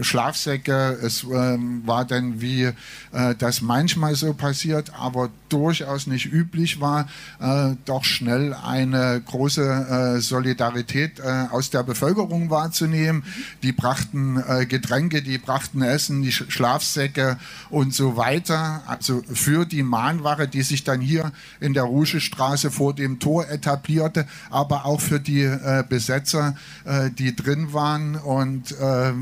Schlafsäcke. 0.01 0.99
Es 1.01 1.23
ähm, 1.23 1.81
war 1.88 2.05
dann, 2.05 2.41
wie 2.41 2.69
das 3.39 3.61
manchmal 3.61 4.13
so 4.13 4.33
passiert, 4.33 4.91
aber 4.93 5.29
durchaus 5.49 6.05
nicht 6.05 6.31
üblich 6.31 6.79
war, 6.79 7.07
doch 7.85 8.03
schnell 8.03 8.53
eine 8.53 9.19
große 9.25 10.19
Solidarität 10.28 11.21
aus 11.21 11.69
der 11.69 11.84
Bevölkerung 11.84 12.49
wahrzunehmen. 12.49 13.23
Die 13.63 13.71
brachten 13.71 14.43
Getränke, 14.67 15.21
die 15.21 15.38
brachten 15.38 15.82
Essen, 15.82 16.21
die 16.21 16.32
Schlafsäcke 16.32 17.38
und 17.69 17.93
so 17.93 18.17
weiter. 18.17 18.84
Also 18.88 19.23
für 19.32 19.65
die 19.65 19.84
Mahnwache, 19.84 20.47
die 20.47 20.61
sich 20.61 20.84
dann 20.84 21.01
hier 21.01 21.32
in 21.59 21.73
der 21.73 21.84
Ruschestraße 21.84 22.71
vor 22.71 22.93
dem 22.93 23.19
Tor 23.19 23.47
etablierte, 23.49 24.28
aber 24.49 24.86
auch 24.86 25.01
für 25.01 25.19
die 25.19 25.41
äh, 25.41 25.84
Besetzer, 25.88 26.55
äh, 26.86 27.09
die 27.11 27.36
drin 27.36 27.73
waren 27.73 28.15
und 28.15 28.71
äh, 28.80 29.13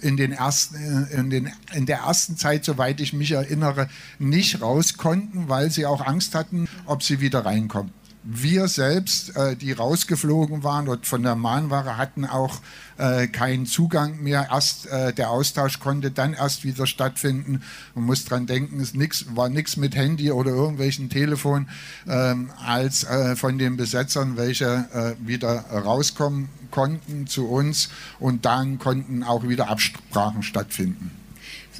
in, 0.00 0.16
den 0.16 0.32
ersten, 0.32 0.76
äh, 0.76 1.18
in, 1.18 1.30
den, 1.30 1.52
in 1.74 1.86
der 1.86 1.98
ersten 1.98 2.36
Zeit, 2.36 2.64
soweit 2.64 3.00
ich 3.00 3.12
mich 3.12 3.32
erinnere, 3.32 3.88
nicht 4.18 4.60
raus 4.60 4.96
konnten, 4.96 5.48
weil 5.48 5.70
sie 5.70 5.86
auch 5.86 6.04
Angst 6.04 6.34
hatten, 6.34 6.68
ob 6.86 7.02
sie 7.02 7.20
wieder 7.20 7.44
reinkommen 7.44 7.97
wir 8.22 8.68
selbst, 8.68 9.36
äh, 9.36 9.56
die 9.56 9.72
rausgeflogen 9.72 10.62
waren 10.62 10.88
und 10.88 11.06
von 11.06 11.22
der 11.22 11.34
Mahnware 11.34 11.96
hatten 11.96 12.24
auch 12.24 12.60
äh, 12.98 13.26
keinen 13.28 13.66
Zugang 13.66 14.22
mehr. 14.22 14.48
Erst 14.50 14.86
äh, 14.86 15.12
der 15.12 15.30
Austausch 15.30 15.80
konnte 15.80 16.10
dann 16.10 16.34
erst 16.34 16.64
wieder 16.64 16.86
stattfinden. 16.86 17.62
Man 17.94 18.04
muss 18.04 18.24
dran 18.24 18.46
denken, 18.46 18.80
es 18.80 18.94
nix, 18.94 19.26
war 19.34 19.48
nichts 19.48 19.76
mit 19.76 19.94
Handy 19.94 20.30
oder 20.30 20.50
irgendwelchen 20.50 21.08
Telefon, 21.08 21.68
ähm, 22.06 22.50
als 22.64 23.04
äh, 23.04 23.36
von 23.36 23.58
den 23.58 23.76
Besetzern, 23.76 24.36
welche 24.36 24.88
äh, 24.92 25.26
wieder 25.26 25.60
rauskommen 25.70 26.48
konnten 26.70 27.26
zu 27.26 27.48
uns 27.48 27.88
und 28.18 28.44
dann 28.44 28.78
konnten 28.78 29.22
auch 29.22 29.48
wieder 29.48 29.68
Absprachen 29.68 30.42
stattfinden. 30.42 31.17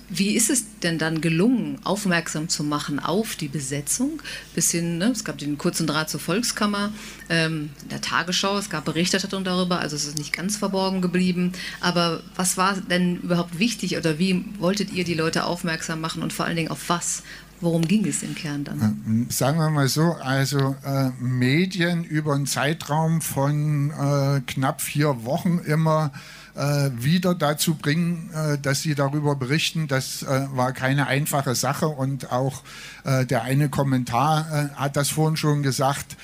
Wie 0.08 0.36
ist 0.36 0.50
es 0.50 0.64
denn 0.82 0.98
dann 0.98 1.20
gelungen, 1.20 1.78
aufmerksam 1.84 2.48
zu 2.48 2.64
machen 2.64 2.98
auf 2.98 3.36
die 3.36 3.48
Besetzung? 3.48 4.22
Bis 4.54 4.70
hin, 4.70 4.98
ne, 4.98 5.06
es 5.06 5.24
gab 5.24 5.38
den 5.38 5.58
kurzen 5.58 5.86
Draht 5.86 6.10
zur 6.10 6.20
Volkskammer, 6.20 6.92
ähm, 7.28 7.70
in 7.82 7.88
der 7.88 8.00
Tagesschau, 8.00 8.58
es 8.58 8.70
gab 8.70 8.84
Berichterstattung 8.84 9.44
darüber, 9.44 9.80
also 9.80 9.96
es 9.96 10.06
ist 10.06 10.18
nicht 10.18 10.32
ganz 10.32 10.56
verborgen 10.56 11.02
geblieben. 11.02 11.52
Aber 11.80 12.22
was 12.36 12.56
war 12.56 12.76
denn 12.76 13.16
überhaupt 13.16 13.58
wichtig 13.58 13.96
oder 13.96 14.18
wie 14.18 14.44
wolltet 14.58 14.92
ihr 14.92 15.04
die 15.04 15.14
Leute 15.14 15.44
aufmerksam 15.44 16.00
machen 16.00 16.22
und 16.22 16.32
vor 16.32 16.46
allen 16.46 16.56
Dingen 16.56 16.70
auf 16.70 16.88
was? 16.88 17.22
Worum 17.60 17.82
ging 17.82 18.06
es 18.06 18.22
im 18.22 18.34
Kern 18.34 18.62
dann? 18.64 19.26
Sagen 19.30 19.58
wir 19.58 19.70
mal 19.70 19.88
so, 19.88 20.12
also 20.22 20.76
äh, 20.84 21.10
Medien 21.20 22.04
über 22.04 22.34
einen 22.34 22.46
Zeitraum 22.46 23.20
von 23.20 23.90
äh, 23.90 24.40
knapp 24.46 24.80
vier 24.80 25.24
Wochen 25.24 25.58
immer 25.66 26.12
äh, 26.14 26.47
wieder 26.58 27.34
dazu 27.34 27.74
bringen, 27.74 28.30
äh, 28.34 28.58
dass 28.58 28.82
sie 28.82 28.94
darüber 28.94 29.36
berichten. 29.36 29.86
Das 29.88 30.22
äh, 30.22 30.46
war 30.52 30.72
keine 30.72 31.06
einfache 31.06 31.54
Sache 31.54 31.88
und 31.88 32.32
auch 32.32 32.62
äh, 33.04 33.24
der 33.26 33.42
eine 33.42 33.68
Kommentar 33.68 34.46
äh, 34.50 34.74
hat 34.74 34.96
das 34.96 35.10
vorhin 35.10 35.36
schon 35.36 35.62
gesagt 35.62 36.16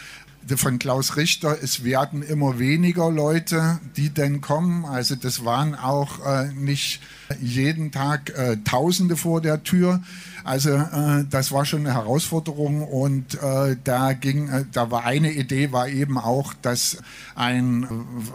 von 0.57 0.78
Klaus 0.78 1.16
Richter, 1.16 1.57
es 1.62 1.85
werden 1.85 2.22
immer 2.22 2.59
weniger 2.59 3.11
Leute, 3.11 3.80
die 3.97 4.11
denn 4.11 4.41
kommen. 4.41 4.85
Also 4.85 5.14
das 5.14 5.45
waren 5.45 5.74
auch 5.74 6.24
äh, 6.24 6.53
nicht 6.53 7.01
jeden 7.41 7.93
Tag 7.93 8.30
äh, 8.37 8.59
Tausende 8.64 9.16
vor 9.16 9.41
der 9.41 9.62
Tür. 9.62 10.03
Also 10.45 10.75
äh, 10.75 11.25
das 11.31 11.53
war 11.53 11.65
schon 11.65 11.81
eine 11.81 11.95
Herausforderung 11.95 12.83
und 12.83 13.43
äh, 13.43 13.77
da 13.83 14.13
ging, 14.13 14.49
äh, 14.51 14.67
da 14.71 14.91
war 14.91 15.05
eine 15.05 15.33
Idee 15.33 15.73
war 15.73 15.89
eben 15.89 16.19
auch, 16.19 16.53
dass 16.61 16.99
ein, 17.35 17.89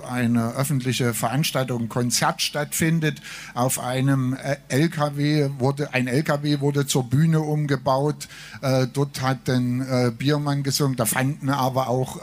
eine 0.10 0.55
öffentliche 0.55 1.14
Veranstaltung, 1.14 1.84
ein 1.84 1.89
Konzert 1.89 2.41
stattfindet. 2.41 3.22
Auf 3.53 3.80
einem 3.80 4.34
äh, 4.34 4.57
LKW 4.70 5.51
wurde 5.60 5.93
ein 5.93 6.07
LKW 6.07 6.62
wurde 6.62 6.88
zur 6.88 7.03
Bühne 7.07 7.41
umgebaut. 7.41 8.28
Äh, 8.62 8.88
dort 8.91 9.22
hat 9.22 9.47
ein 9.47 9.82
äh, 9.82 10.12
Biermann 10.12 10.64
gesungen. 10.64 10.95
Da 10.95 11.05
fanden 11.05 11.49
aber 11.49 11.89
auch 11.89 12.20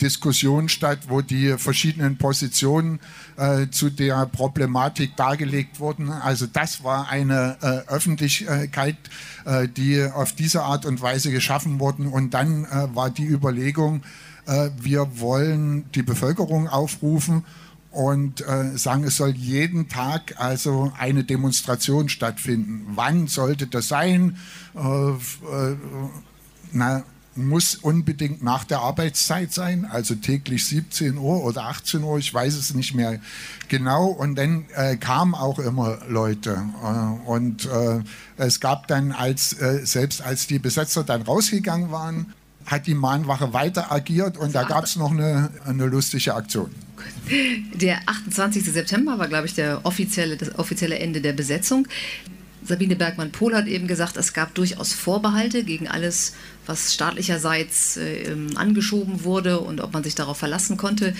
Diskussionen 0.00 0.68
statt, 0.68 1.00
wo 1.08 1.20
die 1.20 1.56
verschiedenen 1.58 2.16
Positionen 2.16 3.00
äh, 3.36 3.68
zu 3.70 3.90
der 3.90 4.26
Problematik 4.26 5.16
dargelegt 5.16 5.80
wurden. 5.80 6.10
Also 6.10 6.46
das 6.46 6.82
war 6.82 7.08
eine 7.08 7.56
äh, 7.60 7.90
Öffentlichkeit, 7.90 8.96
äh, 9.44 9.68
die 9.68 10.02
auf 10.02 10.32
diese 10.32 10.62
Art 10.62 10.86
und 10.86 11.00
Weise 11.02 11.30
geschaffen 11.30 11.78
wurden. 11.78 12.06
Und 12.06 12.34
dann 12.34 12.64
äh, 12.64 12.94
war 12.94 13.10
die 13.10 13.26
Überlegung, 13.26 14.02
äh, 14.46 14.70
wir 14.80 15.20
wollen 15.20 15.90
die 15.92 16.02
Bevölkerung 16.02 16.68
aufrufen 16.68 17.44
und 17.90 18.44
sagen, 18.74 19.04
es 19.04 19.16
soll 19.16 19.30
jeden 19.30 19.88
Tag 19.88 20.34
also 20.36 20.92
eine 20.98 21.24
Demonstration 21.24 22.10
stattfinden. 22.10 22.84
Wann 22.90 23.26
sollte 23.26 23.68
das 23.68 23.88
sein? 23.88 24.36
Na, 26.72 27.02
muss 27.36 27.74
unbedingt 27.74 28.42
nach 28.42 28.64
der 28.64 28.80
Arbeitszeit 28.80 29.52
sein, 29.52 29.84
also 29.84 30.14
täglich 30.14 30.66
17 30.66 31.18
Uhr 31.18 31.44
oder 31.44 31.64
18 31.64 32.02
Uhr, 32.02 32.18
ich 32.18 32.32
weiß 32.32 32.54
es 32.54 32.74
nicht 32.74 32.94
mehr 32.94 33.20
genau. 33.68 34.06
Und 34.06 34.36
dann 34.36 34.66
äh, 34.74 34.96
kamen 34.96 35.34
auch 35.34 35.58
immer 35.58 35.98
Leute. 36.08 36.62
Äh, 36.82 37.28
und 37.28 37.66
äh, 37.66 38.00
es 38.36 38.60
gab 38.60 38.88
dann, 38.88 39.12
als, 39.12 39.52
äh, 39.54 39.84
selbst 39.84 40.22
als 40.22 40.46
die 40.46 40.58
Besetzer 40.58 41.04
dann 41.04 41.22
rausgegangen 41.22 41.90
waren, 41.90 42.32
hat 42.66 42.86
die 42.86 42.94
Mahnwache 42.94 43.52
weiter 43.52 43.92
agiert 43.92 44.36
und 44.36 44.54
da 44.54 44.64
gab 44.64 44.84
es 44.84 44.96
noch 44.96 45.12
eine, 45.12 45.50
eine 45.64 45.86
lustige 45.86 46.34
Aktion. 46.34 46.70
Der 47.74 48.00
28. 48.06 48.64
September 48.64 49.18
war, 49.18 49.28
glaube 49.28 49.46
ich, 49.46 49.54
der 49.54 49.84
offizielle, 49.84 50.36
das 50.36 50.58
offizielle 50.58 50.98
Ende 50.98 51.20
der 51.20 51.32
Besetzung. 51.32 51.86
Sabine 52.66 52.96
Bergmann-Pohl 52.96 53.54
hat 53.54 53.66
eben 53.66 53.86
gesagt, 53.86 54.16
es 54.16 54.32
gab 54.32 54.54
durchaus 54.54 54.92
Vorbehalte 54.92 55.64
gegen 55.64 55.88
alles, 55.88 56.34
was 56.66 56.92
staatlicherseits 56.94 57.96
äh, 57.96 58.34
angeschoben 58.56 59.24
wurde 59.24 59.60
und 59.60 59.80
ob 59.80 59.92
man 59.92 60.02
sich 60.02 60.14
darauf 60.14 60.38
verlassen 60.38 60.76
konnte. 60.76 61.14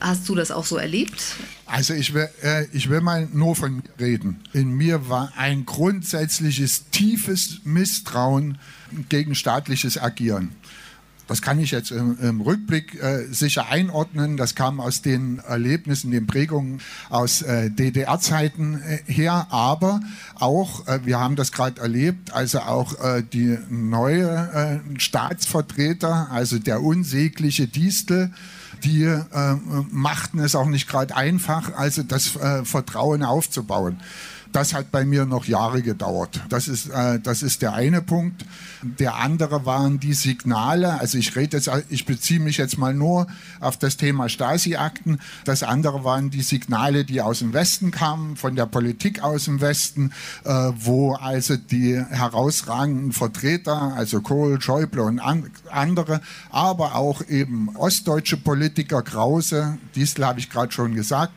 Hast 0.00 0.28
du 0.28 0.34
das 0.34 0.50
auch 0.50 0.64
so 0.64 0.76
erlebt? 0.76 1.36
Also 1.66 1.92
ich 1.92 2.14
will, 2.14 2.28
äh, 2.42 2.66
ich 2.72 2.88
will 2.88 3.00
mal 3.00 3.28
nur 3.32 3.56
von 3.56 3.76
mir 3.76 3.82
reden. 3.98 4.40
In 4.52 4.70
mir 4.70 5.08
war 5.08 5.32
ein 5.36 5.66
grundsätzliches, 5.66 6.90
tiefes 6.90 7.60
Misstrauen 7.64 8.58
gegen 9.08 9.34
staatliches 9.34 10.00
Agieren. 10.00 10.50
Das 11.28 11.42
kann 11.42 11.60
ich 11.60 11.70
jetzt 11.70 11.90
im, 11.90 12.18
im 12.20 12.40
Rückblick 12.40 13.00
äh, 13.00 13.26
sicher 13.30 13.68
einordnen. 13.68 14.38
Das 14.38 14.54
kam 14.54 14.80
aus 14.80 15.02
den 15.02 15.38
Erlebnissen, 15.40 16.10
den 16.10 16.26
Prägungen 16.26 16.80
aus 17.10 17.42
äh, 17.42 17.70
DDR-Zeiten 17.70 18.80
äh, 18.80 19.12
her. 19.12 19.46
Aber 19.50 20.00
auch, 20.34 20.86
äh, 20.88 21.00
wir 21.04 21.20
haben 21.20 21.36
das 21.36 21.52
gerade 21.52 21.80
erlebt, 21.80 22.32
also 22.32 22.60
auch 22.60 22.98
äh, 23.04 23.22
die 23.22 23.58
neue 23.68 24.82
äh, 24.96 24.98
Staatsvertreter, 24.98 26.28
also 26.32 26.58
der 26.58 26.82
unsägliche 26.82 27.68
Distel, 27.68 28.32
die 28.84 29.12
machten 29.90 30.38
es 30.38 30.54
auch 30.54 30.68
nicht 30.68 30.88
gerade 30.88 31.16
einfach, 31.16 31.74
also 31.74 32.04
das 32.04 32.38
Vertrauen 32.62 33.24
aufzubauen. 33.24 33.98
Das 34.52 34.74
hat 34.74 34.90
bei 34.90 35.04
mir 35.04 35.26
noch 35.26 35.44
Jahre 35.44 35.82
gedauert. 35.82 36.40
Das 36.48 36.68
ist, 36.68 36.88
äh, 36.88 37.20
das 37.20 37.42
ist 37.42 37.62
der 37.62 37.74
eine 37.74 38.02
Punkt. 38.02 38.44
Der 38.82 39.16
andere 39.16 39.66
waren 39.66 40.00
die 40.00 40.14
Signale. 40.14 41.00
Also 41.00 41.18
ich 41.18 41.36
rede 41.36 41.56
jetzt, 41.56 41.70
ich 41.88 42.06
beziehe 42.06 42.40
mich 42.40 42.56
jetzt 42.56 42.78
mal 42.78 42.94
nur 42.94 43.26
auf 43.60 43.76
das 43.76 43.96
Thema 43.96 44.28
Stasi-Akten. 44.28 45.18
Das 45.44 45.62
andere 45.62 46.04
waren 46.04 46.30
die 46.30 46.42
Signale, 46.42 47.04
die 47.04 47.20
aus 47.20 47.40
dem 47.40 47.52
Westen 47.52 47.90
kamen, 47.90 48.36
von 48.36 48.56
der 48.56 48.66
Politik 48.66 49.22
aus 49.22 49.44
dem 49.44 49.60
Westen, 49.60 50.12
äh, 50.44 50.50
wo 50.76 51.14
also 51.14 51.56
die 51.56 51.96
herausragenden 51.96 53.12
Vertreter, 53.12 53.94
also 53.94 54.20
Kohl, 54.20 54.60
Schäuble 54.60 55.02
und 55.02 55.18
an, 55.18 55.50
andere, 55.70 56.20
aber 56.50 56.94
auch 56.94 57.22
eben 57.28 57.70
ostdeutsche 57.76 58.36
Politiker, 58.36 59.02
Krause, 59.02 59.78
Diesel 59.94 60.26
habe 60.26 60.40
ich 60.40 60.50
gerade 60.50 60.72
schon 60.72 60.94
gesagt, 60.94 61.32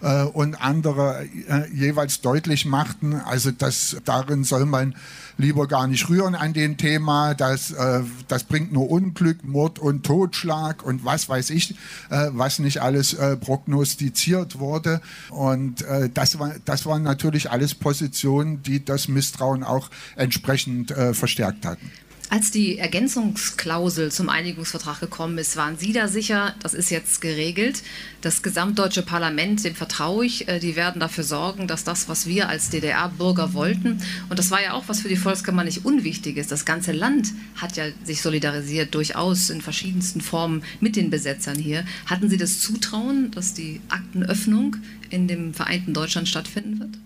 äh, 0.00 0.24
und 0.24 0.54
andere 0.54 1.24
äh, 1.48 1.68
jeweils 1.72 2.20
deutlich 2.20 2.64
machten, 2.64 3.14
also 3.14 3.50
das, 3.50 3.96
darin 4.04 4.44
soll 4.44 4.66
man 4.66 4.94
lieber 5.38 5.66
gar 5.66 5.86
nicht 5.86 6.08
rühren 6.08 6.34
an 6.34 6.52
dem 6.52 6.76
Thema, 6.76 7.34
das, 7.34 7.70
äh, 7.70 8.02
das 8.28 8.44
bringt 8.44 8.72
nur 8.72 8.90
Unglück, 8.90 9.44
Mord 9.44 9.78
und 9.78 10.04
Totschlag 10.04 10.82
und 10.82 11.04
was 11.04 11.28
weiß 11.28 11.50
ich, 11.50 11.72
äh, 12.10 12.28
was 12.32 12.58
nicht 12.58 12.80
alles 12.80 13.14
äh, 13.14 13.36
prognostiziert 13.36 14.58
wurde. 14.58 15.00
Und 15.30 15.82
äh, 15.82 16.08
das, 16.12 16.38
war, 16.38 16.54
das 16.64 16.86
waren 16.86 17.02
natürlich 17.02 17.50
alles 17.50 17.74
Positionen, 17.74 18.62
die 18.62 18.84
das 18.84 19.08
Misstrauen 19.08 19.62
auch 19.62 19.90
entsprechend 20.16 20.90
äh, 20.90 21.14
verstärkt 21.14 21.66
hatten. 21.66 21.90
Als 22.28 22.50
die 22.50 22.78
Ergänzungsklausel 22.78 24.10
zum 24.10 24.28
Einigungsvertrag 24.28 24.98
gekommen 24.98 25.38
ist, 25.38 25.56
waren 25.56 25.78
Sie 25.78 25.92
da 25.92 26.08
sicher, 26.08 26.56
das 26.60 26.74
ist 26.74 26.90
jetzt 26.90 27.20
geregelt. 27.20 27.82
Das 28.20 28.42
gesamtdeutsche 28.42 29.02
Parlament, 29.02 29.64
dem 29.64 29.76
vertraue 29.76 30.26
ich, 30.26 30.48
äh, 30.48 30.58
die 30.58 30.74
werden 30.74 30.98
dafür 30.98 31.22
sorgen, 31.22 31.68
dass 31.68 31.84
das, 31.84 32.08
was 32.08 32.26
wir 32.26 32.48
als 32.48 32.68
DDR-Bürger 32.70 33.54
wollten, 33.54 34.02
und 34.28 34.38
das 34.38 34.50
war 34.50 34.60
ja 34.60 34.72
auch 34.72 34.84
was 34.88 35.00
für 35.00 35.08
die 35.08 35.16
Volkskammer 35.16 35.62
nicht 35.62 35.84
unwichtig 35.84 36.36
ist, 36.36 36.50
das 36.50 36.64
ganze 36.64 36.90
Land 36.90 37.32
hat 37.54 37.76
ja 37.76 37.84
sich 38.04 38.20
solidarisiert, 38.22 38.94
durchaus 38.94 39.48
in 39.48 39.60
verschiedensten 39.60 40.20
Formen 40.20 40.64
mit 40.80 40.96
den 40.96 41.10
Besetzern 41.10 41.56
hier. 41.56 41.84
Hatten 42.06 42.28
Sie 42.28 42.38
das 42.38 42.60
Zutrauen, 42.60 43.30
dass 43.30 43.54
die 43.54 43.80
Aktenöffnung 43.88 44.76
in 45.10 45.28
dem 45.28 45.54
vereinten 45.54 45.94
Deutschland 45.94 46.28
stattfinden 46.28 46.80
wird? 46.80 47.05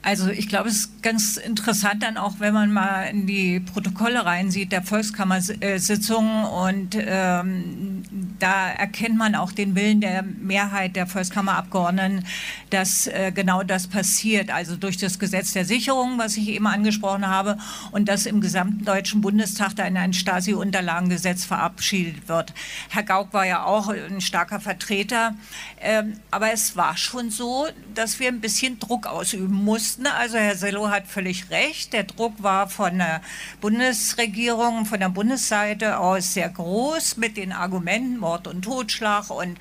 Also 0.00 0.28
ich 0.28 0.48
glaube, 0.48 0.68
es 0.68 0.76
ist 0.76 1.02
ganz 1.02 1.36
interessant 1.36 2.04
dann 2.04 2.16
auch, 2.16 2.34
wenn 2.38 2.54
man 2.54 2.72
mal 2.72 3.02
in 3.04 3.26
die 3.26 3.58
Protokolle 3.58 4.24
reinsieht 4.24 4.70
der 4.70 4.82
Volkskammersitzungen 4.82 6.44
und 6.44 6.96
ähm, 6.96 8.04
da 8.38 8.70
erkennt 8.70 9.18
man 9.18 9.34
auch 9.34 9.50
den 9.50 9.74
Willen 9.74 10.00
der 10.00 10.22
Mehrheit 10.22 10.94
der 10.94 11.08
Volkskammerabgeordneten, 11.08 12.24
dass 12.70 13.08
äh, 13.08 13.32
genau 13.34 13.64
das 13.64 13.88
passiert. 13.88 14.50
Also 14.50 14.76
durch 14.76 14.98
das 14.98 15.18
Gesetz 15.18 15.52
der 15.52 15.64
Sicherung, 15.64 16.16
was 16.16 16.36
ich 16.36 16.48
eben 16.48 16.68
angesprochen 16.68 17.26
habe, 17.26 17.58
und 17.90 18.08
dass 18.08 18.24
im 18.26 18.40
gesamten 18.40 18.84
Deutschen 18.84 19.20
Bundestag 19.20 19.74
da 19.74 19.84
in 19.84 19.96
ein 19.96 20.12
Stasi-Unterlagengesetz 20.12 21.44
verabschiedet 21.44 22.28
wird. 22.28 22.54
Herr 22.88 23.02
Gauck 23.02 23.32
war 23.32 23.46
ja 23.46 23.64
auch 23.64 23.88
ein 23.88 24.20
starker 24.20 24.60
Vertreter, 24.60 25.34
ähm, 25.80 26.14
aber 26.30 26.52
es 26.52 26.76
war 26.76 26.96
schon 26.96 27.30
so, 27.30 27.66
dass 27.94 28.20
wir 28.20 28.28
ein 28.28 28.40
bisschen 28.40 28.78
Druck 28.78 29.06
ausüben 29.06 29.64
mussten 29.64 29.87
mussten. 29.88 30.06
Also 30.06 30.36
Herr 30.38 30.56
Sello 30.56 30.90
hat 30.90 31.06
völlig 31.06 31.50
recht. 31.50 31.92
Der 31.92 32.04
Druck 32.04 32.42
war 32.42 32.68
von 32.68 32.98
der 32.98 33.22
Bundesregierung, 33.60 34.84
von 34.84 35.00
der 35.00 35.08
Bundesseite 35.08 35.98
aus 35.98 36.34
sehr 36.34 36.48
groß 36.48 37.16
mit 37.16 37.36
den 37.36 37.52
Argumenten 37.52 38.18
Mord 38.18 38.46
und 38.46 38.62
Totschlag 38.62 39.30
und 39.30 39.58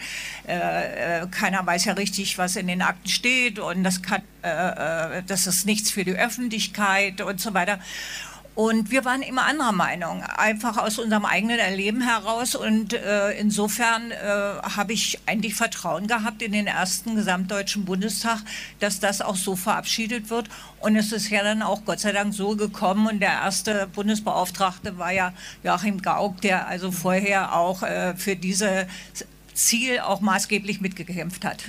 äh, 0.47 1.21
äh 1.21 1.27
keiner 1.31 1.65
weiß 1.65 1.85
ja 1.85 1.93
richtig, 1.93 2.37
was 2.37 2.55
in 2.55 2.67
den 2.67 2.81
Akten 2.81 3.07
steht 3.07 3.59
und 3.59 3.83
das, 3.83 4.01
kann, 4.01 4.21
äh, 4.43 5.19
äh 5.19 5.23
das 5.25 5.47
ist 5.47 5.65
nichts 5.65 5.91
für 5.91 6.03
die 6.03 6.15
Öffentlichkeit 6.15 7.21
und 7.21 7.39
so 7.39 7.53
weiter. 7.53 7.79
Und 8.57 8.89
wir 8.89 9.05
waren 9.05 9.21
immer 9.21 9.45
anderer 9.45 9.71
Meinung, 9.71 10.23
einfach 10.23 10.77
aus 10.77 10.97
unserem 10.97 11.25
eigenen 11.25 11.59
Erleben 11.59 12.01
heraus. 12.01 12.55
Und 12.55 12.91
äh, 12.91 13.33
insofern 13.33 14.09
äh, 14.09 14.15
habe 14.17 14.93
ich 14.93 15.19
eigentlich 15.27 15.53
Vertrauen 15.53 16.07
gehabt 16.07 16.41
in 16.41 16.53
den 16.53 16.65
ersten 16.65 17.13
Gesamtdeutschen 17.13 17.85
Bundestag, 17.85 18.39
dass 18.79 18.99
das 18.99 19.21
auch 19.21 19.35
so 19.35 19.55
verabschiedet 19.55 20.31
wird. 20.31 20.49
Und 20.79 20.95
es 20.95 21.11
ist 21.11 21.29
ja 21.29 21.43
dann 21.43 21.61
auch 21.61 21.85
Gott 21.85 21.99
sei 21.99 22.13
Dank 22.13 22.33
so 22.33 22.55
gekommen. 22.55 23.05
Und 23.05 23.19
der 23.19 23.33
erste 23.33 23.85
Bundesbeauftragte 23.93 24.97
war 24.97 25.11
ja 25.11 25.33
Joachim 25.63 26.01
Gauck, 26.01 26.41
der 26.41 26.67
also 26.67 26.91
vorher 26.91 27.55
auch 27.55 27.83
äh, 27.83 28.15
für 28.15 28.35
diese 28.35 28.87
Ziel 29.57 29.99
auch 29.99 30.21
maßgeblich 30.21 30.81
mitgekämpft 30.81 31.43
hat. 31.43 31.63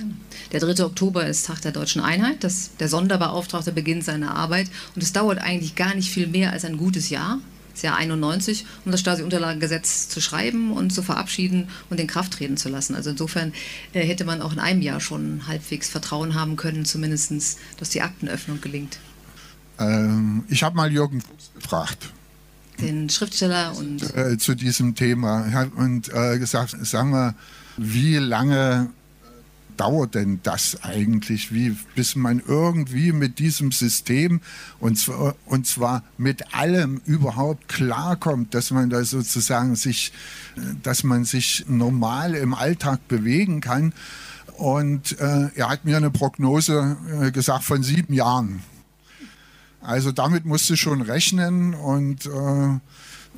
Der 0.51 0.59
3. 0.59 0.85
Oktober 0.85 1.25
ist 1.25 1.47
Tag 1.47 1.61
der 1.61 1.71
deutschen 1.71 2.01
Einheit. 2.01 2.43
Das, 2.43 2.71
der 2.79 2.87
Sonderbeauftragte 2.87 3.71
beginnt 3.71 4.03
seine 4.03 4.35
Arbeit. 4.35 4.69
Und 4.95 5.01
es 5.01 5.11
dauert 5.11 5.39
eigentlich 5.39 5.75
gar 5.75 5.95
nicht 5.95 6.11
viel 6.11 6.27
mehr 6.27 6.51
als 6.51 6.65
ein 6.65 6.77
gutes 6.77 7.09
Jahr, 7.09 7.39
das 7.73 7.81
Jahr 7.81 7.97
91, 7.97 8.65
um 8.85 8.91
das 8.91 9.01
Stasi-Unterlagengesetz 9.01 10.07
zu 10.07 10.21
schreiben 10.21 10.71
und 10.71 10.91
zu 10.91 11.01
verabschieden 11.01 11.67
und 11.89 11.99
in 11.99 12.07
Kraft 12.07 12.33
treten 12.33 12.57
zu 12.57 12.69
lassen. 12.69 12.93
Also 12.95 13.09
insofern 13.09 13.53
äh, 13.93 14.05
hätte 14.05 14.23
man 14.23 14.41
auch 14.41 14.53
in 14.53 14.59
einem 14.59 14.81
Jahr 14.81 14.99
schon 14.99 15.47
halbwegs 15.47 15.89
Vertrauen 15.89 16.35
haben 16.35 16.57
können, 16.57 16.85
zumindest, 16.85 17.57
dass 17.77 17.89
die 17.89 18.01
Aktenöffnung 18.01 18.61
gelingt. 18.61 18.99
Ähm, 19.79 20.43
ich 20.47 20.61
habe 20.61 20.75
mal 20.75 20.91
Jürgen 20.91 21.21
Fuchs 21.21 21.51
gefragt 21.55 22.13
den 22.81 23.09
Schriftsteller 23.09 23.75
und 23.75 24.15
äh, 24.15 24.37
zu 24.37 24.55
diesem 24.55 24.95
Thema 24.95 25.67
und 25.75 26.07
äh, 26.13 26.39
gesagt, 26.39 26.75
sagen 26.85 27.11
wir, 27.11 27.35
wie 27.79 28.17
lange 28.17 28.89
dauert 29.77 30.15
denn 30.15 30.41
das 30.43 30.83
eigentlich, 30.83 31.53
wie, 31.53 31.75
bis 31.95 32.17
man 32.17 32.41
irgendwie 32.45 33.13
mit 33.13 33.39
diesem 33.39 33.71
System 33.71 34.41
und 34.79 34.97
zwar, 34.97 35.35
und 35.45 35.67
zwar 35.67 36.03
mit 36.17 36.53
allem 36.53 37.01
überhaupt 37.05 37.69
klarkommt, 37.69 38.53
dass 38.53 38.71
man 38.71 38.89
da 38.89 39.03
sozusagen 39.05 39.75
sich, 39.75 40.11
dass 40.83 41.05
man 41.05 41.23
sich 41.23 41.65
normal 41.69 42.35
im 42.35 42.53
Alltag 42.53 43.07
bewegen 43.07 43.61
kann. 43.61 43.93
Und 44.57 45.17
äh, 45.21 45.47
er 45.55 45.69
hat 45.69 45.85
mir 45.85 45.95
eine 45.95 46.11
Prognose 46.11 46.97
äh, 47.21 47.31
gesagt 47.31 47.63
von 47.63 47.81
sieben 47.81 48.13
Jahren. 48.13 48.61
Also 49.79 50.11
damit 50.11 50.43
musste 50.43 50.75
schon 50.75 51.01
rechnen 51.01 51.73
und 51.73 52.25
äh, 52.25 52.79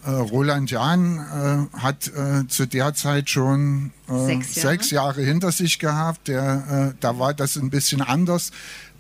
Roland 0.09 0.71
Jahn 0.71 1.69
äh, 1.73 1.77
hat 1.77 2.07
äh, 2.07 2.47
zu 2.47 2.65
der 2.65 2.93
Zeit 2.93 3.29
schon 3.29 3.91
äh, 4.07 4.25
sechs 4.25 4.55
Jahre. 4.55 4.69
sechs, 4.69 4.91
Jahre. 4.91 5.21
hinter 5.21 5.51
sich 5.51 5.79
gehabt. 5.79 6.27
Der, 6.27 6.93
äh, 6.93 6.97
da 6.99 7.19
war 7.19 7.33
das 7.33 7.55
ein 7.55 7.69
bisschen 7.69 8.01
anders. 8.01 8.51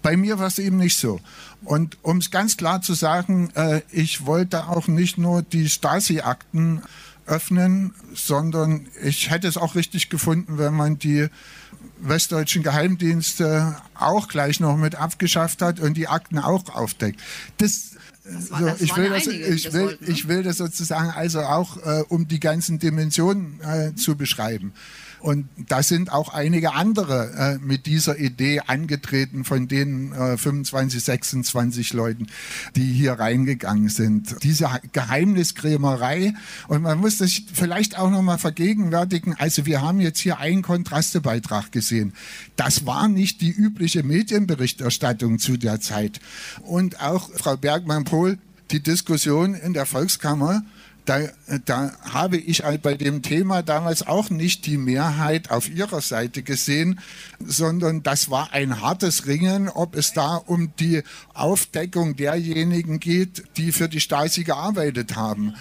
Bei 0.01 0.17
mir 0.17 0.39
war 0.39 0.47
es 0.47 0.59
eben 0.59 0.77
nicht 0.77 0.97
so. 0.97 1.19
Und 1.63 1.97
um 2.01 2.17
es 2.17 2.31
ganz 2.31 2.57
klar 2.57 2.81
zu 2.81 2.93
sagen, 2.93 3.51
äh, 3.55 3.81
ich 3.91 4.25
wollte 4.25 4.67
auch 4.67 4.87
nicht 4.87 5.17
nur 5.17 5.41
die 5.41 5.69
Stasi-Akten 5.69 6.81
öffnen, 7.25 7.93
sondern 8.13 8.87
ich 9.03 9.29
hätte 9.29 9.47
es 9.47 9.57
auch 9.57 9.75
richtig 9.75 10.09
gefunden, 10.09 10.57
wenn 10.57 10.73
man 10.73 10.97
die 10.97 11.27
westdeutschen 11.99 12.63
Geheimdienste 12.63 13.77
auch 13.93 14.27
gleich 14.27 14.59
noch 14.59 14.75
mit 14.75 14.95
abgeschafft 14.95 15.61
hat 15.61 15.79
und 15.79 15.95
die 15.95 16.07
Akten 16.07 16.39
auch 16.39 16.67
aufdeckt. 16.69 17.19
Das 17.57 17.90
so, 18.23 18.67
ich, 18.79 18.95
will 18.95 19.09
das, 19.09 19.27
ich, 19.27 19.73
will, 19.73 19.85
wollten, 19.85 20.05
ne? 20.05 20.11
ich 20.11 20.27
will 20.27 20.43
das 20.43 20.57
sozusagen 20.57 21.09
also 21.09 21.41
auch, 21.41 21.77
äh, 21.77 22.03
um 22.09 22.27
die 22.27 22.39
ganzen 22.39 22.77
Dimensionen 22.77 23.59
äh, 23.61 23.95
zu 23.95 24.15
beschreiben. 24.15 24.73
Und 25.21 25.47
da 25.67 25.83
sind 25.83 26.11
auch 26.11 26.33
einige 26.33 26.73
andere 26.73 27.59
äh, 27.61 27.65
mit 27.65 27.85
dieser 27.85 28.17
Idee 28.17 28.61
angetreten 28.65 29.43
von 29.43 29.67
den 29.67 30.13
äh, 30.13 30.35
25, 30.35 31.03
26 31.03 31.93
Leuten, 31.93 32.27
die 32.75 32.85
hier 32.85 33.13
reingegangen 33.13 33.89
sind. 33.89 34.35
Diese 34.41 34.67
Geheimniskrämerei. 34.93 36.33
Und 36.67 36.81
man 36.81 36.97
muss 36.97 37.19
das 37.19 37.39
vielleicht 37.53 37.99
auch 37.99 38.09
nochmal 38.09 38.39
vergegenwärtigen. 38.39 39.35
Also 39.37 39.67
wir 39.67 39.81
haben 39.81 40.01
jetzt 40.01 40.19
hier 40.19 40.39
einen 40.39 40.63
Kontrastebeitrag 40.63 41.71
gesehen. 41.71 42.13
Das 42.55 42.87
war 42.87 43.07
nicht 43.07 43.41
die 43.41 43.51
übliche 43.51 44.01
Medienberichterstattung 44.01 45.37
zu 45.37 45.57
der 45.57 45.79
Zeit. 45.81 46.19
Und 46.63 46.99
auch 46.99 47.29
Frau 47.35 47.57
Bergmann-Pohl, 47.57 48.39
die 48.71 48.81
Diskussion 48.81 49.53
in 49.53 49.73
der 49.73 49.85
Volkskammer, 49.85 50.63
da, 51.05 51.27
da 51.65 51.91
habe 52.11 52.37
ich 52.37 52.63
bei 52.81 52.93
dem 52.95 53.21
Thema 53.21 53.63
damals 53.63 54.05
auch 54.05 54.29
nicht 54.29 54.65
die 54.65 54.77
Mehrheit 54.77 55.49
auf 55.51 55.69
ihrer 55.69 56.01
Seite 56.01 56.43
gesehen, 56.43 56.99
sondern 57.39 58.03
das 58.03 58.29
war 58.29 58.53
ein 58.53 58.81
hartes 58.81 59.25
Ringen, 59.25 59.69
ob 59.69 59.95
es 59.95 60.13
da 60.13 60.35
um 60.35 60.75
die 60.77 61.03
Aufdeckung 61.33 62.15
derjenigen 62.15 62.99
geht, 62.99 63.43
die 63.57 63.71
für 63.71 63.89
die 63.89 63.99
Stasi 63.99 64.43
gearbeitet 64.43 65.15
haben. 65.15 65.55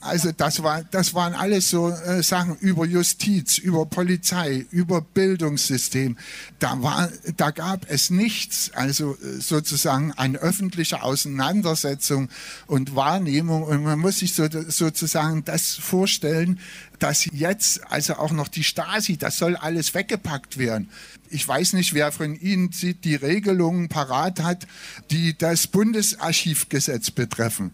Also 0.00 0.30
das, 0.30 0.62
war, 0.62 0.84
das 0.84 1.12
waren 1.14 1.34
alles 1.34 1.70
so 1.70 1.90
äh, 1.90 2.22
Sachen 2.22 2.56
über 2.58 2.86
Justiz, 2.86 3.58
über 3.58 3.84
Polizei, 3.84 4.64
über 4.70 5.00
Bildungssystem. 5.00 6.16
Da, 6.60 6.80
war, 6.82 7.10
da 7.36 7.50
gab 7.50 7.90
es 7.90 8.08
nichts, 8.10 8.70
also 8.74 9.14
äh, 9.14 9.40
sozusagen 9.40 10.12
an 10.12 10.36
öffentlicher 10.36 11.02
Auseinandersetzung 11.02 12.28
und 12.68 12.94
Wahrnehmung. 12.94 13.64
Und 13.64 13.82
man 13.82 13.98
muss 13.98 14.18
sich 14.18 14.34
so, 14.34 14.46
sozusagen 14.68 15.44
das 15.44 15.74
vorstellen, 15.74 16.60
dass 17.00 17.28
jetzt 17.32 17.90
also 17.90 18.14
auch 18.14 18.32
noch 18.32 18.48
die 18.48 18.64
Stasi, 18.64 19.16
das 19.16 19.38
soll 19.38 19.56
alles 19.56 19.94
weggepackt 19.94 20.58
werden. 20.58 20.90
Ich 21.30 21.46
weiß 21.46 21.72
nicht, 21.72 21.92
wer 21.92 22.12
von 22.12 22.38
Ihnen 22.38 22.70
die 22.70 23.14
Regelungen 23.14 23.88
parat 23.88 24.40
hat, 24.42 24.66
die 25.10 25.36
das 25.36 25.66
Bundesarchivgesetz 25.66 27.10
betreffen. 27.10 27.72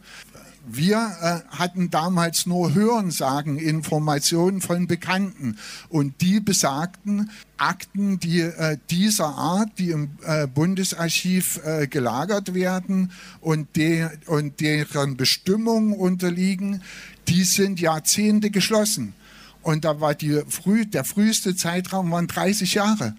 Wir 0.67 0.97
äh, 1.21 1.57
hatten 1.57 1.91
damals 1.91 2.47
nur 2.47 2.73
Hörensagen, 2.73 3.59
Informationen 3.59 4.63
von 4.63 4.87
Bekannten 4.87 5.59
und 5.91 6.23
die 6.23 6.41
besagten 6.41 7.31
Akten, 7.59 8.19
die 8.19 8.41
äh, 8.41 8.79
dieser 8.89 9.27
Art, 9.27 9.79
die 9.79 9.91
im 9.91 10.13
äh, 10.25 10.47
Bundesarchiv 10.47 11.61
äh, 11.65 11.87
gelagert 11.87 12.55
werden 12.55 13.13
und, 13.43 13.77
de 13.77 14.09
und 14.27 14.61
deren 14.61 15.19
Bestimmungen 15.19 15.93
unterliegen, 15.93 16.83
die 17.29 17.45
sind 17.45 17.79
Jahrzehnte 17.79 18.51
geschlossen. 18.51 19.13
Und 19.61 19.85
da 19.85 20.01
war 20.01 20.15
die 20.15 20.43
früh, 20.49 20.87
der 20.87 21.05
früheste 21.05 21.55
Zeitraum 21.57 22.11
waren 22.11 22.27
30 22.27 22.73
Jahre. 22.73 23.15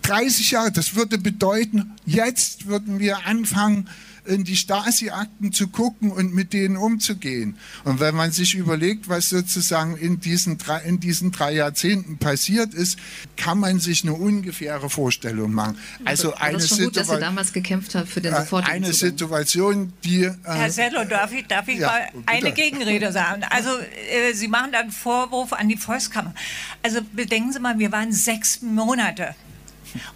30 0.00 0.50
Jahre, 0.50 0.72
das 0.72 0.94
würde 0.94 1.18
bedeuten, 1.18 1.92
jetzt 2.04 2.66
würden 2.66 2.98
wir 3.00 3.26
anfangen, 3.26 3.88
in 4.26 4.44
die 4.44 4.56
Stasi-Akten 4.56 5.52
zu 5.52 5.68
gucken 5.68 6.10
und 6.10 6.34
mit 6.34 6.52
denen 6.52 6.76
umzugehen. 6.76 7.56
Und 7.84 8.00
wenn 8.00 8.14
man 8.14 8.32
sich 8.32 8.54
überlegt, 8.54 9.08
was 9.08 9.28
sozusagen 9.28 9.96
in 9.96 10.20
diesen 10.20 10.58
drei, 10.58 10.80
in 10.80 11.00
diesen 11.00 11.30
drei 11.32 11.52
Jahrzehnten 11.52 12.18
passiert 12.18 12.74
ist, 12.74 12.98
kann 13.36 13.58
man 13.58 13.80
sich 13.80 14.02
eine 14.04 14.14
ungefähre 14.14 14.90
Vorstellung 14.90 15.52
machen. 15.52 15.78
Also 16.04 16.34
eine 16.34 16.60
Situation, 16.60 16.86
gut, 16.86 16.96
dass 16.96 17.08
ihr 17.10 17.20
damals 17.20 17.52
gekämpft 17.52 17.94
habt 17.94 18.08
für 18.08 18.20
den 18.20 18.32
äh, 18.32 18.40
sofortigen 18.40 18.74
Eine 18.74 18.90
Zugang. 18.92 19.10
Situation, 19.10 19.92
die... 20.04 20.24
Äh, 20.24 20.34
Herr 20.44 20.70
Sello, 20.70 21.04
darf 21.04 21.32
ich, 21.32 21.46
darf 21.46 21.68
ich 21.68 21.78
ja, 21.78 21.88
mal 21.88 22.08
eine 22.26 22.52
Gegenrede 22.52 23.12
sagen? 23.12 23.42
Also 23.50 23.70
äh, 23.70 24.32
Sie 24.32 24.48
machen 24.48 24.72
da 24.72 24.80
einen 24.80 24.90
Vorwurf 24.90 25.52
an 25.52 25.68
die 25.68 25.76
Volkskammer. 25.76 26.34
Also 26.82 27.00
bedenken 27.12 27.52
Sie 27.52 27.60
mal, 27.60 27.78
wir 27.78 27.92
waren 27.92 28.12
sechs 28.12 28.62
Monate 28.62 29.34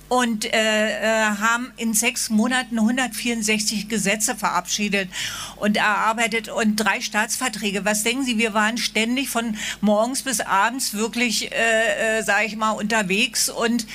und 0.08 0.44
äh, 0.44 0.48
äh 0.52 1.28
haben 1.38 1.72
in 1.76 1.94
sechs 1.94 2.30
Monaten 2.30 2.78
164 2.78 3.88
Gesetze 3.88 4.34
verabschiedet 4.34 5.08
und 5.56 5.76
erarbeitet 5.76 6.48
und 6.48 6.76
drei 6.76 7.00
Staatsverträge. 7.00 7.84
Was 7.84 8.02
denken 8.02 8.24
Sie, 8.24 8.38
wir 8.38 8.54
waren 8.54 8.78
ständig 8.78 9.28
von 9.28 9.56
morgens 9.80 10.22
bis 10.22 10.40
abends 10.40 10.94
wirklich, 10.94 11.52
äh, 11.52 12.18
äh, 12.18 12.22
sage 12.22 12.46
ich 12.46 12.56
mal, 12.56 12.72
unterwegs 12.72 13.48
und 13.48 13.86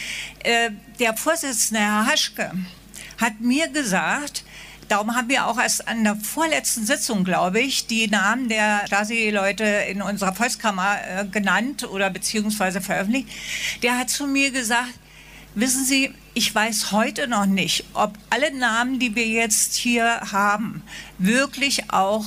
äh, 0.44 0.72
der 1.00 1.16
Vorsitzende, 1.16 1.82
Herr 1.82 2.06
Haschke, 2.06 2.52
hat 3.18 3.40
mir 3.40 3.68
gesagt, 3.70 4.44
Darum 4.90 5.16
haben 5.16 5.30
wir 5.30 5.48
auch 5.48 5.60
erst 5.60 5.88
an 5.88 6.04
der 6.04 6.16
vorletzten 6.16 6.86
Sitzung, 6.86 7.24
glaube 7.24 7.60
ich, 7.60 7.88
die 7.88 8.08
Namen 8.08 8.50
der 8.50 8.84
Stasi-Leute 8.86 9.64
in 9.64 10.02
unserer 10.02 10.34
Volkskammer 10.34 10.98
äh, 11.02 11.26
genannt 11.26 11.90
oder 11.90 12.10
beziehungsweise 12.10 12.82
veröffentlicht. 12.82 13.28
Der 13.82 13.98
hat 13.98 14.10
zu 14.10 14.28
mir 14.28 14.52
gesagt, 14.52 14.94
Wissen 15.56 15.86
Sie, 15.86 16.12
ich 16.34 16.54
weiß 16.54 16.92
heute 16.92 17.28
noch 17.28 17.46
nicht, 17.46 17.86
ob 17.94 18.18
alle 18.32 18.52
Namen, 18.58 18.98
die 18.98 19.16
wir 19.16 19.28
jetzt 19.28 19.76
hier 19.76 20.20
haben, 20.32 20.82
wirklich 21.20 21.92
auch 21.92 22.26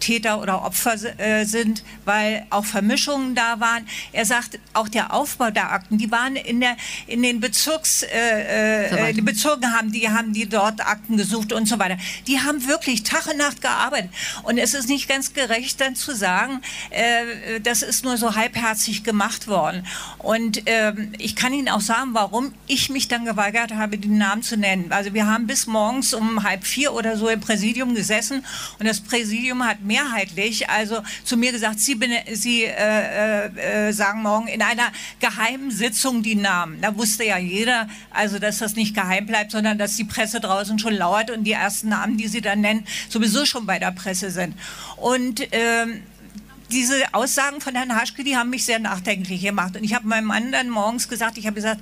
Täter 0.00 0.40
oder 0.40 0.64
Opfer 0.64 0.94
äh, 1.18 1.44
sind, 1.44 1.82
weil 2.04 2.46
auch 2.50 2.64
Vermischungen 2.64 3.34
da 3.34 3.60
waren. 3.60 3.86
Er 4.12 4.24
sagt, 4.24 4.58
auch 4.72 4.88
der 4.88 5.12
Aufbau 5.12 5.50
der 5.50 5.72
Akten, 5.72 5.98
die 5.98 6.10
waren 6.10 6.36
in, 6.36 6.60
der, 6.60 6.76
in 7.06 7.22
den 7.22 7.40
Bezirks, 7.40 8.02
äh, 8.02 9.10
äh, 9.10 9.12
die 9.12 9.22
Bezirken 9.22 9.72
haben 9.72 9.92
die, 9.92 10.08
haben 10.08 10.32
die 10.32 10.48
dort 10.48 10.80
Akten 10.86 11.16
gesucht 11.16 11.52
und 11.52 11.66
so 11.66 11.78
weiter. 11.78 11.98
Die 12.26 12.40
haben 12.40 12.66
wirklich 12.66 13.02
Tag 13.02 13.26
und 13.26 13.38
Nacht 13.38 13.60
gearbeitet. 13.60 14.10
Und 14.42 14.58
es 14.58 14.74
ist 14.74 14.88
nicht 14.88 15.08
ganz 15.08 15.32
gerecht, 15.34 15.80
dann 15.80 15.94
zu 15.94 16.14
sagen, 16.14 16.60
äh, 16.90 17.60
das 17.60 17.82
ist 17.82 18.04
nur 18.04 18.16
so 18.16 18.34
halbherzig 18.34 19.04
gemacht 19.04 19.48
worden. 19.48 19.86
Und 20.18 20.62
ähm, 20.66 21.12
ich 21.18 21.36
kann 21.36 21.52
Ihnen 21.52 21.68
auch 21.68 21.80
sagen, 21.80 22.10
warum 22.12 22.54
ich 22.66 22.90
mich 22.90 23.08
dann 23.08 23.24
geweigert 23.24 23.74
habe, 23.74 23.98
die 23.98 24.08
Namen 24.08 24.42
zu 24.42 24.56
nennen. 24.56 24.92
Also 24.92 25.14
wir 25.14 25.26
haben 25.26 25.46
bis 25.46 25.66
morgens 25.66 26.14
um 26.14 26.42
halb 26.42 26.64
vier 26.64 26.92
oder 26.92 27.16
so 27.16 27.28
im 27.28 27.40
Präsidium 27.40 27.94
gesessen 27.94 28.44
und 28.78 28.86
das 28.86 29.00
Präsidium 29.00 29.64
hat 29.64 29.80
mehrheitlich 29.88 30.70
also 30.70 31.02
zu 31.24 31.36
mir 31.36 31.50
gesagt, 31.50 31.80
Sie, 31.80 31.98
Sie 32.32 32.64
äh, 32.64 33.88
äh, 33.88 33.92
sagen 33.92 34.22
morgen 34.22 34.46
in 34.46 34.62
einer 34.62 34.92
geheimen 35.18 35.72
Sitzung 35.72 36.22
die 36.22 36.36
Namen. 36.36 36.80
Da 36.80 36.96
wusste 36.96 37.24
ja 37.24 37.38
jeder, 37.38 37.88
also 38.10 38.38
dass 38.38 38.58
das 38.58 38.76
nicht 38.76 38.94
geheim 38.94 39.26
bleibt, 39.26 39.50
sondern 39.50 39.78
dass 39.78 39.96
die 39.96 40.04
Presse 40.04 40.38
draußen 40.38 40.78
schon 40.78 40.94
lauert 40.94 41.30
und 41.32 41.42
die 41.42 41.52
ersten 41.52 41.88
Namen, 41.88 42.16
die 42.16 42.28
Sie 42.28 42.40
dann 42.40 42.60
nennen, 42.60 42.86
sowieso 43.08 43.44
schon 43.44 43.66
bei 43.66 43.80
der 43.80 43.90
Presse 43.90 44.30
sind. 44.30 44.54
Und 44.96 45.40
ähm, 45.50 46.02
diese 46.70 47.02
Aussagen 47.12 47.60
von 47.60 47.74
Herrn 47.74 47.96
Haschke, 47.96 48.22
die 48.22 48.36
haben 48.36 48.50
mich 48.50 48.64
sehr 48.64 48.78
nachdenklich 48.78 49.42
gemacht. 49.42 49.76
Und 49.76 49.84
ich 49.84 49.94
habe 49.94 50.06
meinem 50.06 50.26
Mann 50.26 50.52
dann 50.52 50.68
morgens 50.68 51.08
gesagt, 51.08 51.38
ich 51.38 51.46
habe 51.46 51.54
gesagt, 51.54 51.80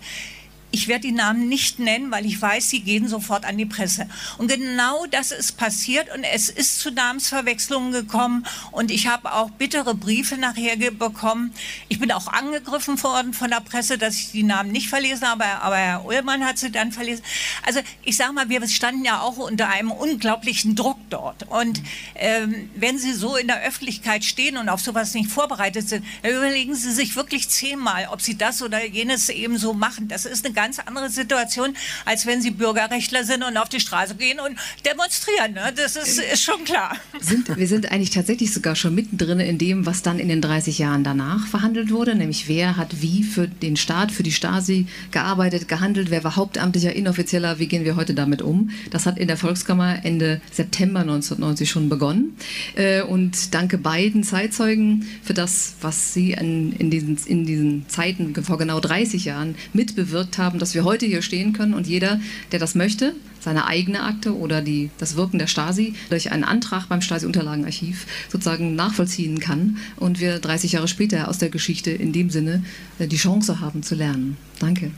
ich 0.71 0.89
werde 0.89 1.09
die 1.09 1.13
Namen 1.13 1.49
nicht 1.49 1.79
nennen, 1.79 2.11
weil 2.11 2.27
ich 2.27 2.41
weiß, 2.41 2.71
sie 2.71 2.81
gehen 2.81 3.09
sofort 3.09 3.45
an 3.45 3.57
die 3.57 3.67
Presse. 3.67 4.09
Und 4.39 4.49
genau 4.49 5.07
das 5.07 5.33
ist 5.33 5.57
passiert 5.57 6.15
und 6.15 6.25
es 6.25 6.49
ist 6.49 6.81
zu 6.81 6.91
Namensverwechslungen 6.91 7.93
gekommen 7.93 8.47
und 8.73 8.91
ich 8.91 9.07
habe 9.07 9.33
auch 9.33 9.51
bittere 9.51 9.95
Briefe 9.95 10.37
nachher 10.37 10.77
bekommen. 10.91 11.53
Ich 11.89 11.99
bin 11.99 12.13
auch 12.13 12.29
angegriffen 12.29 13.03
worden 13.03 13.33
von 13.33 13.51
der 13.51 13.61
Presse, 13.61 13.99
dass 13.99 14.17
ich 14.17 14.33
die 14.33 14.43
Namen 14.43 14.73
nicht 14.73 14.89
verlesen 14.89 15.27
habe, 15.27 15.45
aber 15.45 15.77
Herr 15.77 16.05
Ullmann 16.05 16.45
hat 16.45 16.59
sie 16.59 16.71
dann 16.71 16.93
verlesen. 16.93 17.25
Also 17.65 17.81
ich 18.03 18.17
sage 18.17 18.33
mal, 18.33 18.49
wir 18.49 18.67
standen 18.69 19.05
ja 19.05 19.21
auch 19.21 19.37
unter 19.37 19.69
einem 19.69 19.91
unglaublichen 19.91 20.75
Druck 20.75 20.99
dort. 21.11 21.45
Und 21.49 21.83
ähm, 22.15 22.71
wenn 22.77 22.99
Sie 22.99 23.13
so 23.13 23.37
in 23.37 23.47
der 23.47 23.63
Öffentlichkeit 23.63 24.25
stehen 24.25 24.57
und 24.57 24.69
auf 24.69 24.81
sowas 24.81 25.15
nicht 25.15 25.31
vorbereitet 25.31 25.89
sind, 25.89 26.05
dann 26.23 26.33
überlegen 26.33 26.75
Sie 26.75 26.93
sich 26.93 27.17
wirklich 27.17 27.49
zehnmal, 27.49 28.09
ob 28.11 28.21
Sie 28.21 28.37
das 28.37 28.63
oder 28.63 28.85
jenes 28.85 29.29
eben 29.29 29.59
so 29.59 29.73
machen. 29.73 30.09
Das 30.09 30.27
ist 30.27 30.45
eine 30.45 30.55
ganz 30.57 30.81
andere 30.81 31.11
Situation, 31.11 31.77
als 32.05 32.27
wenn 32.27 32.43
Sie 32.43 32.51
Bürgerrechtler 32.51 33.23
sind 33.23 33.45
und 33.45 33.57
auf 33.57 33.69
die 33.69 33.79
Straße 33.79 34.17
gehen 34.17 34.41
und 34.41 34.57
demonstrieren. 34.85 35.53
Ne? 35.53 35.73
Das 35.77 35.95
ist, 35.95 36.19
ist 36.19 36.43
schon 36.43 36.65
klar. 36.65 36.97
Sind, 37.21 37.57
wir 37.57 37.69
sind 37.69 37.93
eigentlich 37.93 38.11
tatsächlich 38.11 38.53
sogar 38.53 38.75
schon 38.75 38.95
mittendrin 38.95 39.39
in 39.39 39.59
dem, 39.59 39.87
was 39.87 40.03
dann 40.03 40.19
in 40.19 40.29
den 40.29 40.41
30 40.41 40.79
Jahren 40.79 41.05
danach 41.05 41.47
verhandelt 41.47 41.91
wurde, 41.91 42.15
nämlich 42.15 42.49
wer 42.49 42.77
hat 42.77 43.03
wie 43.03 43.23
für 43.23 43.47
den 43.47 43.77
Staat, 43.77 44.11
für 44.11 44.23
die 44.23 44.33
Stasi 44.33 44.87
gearbeitet, 45.11 45.69
gehandelt, 45.69 46.11
wer 46.11 46.25
war 46.25 46.37
hauptamtlicher, 46.37 46.95
inoffizieller, 46.95 47.59
wie 47.59 47.69
gehen 47.69 47.85
wir 47.85 47.97
heute 47.97 48.15
damit 48.15 48.43
um. 48.43 48.71
Das 48.91 49.07
hat 49.07 49.19
in 49.19 49.29
der 49.29 49.37
Volkskammer 49.37 50.05
Ende 50.05 50.41
September 50.51 51.01
1990 51.01 51.71
schon 51.71 51.89
begonnen. 51.89 52.37
Äh, 52.75 53.03
und 53.03 53.55
danke 53.55 53.79
beiden 53.79 54.25
Zeitzeugen 54.25 55.07
für 55.23 55.35
das, 55.35 55.75
was 55.83 56.15
sie 56.15 56.33
in, 56.33 56.91
diesen, 56.91 57.19
in 57.27 57.45
diesen 57.45 57.89
Zeiten 57.89 58.35
vor 58.43 58.57
genau 58.57 58.81
30 58.81 59.27
Jahren 59.27 59.55
mitbewirkt 59.73 60.39
haben, 60.39 60.46
haben, 60.47 60.59
dass 60.59 60.75
wir 60.75 60.85
heute 60.85 61.05
hier 61.05 61.21
stehen 61.21 61.53
können 61.53 61.75
und 61.75 61.87
jeder, 61.87 62.21
der 62.53 62.59
das 62.59 62.75
möchte, 62.75 63.15
seine 63.41 63.67
eigene 63.67 64.03
Akte 64.03 64.37
oder 64.37 64.63
die, 64.63 64.91
das 64.99 65.17
Wirken 65.17 65.39
der 65.39 65.47
Stasi 65.47 65.95
durch 66.09 66.33
einen 66.33 66.45
Antrag 66.45 66.89
beim 66.89 67.03
Stasi-Unterlagenarchiv 67.03 68.07
sozusagen 68.31 68.75
nachvollziehen 68.75 69.41
kann 69.41 69.79
und 69.97 70.21
wir 70.21 70.39
30 70.39 70.73
Jahre 70.73 70.89
später 70.89 71.29
aus 71.29 71.39
der 71.39 71.51
Geschichte 71.51 71.91
in 71.91 72.13
dem 72.13 72.31
Sinne 72.31 72.65
äh, 72.99 73.07
die 73.07 73.17
Chance 73.17 73.61
haben 73.61 73.83
zu 73.83 73.95
lernen. 73.95 74.37
Danke. 74.59 74.93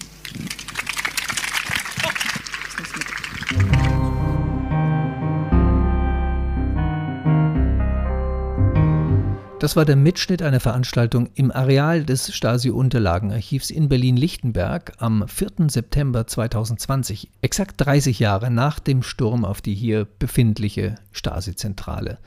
Das 9.61 9.75
war 9.75 9.85
der 9.85 9.97
Mitschnitt 9.97 10.41
einer 10.41 10.61
Veranstaltung 10.61 11.31
im 11.35 11.51
Areal 11.51 12.05
des 12.05 12.33
Stasi-Unterlagenarchivs 12.33 13.71
in 13.71 13.89
Berlin-Lichtenberg 13.89 14.93
am 14.99 15.27
4. 15.27 15.69
September 15.69 16.29
2020, 16.29 17.29
exakt 17.43 17.75
30 17.79 18.21
Jahre 18.21 18.53
nach 18.53 18.79
dem 18.79 19.03
Sturm 19.03 19.45
auf 19.45 19.61
die 19.61 19.75
hier 19.75 20.07
befindliche 20.21 20.95
Stasi-Zentrale. 21.11 22.19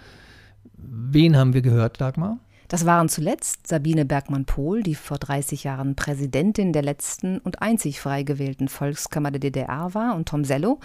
Wen 0.76 1.38
haben 1.38 1.54
wir 1.54 1.62
gehört, 1.62 2.02
Dagmar? 2.02 2.38
Das 2.68 2.86
waren 2.86 3.08
zuletzt 3.08 3.66
Sabine 3.66 4.04
Bergmann-Pohl, 4.04 4.84
die 4.84 4.96
vor 4.96 5.18
30 5.18 5.64
Jahren 5.64 5.96
Präsidentin 5.96 6.74
der 6.74 6.84
letzten 6.84 7.38
und 7.38 7.62
einzig 7.62 8.02
frei 8.02 8.24
gewählten 8.24 8.68
Volkskammer 8.68 9.32
der 9.32 9.40
DDR 9.40 9.94
war, 9.94 10.16
und 10.16 10.28
Tom 10.28 10.44
Sello, 10.44 10.82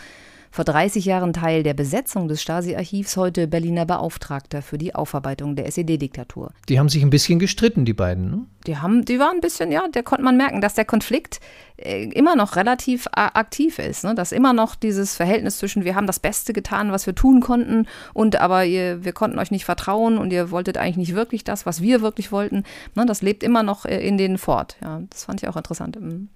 vor 0.51 0.65
30 0.65 1.05
Jahren 1.05 1.33
Teil 1.33 1.63
der 1.63 1.75
Besetzung 1.75 2.29
des 2.29 2.43
Stasi-Archivs, 2.43 3.17
heute 3.17 3.47
Berliner 3.47 3.87
Beauftragter 3.87 4.63
für 4.63 4.79
die 4.79 4.95
Aufarbeitung 4.95 5.57
der 5.57 5.67
SED-Diktatur. 5.67 6.53
Die 6.69 6.79
haben 6.79 6.89
sich 6.89 7.03
ein 7.03 7.11
bisschen 7.11 7.39
gestritten, 7.39 7.85
die 7.85 7.95
beiden, 7.95 8.31
ne? 8.31 8.47
Die 8.67 8.79
haben, 8.79 9.05
die 9.05 9.21
waren 9.21 9.37
ein 9.37 9.41
bisschen, 9.41 9.71
ja, 9.71 9.87
da 9.91 10.03
konnte 10.03 10.25
man 10.25 10.37
merken, 10.37 10.61
dass 10.61 10.75
der 10.75 10.85
Konflikt 10.85 11.41
äh, 11.77 12.05
immer 12.05 12.37
noch 12.37 12.57
relativ 12.57 13.07
aktiv 13.13 13.79
ist, 13.79 14.03
ne? 14.03 14.15
dass 14.15 14.33
immer 14.33 14.53
noch 14.53 14.75
dieses 14.75 15.15
Verhältnis 15.15 15.59
zwischen 15.59 15.85
wir 15.85 15.95
haben 15.95 16.07
das 16.07 16.19
Beste 16.19 16.53
getan, 16.53 16.91
was 16.91 17.07
wir 17.07 17.15
tun 17.15 17.41
konnten 17.41 17.87
und 18.13 18.41
aber 18.41 18.65
ihr, 18.65 19.05
wir 19.05 19.13
konnten 19.13 19.39
euch 19.39 19.51
nicht 19.51 19.65
vertrauen 19.65 20.19
und 20.19 20.33
ihr 20.33 20.51
wolltet 20.51 20.79
eigentlich 20.79 20.97
nicht 20.97 21.15
wirklich 21.15 21.45
das, 21.45 21.67
was 21.67 21.81
wir 21.81 22.01
wirklich 22.01 22.33
wollten. 22.33 22.65
Ne? 22.95 23.07
Das 23.07 23.23
lebt 23.23 23.43
immer 23.43 23.63
noch 23.63 23.85
äh, 23.85 24.01
in 24.07 24.19
denen 24.19 24.39
fort. 24.39 24.77
Ja, 24.83 25.03
das 25.11 25.25
fand 25.25 25.43
ich 25.43 25.49
auch 25.49 25.57
interessant. 25.57 26.01
Mhm. 26.01 26.29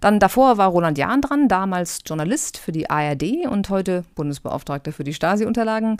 Dann 0.00 0.18
davor 0.18 0.56
war 0.56 0.68
Roland 0.68 0.96
Jahn 0.96 1.20
dran, 1.20 1.48
damals 1.48 2.00
Journalist 2.06 2.56
für 2.56 2.72
die 2.72 2.88
ARD 2.88 3.39
und 3.46 3.70
heute 3.70 4.04
Bundesbeauftragter 4.14 4.92
für 4.92 5.04
die 5.04 5.14
Stasi-Unterlagen. 5.14 5.98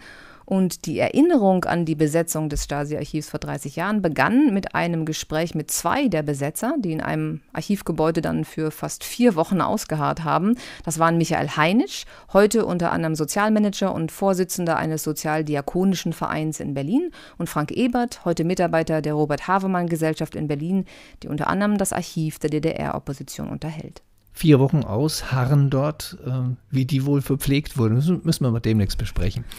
Und 0.50 0.86
die 0.86 0.98
Erinnerung 0.98 1.64
an 1.64 1.84
die 1.84 1.94
Besetzung 1.94 2.48
des 2.48 2.64
Stasi-Archivs 2.64 3.30
vor 3.30 3.38
30 3.38 3.76
Jahren 3.76 4.02
begann 4.02 4.52
mit 4.52 4.74
einem 4.74 5.04
Gespräch 5.04 5.54
mit 5.54 5.70
zwei 5.70 6.08
der 6.08 6.24
Besetzer, 6.24 6.74
die 6.76 6.90
in 6.90 7.00
einem 7.00 7.40
Archivgebäude 7.52 8.20
dann 8.20 8.44
für 8.44 8.72
fast 8.72 9.04
vier 9.04 9.36
Wochen 9.36 9.60
ausgeharrt 9.60 10.24
haben. 10.24 10.56
Das 10.84 10.98
waren 10.98 11.18
Michael 11.18 11.50
Heinisch, 11.50 12.04
heute 12.32 12.66
unter 12.66 12.90
anderem 12.90 13.14
Sozialmanager 13.14 13.94
und 13.94 14.10
Vorsitzender 14.10 14.76
eines 14.76 15.04
sozialdiakonischen 15.04 16.12
Vereins 16.12 16.58
in 16.58 16.74
Berlin, 16.74 17.12
und 17.38 17.48
Frank 17.48 17.70
Ebert, 17.70 18.24
heute 18.24 18.42
Mitarbeiter 18.42 19.02
der 19.02 19.14
Robert 19.14 19.46
Havemann 19.46 19.86
Gesellschaft 19.86 20.34
in 20.34 20.48
Berlin, 20.48 20.84
die 21.22 21.28
unter 21.28 21.46
anderem 21.46 21.78
das 21.78 21.92
Archiv 21.92 22.40
der 22.40 22.50
DDR-Opposition 22.50 23.50
unterhält 23.50 24.02
vier 24.32 24.60
Wochen 24.60 24.84
ausharren 24.84 25.70
dort. 25.70 26.18
Äh, 26.24 26.54
wie 26.70 26.84
die 26.84 27.04
wohl 27.04 27.22
verpflegt 27.22 27.78
wurden, 27.78 27.96
das 27.96 28.08
müssen 28.08 28.44
wir 28.44 28.50
mal 28.50 28.60
demnächst 28.60 28.98
besprechen. 28.98 29.44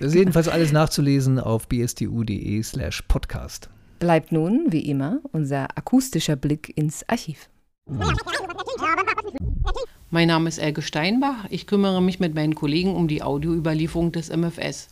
Das 0.00 0.08
ist 0.08 0.14
jedenfalls 0.14 0.48
alles 0.48 0.72
nachzulesen 0.72 1.38
auf 1.38 1.68
bstu.de 1.68 2.62
slash 2.62 3.02
podcast. 3.02 3.68
Bleibt 4.00 4.32
nun, 4.32 4.66
wie 4.70 4.88
immer, 4.88 5.20
unser 5.32 5.76
akustischer 5.76 6.36
Blick 6.36 6.72
ins 6.76 7.08
Archiv. 7.08 7.48
Mein 10.10 10.28
Name 10.28 10.48
ist 10.48 10.58
Elke 10.58 10.82
Steinbach. 10.82 11.46
Ich 11.50 11.66
kümmere 11.66 12.02
mich 12.02 12.20
mit 12.20 12.34
meinen 12.34 12.54
Kollegen 12.54 12.94
um 12.94 13.08
die 13.08 13.22
Audioüberlieferung 13.22 14.12
des 14.12 14.30
MFS. 14.34 14.88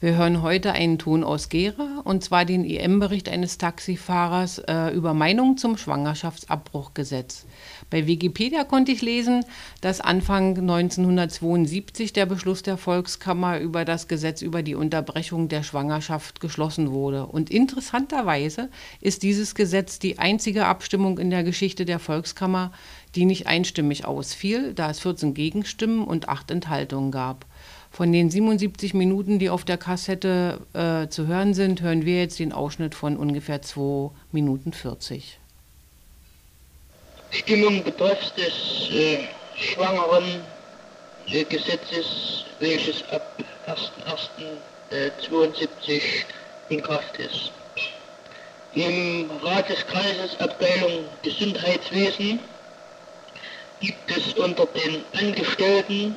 Wir 0.00 0.16
hören 0.16 0.42
heute 0.42 0.72
einen 0.72 0.98
Ton 0.98 1.24
aus 1.24 1.48
Gera, 1.48 2.02
und 2.04 2.22
zwar 2.22 2.44
den 2.44 2.64
EM-Bericht 2.64 3.28
eines 3.28 3.58
Taxifahrers 3.58 4.58
äh, 4.58 4.88
über 4.88 5.14
Meinung 5.14 5.56
zum 5.56 5.78
Schwangerschaftsabbruchgesetz. 5.78 7.46
Bei 7.94 8.08
Wikipedia 8.08 8.64
konnte 8.64 8.90
ich 8.90 9.02
lesen, 9.02 9.44
dass 9.80 10.00
Anfang 10.00 10.58
1972 10.58 12.12
der 12.12 12.26
Beschluss 12.26 12.64
der 12.64 12.76
Volkskammer 12.76 13.60
über 13.60 13.84
das 13.84 14.08
Gesetz 14.08 14.42
über 14.42 14.64
die 14.64 14.74
Unterbrechung 14.74 15.46
der 15.48 15.62
Schwangerschaft 15.62 16.40
geschlossen 16.40 16.90
wurde. 16.90 17.24
Und 17.24 17.50
interessanterweise 17.50 18.68
ist 19.00 19.22
dieses 19.22 19.54
Gesetz 19.54 20.00
die 20.00 20.18
einzige 20.18 20.66
Abstimmung 20.66 21.20
in 21.20 21.30
der 21.30 21.44
Geschichte 21.44 21.84
der 21.84 22.00
Volkskammer, 22.00 22.72
die 23.14 23.26
nicht 23.26 23.46
einstimmig 23.46 24.04
ausfiel, 24.04 24.74
da 24.74 24.90
es 24.90 24.98
14 24.98 25.32
Gegenstimmen 25.32 26.02
und 26.02 26.28
8 26.28 26.50
Enthaltungen 26.50 27.12
gab. 27.12 27.46
Von 27.92 28.10
den 28.10 28.28
77 28.28 28.92
Minuten, 28.94 29.38
die 29.38 29.50
auf 29.50 29.64
der 29.64 29.78
Kassette 29.78 30.66
äh, 30.72 31.06
zu 31.10 31.28
hören 31.28 31.54
sind, 31.54 31.80
hören 31.80 32.04
wir 32.04 32.18
jetzt 32.18 32.40
den 32.40 32.52
Ausschnitt 32.52 32.96
von 32.96 33.16
ungefähr 33.16 33.62
2 33.62 34.10
Minuten 34.32 34.72
40. 34.72 35.38
Stimmung 37.34 37.82
betreffs 37.82 38.32
des 38.34 38.52
äh, 38.92 39.26
schwangeren 39.56 40.44
äh, 41.26 41.42
Gesetzes, 41.44 42.44
welches 42.60 43.02
ab 43.10 43.36
1.1.72 43.66 46.00
in 46.68 46.80
Kraft 46.80 47.18
ist. 47.18 47.50
Im 48.74 49.28
Rat 49.42 49.68
des 49.68 49.84
Kreises 49.86 50.38
Abteilung 50.38 51.06
Gesundheitswesen 51.22 52.38
gibt 53.80 54.16
es 54.16 54.32
unter 54.34 54.66
den 54.66 55.04
Angestellten 55.12 56.14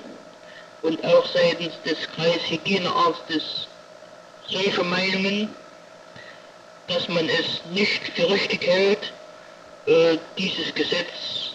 und 0.83 1.03
auch 1.03 1.25
seitens 1.33 1.73
des 1.83 1.97
Kreishygienearztes 2.15 3.67
solche 4.47 4.83
Meinungen, 4.83 5.49
dass 6.87 7.09
man 7.09 7.27
es 7.27 7.63
nicht 7.73 8.07
für 8.15 8.29
richtig 8.29 8.65
hält, 8.65 9.11
äh, 9.87 10.17
dieses 10.37 10.73
Gesetz 10.75 11.53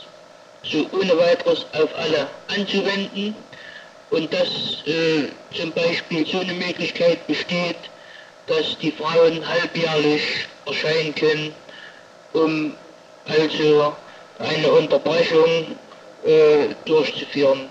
so 0.64 0.86
ohne 0.92 1.16
weiteres 1.18 1.66
auf 1.72 1.94
alle 1.96 2.26
anzuwenden 2.48 3.34
und 4.10 4.32
dass 4.32 4.48
äh, 4.86 5.28
zum 5.56 5.72
Beispiel 5.72 6.26
so 6.26 6.40
eine 6.40 6.52
Möglichkeit 6.54 7.26
besteht, 7.26 7.76
dass 8.46 8.76
die 8.78 8.92
Frauen 8.92 9.46
halbjährlich 9.46 10.22
erscheinen 10.66 11.14
können, 11.14 11.54
um 12.32 12.74
also 13.26 13.94
eine 14.38 14.70
Unterbrechung 14.72 15.76
äh, 16.24 16.68
durchzuführen. 16.84 17.68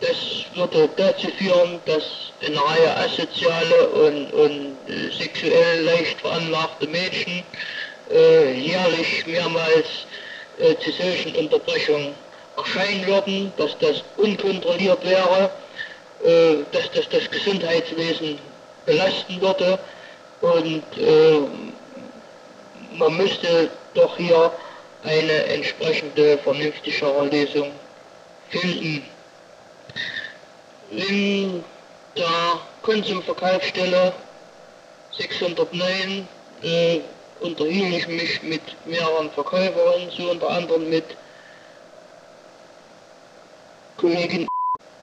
Das 0.00 0.16
würde 0.54 0.90
dazu 0.96 1.28
führen, 1.38 1.80
dass 1.86 2.04
eine 2.44 2.60
Reihe 2.60 2.96
asoziale 2.96 3.88
und, 3.88 4.32
und 4.32 4.76
äh, 4.88 5.10
sexuell 5.10 5.84
leicht 5.84 6.20
veranlagte 6.20 6.86
Mädchen 6.86 7.42
äh, 8.10 8.52
jährlich 8.52 9.26
mehrmals 9.26 10.06
äh, 10.58 10.74
zu 10.76 10.90
solchen 10.92 11.34
Unterbrechungen 11.36 12.14
erscheinen 12.56 13.06
würden, 13.06 13.52
dass 13.56 13.76
das 13.78 14.02
unkontrolliert 14.16 15.04
wäre, 15.04 15.50
äh, 16.24 16.64
dass 16.72 16.90
das 16.92 17.08
das 17.08 17.30
Gesundheitswesen 17.30 18.38
belasten 18.86 19.40
würde 19.40 19.78
und 20.40 20.82
äh, 20.98 21.40
man 22.96 23.16
müsste 23.16 23.70
doch 23.94 24.16
hier 24.16 24.50
eine 25.04 25.44
entsprechende 25.46 26.38
vernünftigere 26.38 27.26
Lösung 27.26 27.70
finden. 28.48 29.04
In 30.90 31.64
der 32.16 32.60
Konsumverkaufsstelle 32.82 34.12
609 35.12 36.28
äh, 36.62 37.00
unterhielt 37.40 37.94
ich 37.94 38.08
mich 38.08 38.42
mit 38.42 38.62
mehreren 38.86 39.30
Verkäuferinnen, 39.30 40.10
so 40.10 40.30
unter 40.30 40.48
anderem 40.50 40.88
mit 40.88 41.04
Kollegin 43.96 44.46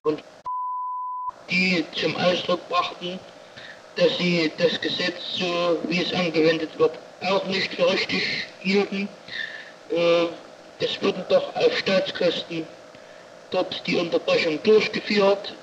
und 0.03 0.23
die 1.49 1.85
zum 1.95 2.15
Ausdruck 2.17 2.67
brachten, 2.69 3.19
dass 3.95 4.17
sie 4.17 4.51
das 4.57 4.79
Gesetz, 4.81 5.37
so 5.37 5.79
wie 5.87 6.01
es 6.01 6.13
angewendet 6.13 6.77
wird, 6.79 6.97
auch 7.21 7.45
nicht 7.45 7.73
für 7.73 7.89
richtig 7.89 8.23
hielten. 8.61 9.07
Äh, 9.89 10.25
es 10.79 11.01
würden 11.01 11.23
doch 11.29 11.55
auf 11.55 11.77
Staatskosten 11.77 12.65
dort 13.51 13.85
die 13.87 13.95
Unterbrechung 13.97 14.61
durchgeführt 14.63 15.53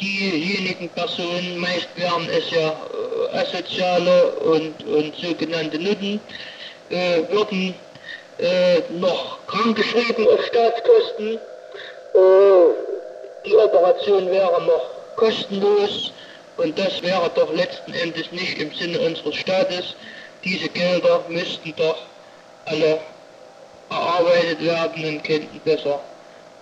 diejenigen 0.00 0.88
Personen, 0.90 1.58
meist 1.58 1.88
wären 1.96 2.28
es 2.30 2.50
ja 2.50 2.68
äh, 3.32 3.36
asoziale 3.36 4.30
und, 4.36 4.84
und 4.84 5.14
sogenannte 5.16 5.78
Nutten, 5.78 6.20
äh, 6.90 7.22
würden 7.30 7.74
äh, 8.38 8.80
noch 8.90 9.38
krankgeschrieben 9.46 10.26
auf 10.28 10.44
Staatskosten. 10.46 11.34
Äh, 12.14 12.18
die 13.46 13.56
Operation 13.56 14.30
wäre 14.30 14.62
noch 14.62 15.16
kostenlos 15.16 16.12
und 16.56 16.78
das 16.78 17.02
wäre 17.02 17.30
doch 17.34 17.52
letzten 17.54 17.92
Endes 17.94 18.30
nicht 18.32 18.58
im 18.58 18.72
Sinne 18.74 19.00
unseres 19.00 19.36
Staates. 19.36 19.94
Diese 20.44 20.68
Gelder 20.68 21.24
müssten 21.28 21.74
doch 21.76 21.98
alle 22.66 23.00
erarbeitet 23.90 24.64
werden 24.64 25.04
und 25.04 25.24
könnten 25.24 25.60
besser 25.64 26.00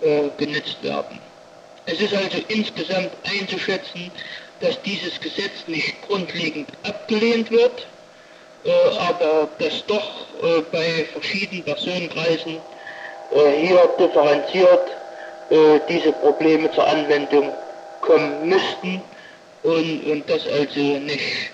äh, 0.01 0.29
genützt 0.37 0.81
werden. 0.83 1.19
Es 1.91 1.99
ist 1.99 2.13
also 2.13 2.37
insgesamt 2.47 3.11
einzuschätzen, 3.23 4.11
dass 4.61 4.81
dieses 4.83 5.19
Gesetz 5.19 5.67
nicht 5.67 6.01
grundlegend 6.07 6.69
abgelehnt 6.83 7.51
wird, 7.51 7.85
äh, 8.63 8.71
aber 8.97 9.49
dass 9.59 9.85
doch 9.87 10.25
äh, 10.41 10.61
bei 10.71 11.05
verschiedenen 11.11 11.63
Personenkreisen 11.63 12.57
äh, 13.33 13.67
hier 13.67 13.89
differenziert 13.99 14.87
äh, 15.49 15.79
diese 15.89 16.13
Probleme 16.13 16.71
zur 16.71 16.87
Anwendung 16.87 17.51
kommen 17.99 18.47
müssten 18.47 19.01
und, 19.63 20.03
und 20.05 20.29
das 20.29 20.47
also 20.47 20.79
nicht 20.79 21.51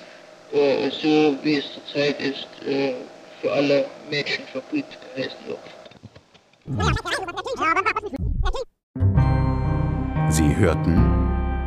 äh, 0.53 0.89
so 0.91 1.35
wie 1.41 1.57
es 1.57 1.65
zurzeit 1.73 2.19
ist, 2.21 2.47
äh, 2.67 2.93
für 3.41 3.51
alle 3.51 3.85
Mädchen 4.11 4.45
verbrieft 4.51 4.97
gewesen 5.15 5.37
wird. 5.47 5.59
Sie 10.29 10.57
hörten 10.57 10.97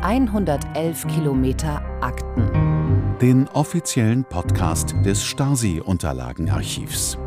111 0.03 1.07
Kilometer 1.07 1.81
Akten. 1.99 3.17
Den 3.19 3.47
offiziellen 3.47 4.23
Podcast 4.23 4.93
des 5.03 5.23
Stasi-Unterlagenarchivs. 5.23 7.17